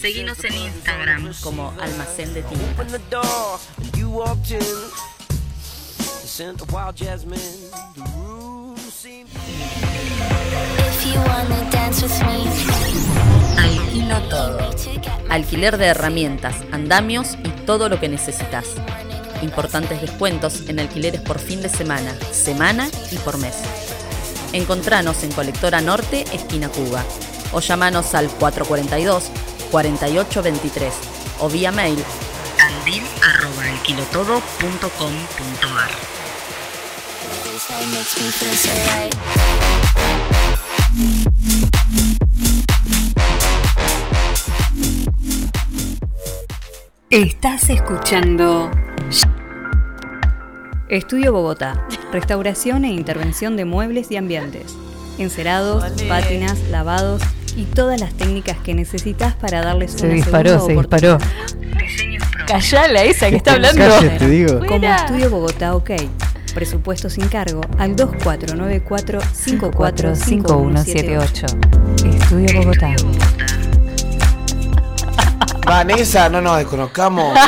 [0.00, 2.76] Seguinos en Instagram como Almacén de Tintas.
[13.58, 14.70] Alquilo todo.
[15.28, 18.66] Alquiler de herramientas, andamios y todo lo que necesitas.
[19.42, 23.54] Importantes descuentos en alquileres por fin de semana, semana y por mes.
[24.52, 27.04] Encontranos en Colectora Norte, esquina Cuba.
[27.52, 30.90] O llamanos al 442-4823
[31.40, 31.98] o vía mail
[47.10, 48.70] Estás escuchando
[50.88, 51.86] Estudio Bogotá.
[52.12, 54.76] Restauración e intervención de muebles y ambientes.
[55.18, 57.20] Encerados, pátinas, lavados,
[57.56, 61.18] y todas las técnicas que necesitas para darles Se una disparó, segunda se disparó.
[62.46, 63.80] Callala esa que está Te hablando.
[63.88, 64.60] calles, te digo.
[64.66, 64.86] Como.
[64.86, 65.90] Estudio Bogotá OK.
[66.54, 71.46] Presupuesto sin cargo al 2494 545178.
[72.04, 72.94] Estudio Bogotá.
[75.66, 77.38] Vanessa, no nos desconozcamos.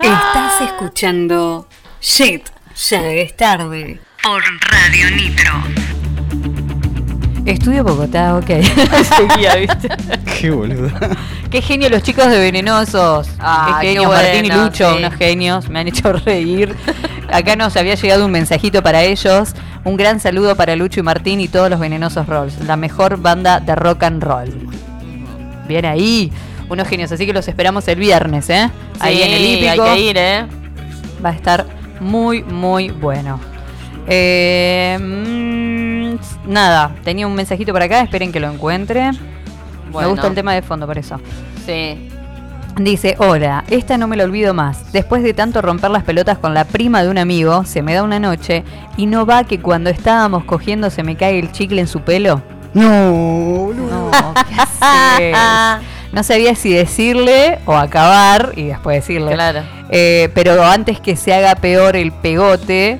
[0.00, 1.66] Estás escuchando
[2.00, 2.48] Shit,
[2.88, 4.00] ya es tarde.
[4.22, 5.79] Por Radio Nitro.
[7.50, 8.46] Estudio Bogotá, ok.
[9.16, 9.88] Seguía, ¿viste?
[10.38, 10.88] Qué boludo.
[11.50, 13.28] Qué genio los chicos de Venenosos.
[13.40, 14.98] Ah, qué qué genio Martín y Lucho, sí.
[14.98, 15.68] unos genios.
[15.68, 16.76] Me han hecho reír.
[17.32, 19.54] Acá nos había llegado un mensajito para ellos.
[19.82, 22.60] Un gran saludo para Lucho y Martín y todos los Venenosos Rolls.
[22.60, 24.68] La mejor banda de rock and roll.
[25.66, 26.32] Bien ahí.
[26.68, 27.10] Unos genios.
[27.10, 28.70] Así que los esperamos el viernes, ¿eh?
[29.00, 29.82] ahí en el hípico.
[29.82, 30.46] Hay que ir, ¿eh?
[31.24, 31.66] Va a estar
[31.98, 33.40] muy, muy bueno.
[34.06, 35.99] Eh, mm,
[36.46, 39.10] nada, tenía un mensajito por acá, esperen que lo encuentre.
[39.92, 41.20] Me gusta el tema de fondo por eso.
[41.66, 42.08] Sí.
[42.76, 44.92] Dice, hola, esta no me lo olvido más.
[44.92, 48.02] Después de tanto romper las pelotas con la prima de un amigo, se me da
[48.02, 48.64] una noche
[48.96, 52.40] y no va que cuando estábamos cogiendo se me cae el chicle en su pelo.
[52.72, 54.10] No, boludo.
[54.12, 54.34] No.
[56.12, 59.32] No sabía si decirle o acabar y después decirle.
[59.32, 59.62] Claro.
[59.90, 62.98] Eh, pero antes que se haga peor el pegote,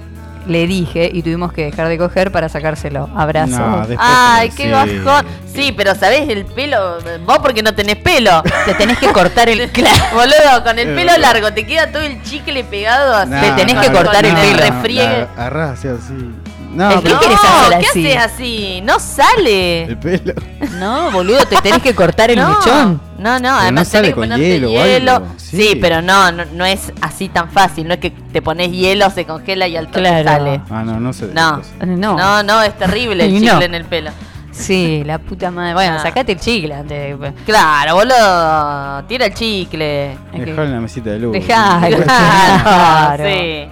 [0.51, 3.09] le dije y tuvimos que dejar de coger para sacárselo.
[3.17, 3.59] Abrazo.
[3.59, 4.69] No, Ay, qué sí.
[4.71, 5.27] bajón.
[5.55, 6.99] Sí, pero ¿sabés el pelo?
[7.25, 8.43] Vos porque no tenés pelo.
[8.65, 9.71] Te tenés que cortar el.
[10.15, 13.31] Boludo, con el pelo largo te queda todo el chicle pegado así.
[13.31, 14.57] Nah, Te tenés no, que cortar el pelo.
[14.59, 15.27] refriegue.
[15.37, 16.35] así, así.
[16.73, 18.81] No, El pero ¿Qué haces así?
[18.85, 19.85] No sale.
[19.85, 20.35] el pelo.
[20.79, 23.01] No, boludo, te tenés que cortar el no, mechón.
[23.19, 25.13] No, no, Pero además no sale tenés que con ponerte hielo hielo.
[25.17, 25.57] algo, Sí.
[25.71, 25.79] sí.
[25.81, 27.89] pero no, no, no es así tan fácil.
[27.89, 30.25] No es que te pones hielo, se congela y al toque Claro.
[30.29, 30.61] sale.
[30.71, 31.27] Ah, no, no sé.
[31.27, 31.61] de No.
[31.87, 32.17] No.
[32.17, 33.61] No, no, es terrible el chicle no.
[33.63, 34.11] en el pelo.
[34.53, 35.75] Sí, la puta madre.
[35.75, 36.03] Bueno, Ah.
[36.03, 37.17] sacate el chicle antes.
[37.47, 39.05] Claro, boludo.
[39.09, 40.17] Tira el chicle.
[40.33, 41.33] Dejalo en la mesita de luz.
[41.33, 41.97] Dejalo.
[41.99, 43.25] Claro, Claro.
[43.25, 43.69] sí.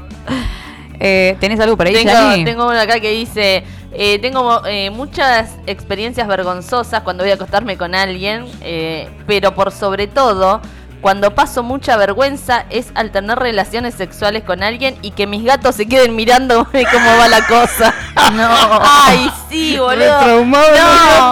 [1.00, 5.50] Eh, ¿Tenés algo por ahí, Tengo, tengo uno acá que dice, eh, tengo eh, muchas
[5.66, 10.60] experiencias vergonzosas cuando voy a acostarme con alguien, eh, pero por sobre todo,
[11.00, 15.76] cuando paso mucha vergüenza es al tener relaciones sexuales con alguien y que mis gatos
[15.76, 17.94] se queden mirando cómo va la cosa.
[18.32, 18.46] No.
[18.82, 20.18] Ay, sí, boludo.
[20.18, 20.68] Retraumado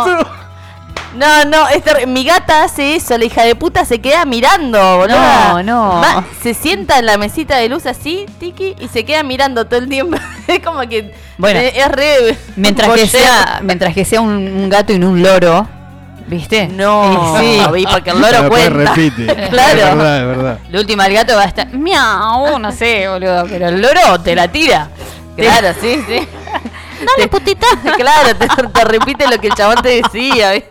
[0.07, 0.46] No.
[1.15, 5.63] No, no, es mi gata hace eso, la hija de puta se queda mirando, boludo.
[5.63, 6.25] No, no.
[6.43, 9.89] se sienta en la mesita de luz así, tiki, y se queda mirando todo el
[9.89, 10.19] tiempo.
[10.47, 14.69] es como que Bueno, eh, es re Mientras que sea, mientras que sea un, un
[14.69, 15.67] gato y no un loro,
[16.27, 16.69] ¿viste?
[16.69, 17.85] No, sí.
[17.91, 18.95] porque el loro cuenta.
[18.95, 19.27] repite.
[19.51, 19.79] Claro.
[19.79, 20.59] Es verdad, es verdad.
[20.71, 24.35] La última el gato va a estar miau, no sé, boludo, pero el loro te
[24.35, 24.89] la tira.
[25.37, 26.27] Claro, sí, sí.
[27.17, 27.67] Dale, putita.
[27.97, 30.55] Claro, te, te repite lo que el chabón te decía.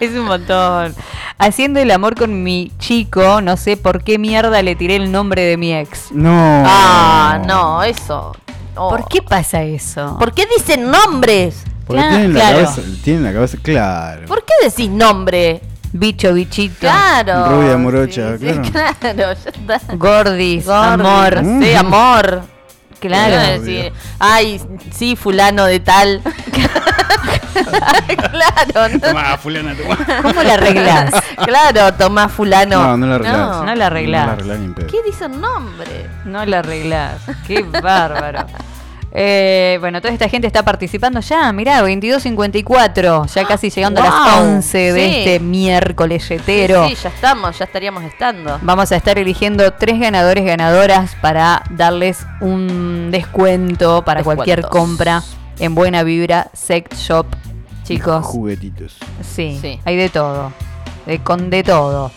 [0.00, 0.94] Es un montón.
[1.38, 5.42] Haciendo el amor con mi chico, no sé por qué mierda le tiré el nombre
[5.42, 6.10] de mi ex.
[6.12, 6.62] No.
[6.66, 8.36] Ah, no, eso.
[8.76, 8.90] Oh.
[8.90, 10.16] ¿Por qué pasa eso?
[10.18, 11.62] ¿Por qué dicen nombres?
[11.86, 12.64] Porque Claro, tienen la, claro.
[12.66, 14.26] cabeza, tienen la cabeza, claro.
[14.26, 15.60] ¿Por qué decís nombre?
[15.92, 16.76] Bicho, bichito.
[16.80, 17.46] Claro.
[17.48, 18.94] Rubia morocha, sí, sí, claro.
[19.00, 19.96] claro, ya está.
[19.96, 21.42] Gordis, Gordi, amor.
[21.42, 22.42] no sé, amor.
[23.00, 23.60] Claro.
[23.60, 24.60] Decir, Ay,
[24.92, 26.22] sí, fulano de tal.
[28.30, 29.00] claro, no.
[29.00, 29.96] Tomá, fulana, tomá.
[30.22, 31.10] ¿Cómo la arreglás?
[31.44, 32.82] Claro, Tomás fulano.
[32.82, 33.36] No, no la arreglás.
[33.64, 34.26] No la No arreglás.
[34.26, 34.86] la arreglás ni en pedo.
[34.86, 36.06] ¿Qué dice el nombre?
[36.24, 37.16] No la arreglás.
[37.46, 38.46] Qué bárbaro.
[39.12, 44.14] Eh, bueno, toda esta gente está participando ya, mirá, 22.54, ya casi llegando a las
[44.40, 45.16] Wow, 11 de sí.
[45.18, 46.86] este miércoles yetero.
[46.88, 48.58] Sí, ya estamos, ya estaríamos estando.
[48.62, 55.22] Vamos a estar eligiendo tres ganadores, ganadoras para darles un descuento para cualquier compra
[55.58, 57.26] en Buena Vibra Sex Shop.
[57.82, 58.96] Chicos, Juguetitos.
[59.22, 59.80] sí, Sí.
[59.84, 60.52] hay de todo,
[61.06, 62.12] de, con de todo.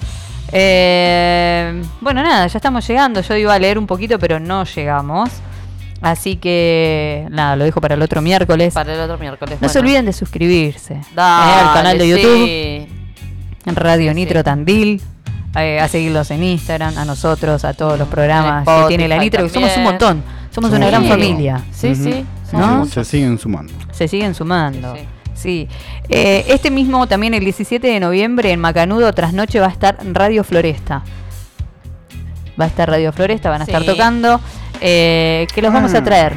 [0.51, 3.21] Eh, bueno, nada, ya estamos llegando.
[3.21, 5.31] Yo iba a leer un poquito, pero no llegamos.
[6.03, 8.73] Así que, nada, lo dejo para el otro miércoles.
[8.73, 9.57] Para el otro miércoles.
[9.61, 12.45] No se olviden de suscribirse eh, Dale, al canal de YouTube.
[12.45, 12.87] sí.
[13.65, 14.43] en Radio Sí, Nitro sí.
[14.43, 15.01] Tandil,
[15.55, 19.17] eh, a seguirlos en Instagram, a nosotros, a todos los programas que Spotify tiene la
[19.17, 22.25] Nitro, que somos un montón, somos una gran familia, Sí, sí.
[22.51, 22.85] ¿no?
[22.85, 23.73] Se siguen sumando.
[23.91, 24.95] Se siguen sumando.
[24.95, 25.67] Sí, Sí.
[26.09, 29.97] Eh, este mismo, también el 17 de noviembre, en Macanudo, tras noche, va a estar
[30.13, 31.03] Radio Floresta.
[32.59, 33.87] Va a estar Radio Floresta, van a estar Sí.
[33.87, 34.39] tocando.
[34.85, 36.03] Eh, que los vamos a Ah.
[36.03, 36.33] traer.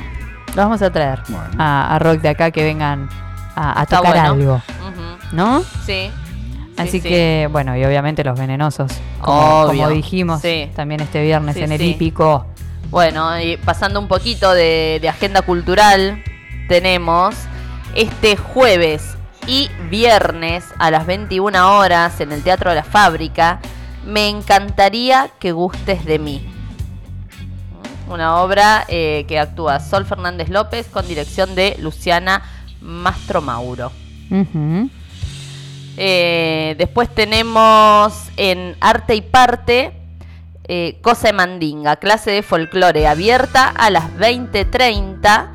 [0.49, 1.51] Los vamos a traer Bueno.
[1.59, 3.09] a, a Rock de acá que vengan
[3.57, 4.23] a, a tocar bueno.
[4.33, 4.55] algo.
[4.55, 5.37] Ujú.
[5.37, 5.63] ¿No?
[5.85, 6.11] Sí.
[6.79, 7.09] Así Sí, sí.
[7.09, 9.83] que, bueno, y obviamente los venenosos, como, Obvio.
[9.85, 10.71] como dijimos Sí.
[10.77, 11.87] también este viernes Sí, en el sí.
[11.91, 12.47] hípico.
[12.91, 16.23] Bueno, y pasando un poquito de, de agenda cultural,
[16.69, 17.35] tenemos
[17.95, 19.17] este jueves
[19.47, 23.59] y viernes a las 21 horas en el Teatro de la Fábrica.
[24.05, 26.53] Me encantaría que gustes de mí.
[28.09, 32.43] Una obra eh, que actúa Sol Fernández López con dirección de Luciana
[32.81, 33.91] Mastro Mauro.
[35.99, 39.93] Eh, después tenemos en Arte y Parte
[40.69, 45.49] eh, Cosa de Mandinga, clase de folclore abierta a las 20.30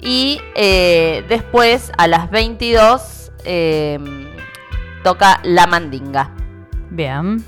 [0.00, 0.40] y
[1.28, 3.98] después a las 22 eh,
[5.02, 6.30] toca La Mandinga.
[6.90, 7.44] Bien.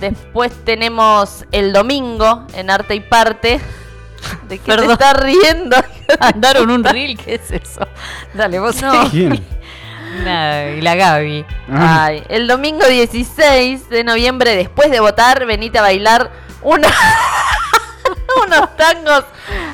[0.00, 3.60] Después tenemos el domingo en Arte y Parte.
[4.48, 4.90] ¿De qué te Perdón.
[4.92, 5.76] estás riendo?
[6.20, 7.86] Mandaron un reel, ¿qué es eso?
[8.34, 9.08] Dale, vos No.
[9.10, 9.44] ¿Quién?
[10.24, 11.44] Nada, y la Gaby.
[11.72, 12.04] Ah.
[12.06, 16.30] Ay, el domingo 16 de noviembre, después de votar, venite a bailar
[16.62, 16.88] una,
[18.46, 19.24] unos tangos.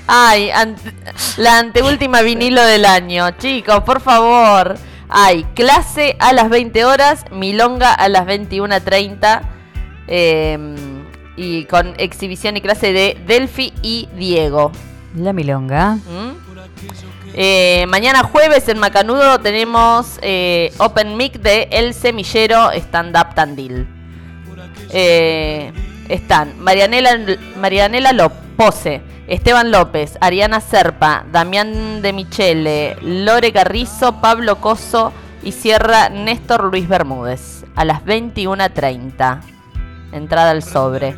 [0.06, 0.92] Ay, ante-
[1.38, 3.30] la anteúltima vinilo del año.
[3.38, 4.76] Chicos, por favor.
[5.08, 9.40] Ay, clase a las 20 horas, milonga a las 21.30.
[10.08, 10.58] eh,
[11.36, 14.72] y con exhibición y clase de Delphi y Diego.
[15.14, 15.96] La milonga.
[15.96, 16.46] ¿Mm?
[17.34, 23.86] Eh, mañana jueves en Macanudo tenemos eh, Open Mic de El Semillero Stand Up Tandil.
[24.90, 25.72] Eh,
[26.08, 27.18] están Marianela,
[27.58, 35.12] Marianela Lopose, Esteban López, Ariana Serpa, Damián de Michele, Lore Carrizo, Pablo Coso
[35.42, 39.55] y cierra Néstor Luis Bermúdez a las 21.30.
[40.16, 41.16] Entrada al sobre.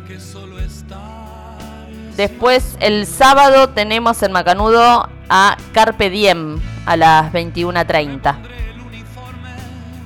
[2.17, 8.35] Después el sábado tenemos en Macanudo a Carpe Diem a las 21.30.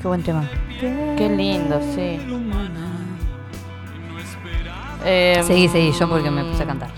[0.02, 0.48] Qué buen tema.
[0.80, 2.20] Qué lindo, sí.
[5.06, 6.90] Em, Seguí, seguí, yo porque me puse a cantar.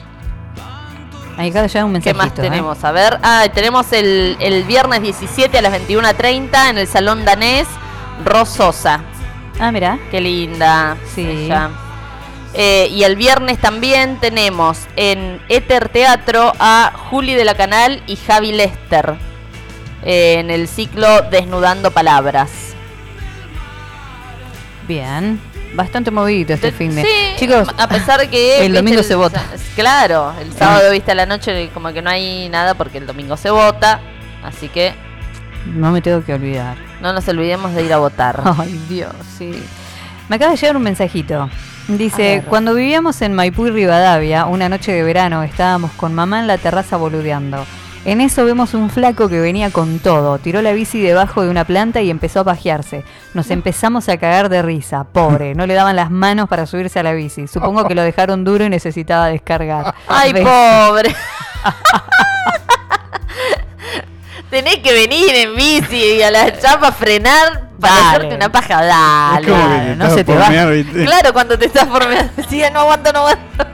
[1.38, 2.18] Ahí acá ya un ¿Qué mensajito.
[2.18, 2.42] más ¿eh?
[2.42, 2.84] tenemos?
[2.84, 7.68] A ver, ah, tenemos el, el viernes 17 a las 21.30 en el Salón Danés,
[8.24, 9.02] Rososa.
[9.60, 9.98] Ah, mira.
[10.12, 10.98] Qué linda.
[11.14, 11.22] Sí.
[11.22, 11.70] ella.
[12.58, 18.16] Eh, y el viernes también tenemos en Éter Teatro a Juli de la Canal y
[18.16, 19.16] Javi Lester
[20.04, 22.50] eh, en el ciclo Desnudando Palabras.
[24.88, 25.40] Bien.
[25.74, 27.02] Bastante movido este fin de.
[27.02, 29.44] Sí, Chicos, a pesar de que el domingo se vota.
[29.76, 33.36] Claro, el sábado viste a la noche como que no hay nada porque el domingo
[33.36, 34.00] se vota,
[34.42, 34.94] así que
[35.66, 36.78] No me tengo que olvidar.
[37.02, 38.42] no nos olvidemos de ir a votar.
[38.58, 39.62] Ay, Dios, sí.
[40.30, 41.50] Me acaba de llegar un mensajito.
[41.88, 46.48] Dice, cuando vivíamos en Maipú y Rivadavia, una noche de verano, estábamos con mamá en
[46.48, 47.64] la terraza boludeando.
[48.06, 51.66] En eso vemos un flaco que venía con todo, tiró la bici debajo de una
[51.66, 53.04] planta y empezó a pajearse.
[53.34, 57.04] Nos empezamos a cagar de risa, pobre, no le daban las manos para subirse a
[57.04, 57.48] la bici.
[57.48, 59.94] Supongo que lo dejaron duro y necesitaba descargar.
[60.08, 61.16] Ay, pobre.
[64.50, 68.08] Tenés que venir en bici y a la chapa frenar para Dale.
[68.08, 68.84] hacerte una paja.
[68.84, 69.42] Dale.
[69.42, 70.50] Es como que te no se te va.
[70.50, 70.86] mear.
[71.06, 73.66] Claro, cuando te estás por decía no aguanto, no aguanto.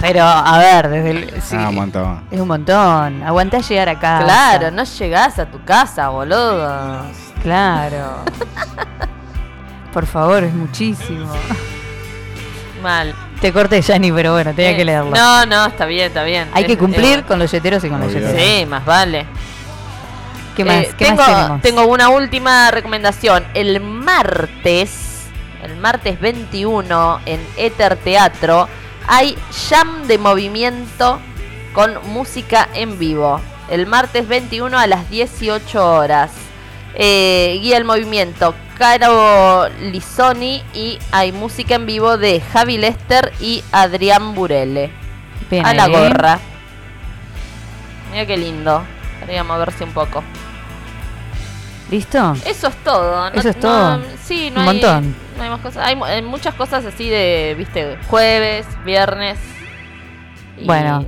[0.00, 1.42] Pero, a ver, desde el...
[1.42, 2.22] sí, Ah, aguanta.
[2.30, 3.22] es un montón.
[3.22, 4.20] Aguantá llegar acá.
[4.22, 7.02] Claro, no llegás a tu casa, boludo.
[7.42, 8.18] Claro.
[9.92, 11.32] Por favor, es muchísimo.
[12.82, 13.14] Mal.
[13.40, 15.10] Te corté, Yanni, pero bueno, tenía Eh, que leerlo.
[15.16, 16.48] No, no, está bien, está bien.
[16.52, 18.40] Hay que cumplir eh, con los yeteros y con los yeteros.
[18.40, 19.26] Sí, más vale.
[20.56, 20.84] ¿Qué más?
[20.84, 21.62] Eh, ¿Qué tengo, más tenemos?
[21.62, 23.44] tengo una última recomendación.
[23.52, 25.26] El martes,
[25.62, 28.66] el martes 21 en Ether Teatro,
[29.06, 29.36] hay
[29.68, 31.20] jam de movimiento
[31.74, 33.40] con música en vivo.
[33.70, 36.32] El martes 21 a las 18 horas.
[36.94, 43.62] Eh, guía el movimiento Caro Lisoni y hay música en vivo de Javi Lester y
[43.72, 44.90] Adrián Burele.
[45.50, 46.38] Bien a la gorra.
[48.10, 48.82] Mira qué lindo.
[49.20, 50.22] Quería moverse un poco.
[51.90, 52.34] ¿Listo?
[52.44, 53.28] Eso es todo.
[53.32, 54.00] Eso es todo.
[54.24, 55.14] sí, no Un hay, montón.
[55.36, 55.86] no hay más cosas.
[55.86, 59.38] Hay, mu- hay muchas cosas así de, viste, jueves, viernes.
[60.58, 61.04] y- Bueno,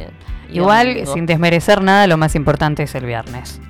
[0.49, 1.15] y Igual, domingo.
[1.15, 3.61] sin desmerecer nada, lo más importante es el viernes.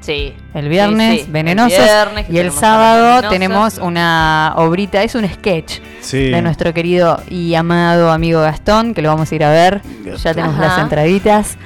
[0.00, 0.34] Sí.
[0.54, 1.30] El viernes, Sí, sí.
[1.30, 1.78] venenosos.
[1.78, 6.30] El viernes, y el sábado tenemos una obrita, es un sketch Sí.
[6.30, 9.82] de nuestro querido y amado amigo Gastón, que lo vamos a ir a ver.
[10.22, 10.66] Ya tenemos Ajá.
[10.68, 11.58] las entraditas.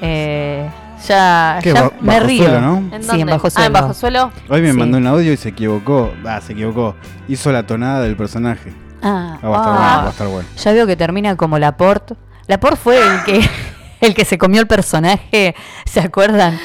[0.00, 0.68] Eh,
[1.08, 2.44] ya ¿Qué, ya ba- me Bajo río.
[2.44, 2.76] Suelo, no?
[2.94, 3.26] ¿En Sí, en?
[3.26, 3.66] Bajo Ah, Suelo.
[3.66, 4.32] en Bajo Suelo.
[4.48, 4.76] Hoy me Sí.
[4.78, 6.12] mandó un audio y se equivocó.
[6.26, 6.94] Ah, se equivocó.
[7.28, 8.72] Hizo la tonada del personaje.
[9.02, 9.76] Ah, Ah, va a estar ah.
[9.78, 10.48] bueno, va a estar bueno.
[10.56, 12.14] Ya veo que termina como Laporte.
[12.46, 13.48] Laporte fue el que
[14.00, 15.54] el que se comió el personaje,
[15.86, 16.58] ¿se acuerdan?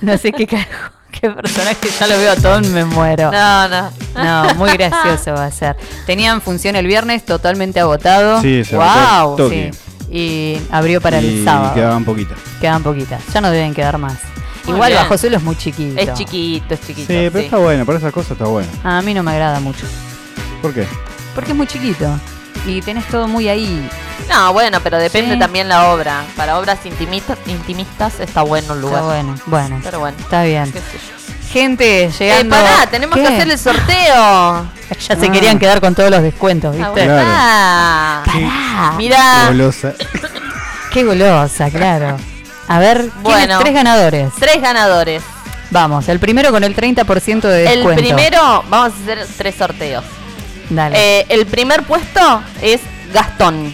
[0.00, 3.30] No sé qué carajo, qué personaje, ya lo veo todo, me muero.
[3.30, 3.90] No, no.
[4.16, 5.76] No, muy gracioso va a ser.
[6.06, 8.40] Tenían función el viernes totalmente agotado.
[8.40, 9.70] Sí, se agotó wow, toque.
[9.72, 9.89] sí.
[10.10, 11.74] Y abrió para y el sábado.
[11.74, 12.38] quedaban poquitas.
[12.60, 13.22] Quedaban poquitas.
[13.32, 14.18] Ya no deben quedar más.
[14.64, 15.02] Muy Igual bien.
[15.02, 15.98] bajo suelo es muy chiquito.
[16.00, 17.06] Es chiquito, es chiquito.
[17.06, 17.44] Sí, pero sí.
[17.46, 18.68] está bueno, para esas cosas está bueno.
[18.84, 19.86] A mí no me agrada mucho.
[20.60, 20.86] ¿Por qué?
[21.34, 22.18] Porque es muy chiquito.
[22.66, 23.88] Y tenés todo muy ahí.
[24.28, 25.38] No, bueno, pero depende Sí.
[25.38, 26.24] también la obra.
[26.36, 28.96] Para obras intimistas, intimistas está bueno el lugar.
[29.00, 29.34] Está bueno.
[29.46, 30.16] Bueno, Pero bueno.
[30.20, 30.70] está bien.
[31.50, 32.54] Gente, Eh, llegando.
[32.56, 33.22] pará, tenemos ¿Qué?
[33.22, 34.66] que hacer el sorteo.
[35.08, 35.32] Ya se Ah.
[35.32, 37.04] querían quedar con todos los descuentos, ¿viste?
[37.04, 38.24] Claro.
[38.24, 38.92] Pará.
[38.96, 39.92] Mirá, Golosa.
[40.92, 42.16] Qué golosa, claro.
[42.66, 43.08] A ver.
[43.22, 43.58] Bueno.
[43.60, 44.32] tres ganadores.
[44.38, 45.22] tres ganadores.
[45.70, 48.02] Vamos, el primero con el 30% de El descuento.
[48.02, 50.04] primero, vamos a hacer tres sorteos.
[50.68, 50.96] Dale.
[51.20, 52.80] Eh, el primer puesto es
[53.14, 53.72] Gastón.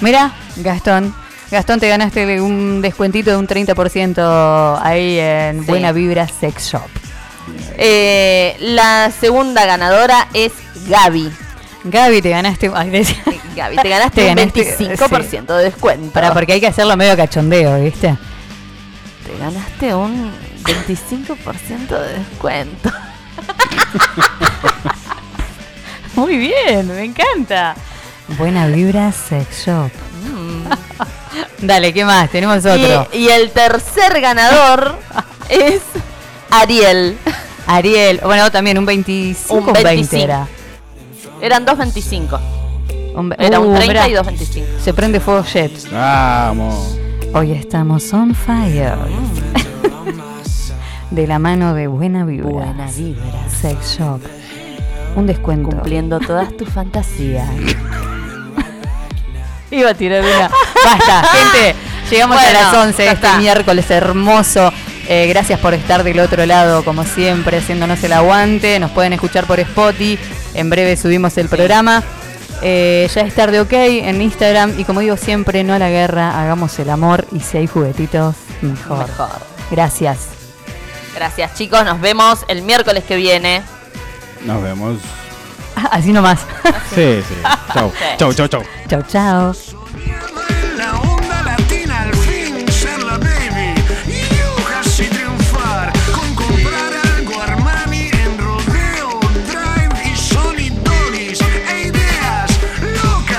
[0.00, 1.14] Mira, Gastón.
[1.52, 5.66] Gastón, te ganaste un descuentito de un 30% ahí en Sí.
[5.66, 6.88] Buena Vibra Sex Shop.
[7.78, 10.52] Eh, la segunda ganadora es
[10.88, 11.30] Gaby.
[11.84, 12.70] Gaby, te ganaste.
[12.74, 13.22] ay, decía-
[13.54, 16.12] Gaby, te ganaste Te un ganaste, 25% de descuento.
[16.12, 18.16] Pará, porque hay que hacerlo medio cachondeo, ¿viste?
[19.26, 20.32] Te ganaste un
[20.64, 22.92] 25% de descuento.
[26.14, 27.74] Muy bien, me encanta.
[28.38, 29.90] Buena Vibra Sex Shop.
[31.58, 32.30] Dale, ¿qué más?
[32.30, 33.08] Tenemos otro.
[33.12, 34.96] Y, y el tercer ganador
[35.48, 35.82] es
[36.50, 37.16] Ariel.
[37.66, 40.24] Ariel, bueno, también un 25 Un un 20 25.
[40.24, 40.46] era.
[41.40, 42.38] Eran 2.25.
[43.16, 44.64] Un ve- Era un Uh, 30 mirá, y 2.25.
[44.82, 45.90] Se prende fuego Jet.
[45.90, 46.98] Vamos.
[47.34, 48.94] Hoy estamos on fire.
[51.10, 52.48] de la mano de Buena Vibra.
[52.50, 53.48] Buena Vibra.
[53.60, 54.20] Sex Shop.
[55.16, 55.70] Un descuento.
[55.70, 57.48] Cumpliendo todas tus fantasías.
[59.70, 60.50] Iba a tirar una.
[60.84, 61.74] Basta, gente.
[62.10, 64.72] Llegamos Bueno, a las 11 ya este miércoles hermoso.
[65.08, 68.78] Eh, gracias por estar del otro lado, como siempre, haciéndonos el aguante.
[68.80, 70.18] Nos pueden escuchar por Spotify.
[70.54, 72.02] En breve subimos el programa.
[72.62, 74.78] Eh, ya es tarde, ok, en Instagram.
[74.78, 77.26] Y como digo siempre, no a la guerra, hagamos el amor.
[77.30, 79.06] Y si hay juguetitos, mejor.
[79.06, 79.28] Mejor.
[79.70, 80.18] Gracias.
[81.14, 81.84] Gracias, chicos.
[81.84, 83.62] Nos vemos el miércoles que viene.
[84.44, 84.98] Nos vemos.
[85.90, 86.40] Así nomás.
[86.94, 87.34] Sí, sí.
[87.72, 87.90] Chau.
[87.90, 88.04] Sí.
[88.18, 88.62] Chau, chau, chau.
[88.88, 89.75] chau, chau.